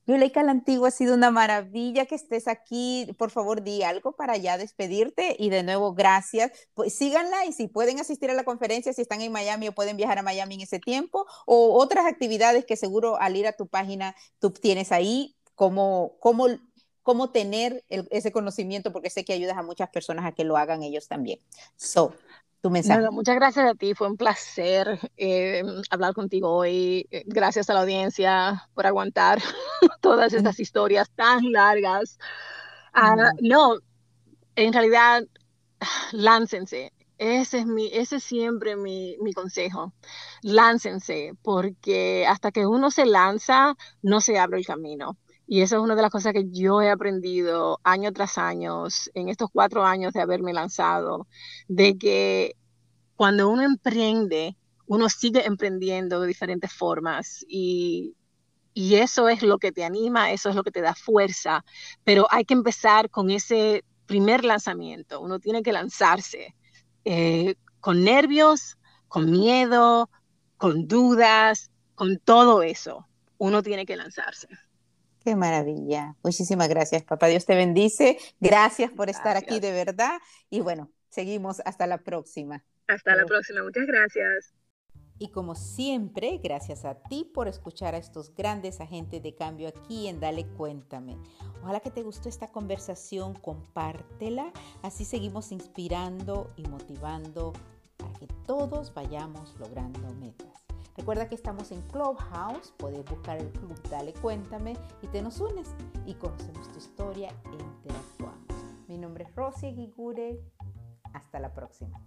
Yuleika 0.07 0.43
la 0.43 0.53
Antigua, 0.53 0.89
ha 0.89 0.93
sido 0.93 1.15
una 1.15 1.31
maravilla 1.31 2.07
que 2.07 2.15
estés 2.15 2.47
aquí. 2.47 3.13
Por 3.19 3.31
favor, 3.31 3.63
di 3.63 3.83
algo 3.83 4.13
para 4.13 4.37
ya 4.37 4.57
despedirte 4.57 5.35
y 5.39 5.51
de 5.51 5.63
nuevo, 5.63 5.95
gracias. 5.95 6.53
Pues 6.75 6.95
síganla 6.95 7.45
y 7.47 7.53
si 7.53 7.67
pueden 7.67 7.99
asistir 7.99 8.31
a 8.31 8.35
la 8.35 8.45
conferencia, 8.45 8.93
si 8.93 9.03
están 9.03 9.21
en 9.21 9.33
Miami 9.33 9.69
o 9.69 9.73
pueden 9.73 9.97
viajar 9.97 10.19
a 10.19 10.23
Miami 10.23 10.55
en 10.55 10.61
ese 10.63 10.79
tiempo 10.79 11.27
o 11.45 11.75
otras 11.75 12.07
actividades 12.07 12.65
que 12.65 12.77
seguro 12.77 13.21
al 13.21 13.37
ir 13.37 13.47
a 13.47 13.53
tu 13.53 13.67
página 13.67 14.15
tú 14.39 14.51
tienes 14.51 14.93
ahí, 14.93 15.37
como, 15.57 16.17
como, 16.21 16.47
cómo 17.03 17.31
tener 17.31 17.85
ese 17.89 18.31
conocimiento, 18.31 18.93
porque 18.93 19.11
sé 19.11 19.25
que 19.25 19.33
ayudas 19.33 19.57
a 19.57 19.63
muchas 19.63 19.89
personas 19.91 20.25
a 20.25 20.33
que 20.33 20.45
lo 20.45 20.57
hagan 20.57 20.83
ellos 20.83 21.09
también. 21.09 21.41
So, 21.77 22.15
muchas 23.13 23.37
gracias 23.37 23.67
a 23.67 23.75
ti, 23.75 23.95
fue 23.95 24.09
un 24.09 24.17
placer 24.17 24.99
eh, 25.17 25.63
hablar 25.91 26.15
contigo 26.15 26.51
hoy. 26.51 27.07
Eh, 27.11 27.23
gracias 27.27 27.71
a 27.71 27.75
la 27.75 27.81
audiencia 27.81 28.69
por 28.75 28.87
aguantar 28.87 29.41
todas 30.01 30.33
estas 30.33 30.59
historias 30.59 31.11
tan 31.15 31.53
largas. 31.53 32.19
Ah, 32.93 33.33
no, 33.41 33.77
en 34.57 34.73
realidad, 34.73 35.23
láncense. 36.13 36.93
Ese 37.19 37.61
es, 37.61 37.67
mi, 37.67 37.89
ese 37.93 38.17
es 38.17 38.25
siempre 38.25 38.77
mi, 38.77 39.17
mi 39.21 39.33
consejo. 39.33 39.93
Láncense, 40.43 41.33
porque 41.43 42.27
hasta 42.27 42.51
que 42.53 42.67
uno 42.67 42.91
se 42.91 43.07
lanza, 43.07 43.75
no 44.03 44.21
se 44.21 44.39
abre 44.39 44.59
el 44.59 44.67
camino. 44.67 45.17
Y 45.47 45.61
eso 45.61 45.77
es 45.77 45.83
una 45.83 45.95
de 45.95 46.03
las 46.03 46.11
cosas 46.11 46.33
que 46.33 46.51
yo 46.51 46.83
he 46.83 46.91
aprendido 46.91 47.79
año 47.85 48.13
tras 48.13 48.37
año, 48.37 48.85
en 49.15 49.29
estos 49.29 49.49
cuatro 49.53 49.85
años 49.85 50.13
de 50.13 50.21
haberme 50.21 50.53
lanzado, 50.53 51.29
de 51.69 51.97
que 51.97 52.57
cuando 53.15 53.49
uno 53.49 53.63
emprende, 53.63 54.57
uno 54.87 55.09
sigue 55.09 55.47
emprendiendo 55.47 56.21
de 56.21 56.29
diferentes 56.29 56.73
formas 56.73 57.45
y, 57.49 58.15
eso 58.75 59.29
es 59.31 59.43
lo 59.43 59.59
que 59.59 59.73
te 59.73 59.85
anima, 59.85 60.33
eso 60.33 60.51
es 60.51 60.55
lo 60.55 60.63
que 60.63 60.71
te 60.71 60.83
da 60.83 60.95
fuerza, 60.95 61.65
pero 62.05 62.27
hay 62.31 62.45
que 62.45 62.53
empezar 62.53 63.09
con 63.09 63.31
ese 63.31 63.85
primer 64.05 64.45
lanzamiento, 64.45 65.21
uno 65.21 65.39
tiene 65.41 65.63
que 65.63 65.73
lanzarse 65.73 66.55
eh, 67.05 67.55
con 67.81 68.05
nervios, 68.05 68.77
con 69.09 69.31
miedo, 69.31 70.11
con 70.59 70.89
dudas, 70.89 71.71
con 71.95 72.19
todo 72.19 72.63
eso, 72.63 73.09
uno 73.39 73.63
tiene 73.63 73.87
que 73.87 73.97
lanzarse. 73.97 74.49
Qué 75.27 75.35
maravilla. 75.35 76.15
Muchísimas 76.23 76.69
gracias, 76.69 77.03
papá. 77.03 77.27
Dios 77.27 77.45
te 77.47 77.57
bendice. 77.57 78.17
Gracias 78.39 78.93
por 78.93 79.11
estar 79.11 79.37
aquí 79.37 79.59
de 79.59 79.73
verdad. 79.73 80.21
Y 80.51 80.61
bueno, 80.61 80.93
seguimos 81.09 81.61
hasta 81.65 81.89
la 81.89 81.99
próxima. 81.99 82.63
Hasta 82.87 83.17
la 83.17 83.25
próxima. 83.27 83.65
Muchas 83.65 83.89
gracias. 83.89 84.55
Y 85.19 85.33
como 85.33 85.57
siempre, 85.57 86.39
gracias 86.41 86.85
a 86.85 86.95
ti 86.95 87.29
por 87.35 87.49
escuchar 87.49 87.97
a 87.97 87.99
estos 87.99 88.33
grandes 88.37 88.81
agentes 88.81 89.21
de 89.21 89.35
cambio 89.35 89.67
aquí 89.67 90.07
en 90.07 90.21
Dale 90.21 90.47
Cuéntame. 90.47 91.19
Ojalá 91.61 91.81
que 91.81 91.91
te 91.91 92.05
gustó 92.05 92.29
esta 92.29 92.53
conversación, 92.53 93.35
compártela. 93.35 94.53
Así 94.83 95.05
seguimos 95.05 95.51
inspirando 95.51 96.53
y 96.55 96.63
motivando 96.69 97.53
para 97.97 98.13
que 98.13 98.29
todos 98.47 98.95
vayamos 98.95 99.57
logrando 99.59 100.15
metas. 100.21 100.66
Recuerda 100.97 101.29
que 101.29 101.35
estamos 101.35 101.73
en 101.73 101.83
Clubhouse, 101.83 102.73
puedes 102.79 103.05
buscar 103.05 103.37
el 103.37 103.51
club 103.51 103.79
Dale 103.91 104.15
Cuéntame 104.15 104.75
y 105.03 105.07
te 105.09 105.21
nos 105.21 105.41
unes 105.41 105.69
y 106.07 106.15
conocemos 106.15 106.73
tu 106.73 106.79
historia 106.79 107.29
e 107.29 107.63
interactuamos. 107.63 108.65
Mi 108.89 108.97
nombre 108.97 109.25
es 109.25 109.35
Rosy 109.35 109.75
Gigure, 109.75 110.41
hasta 111.13 111.39
la 111.39 111.53
próxima. 111.53 112.01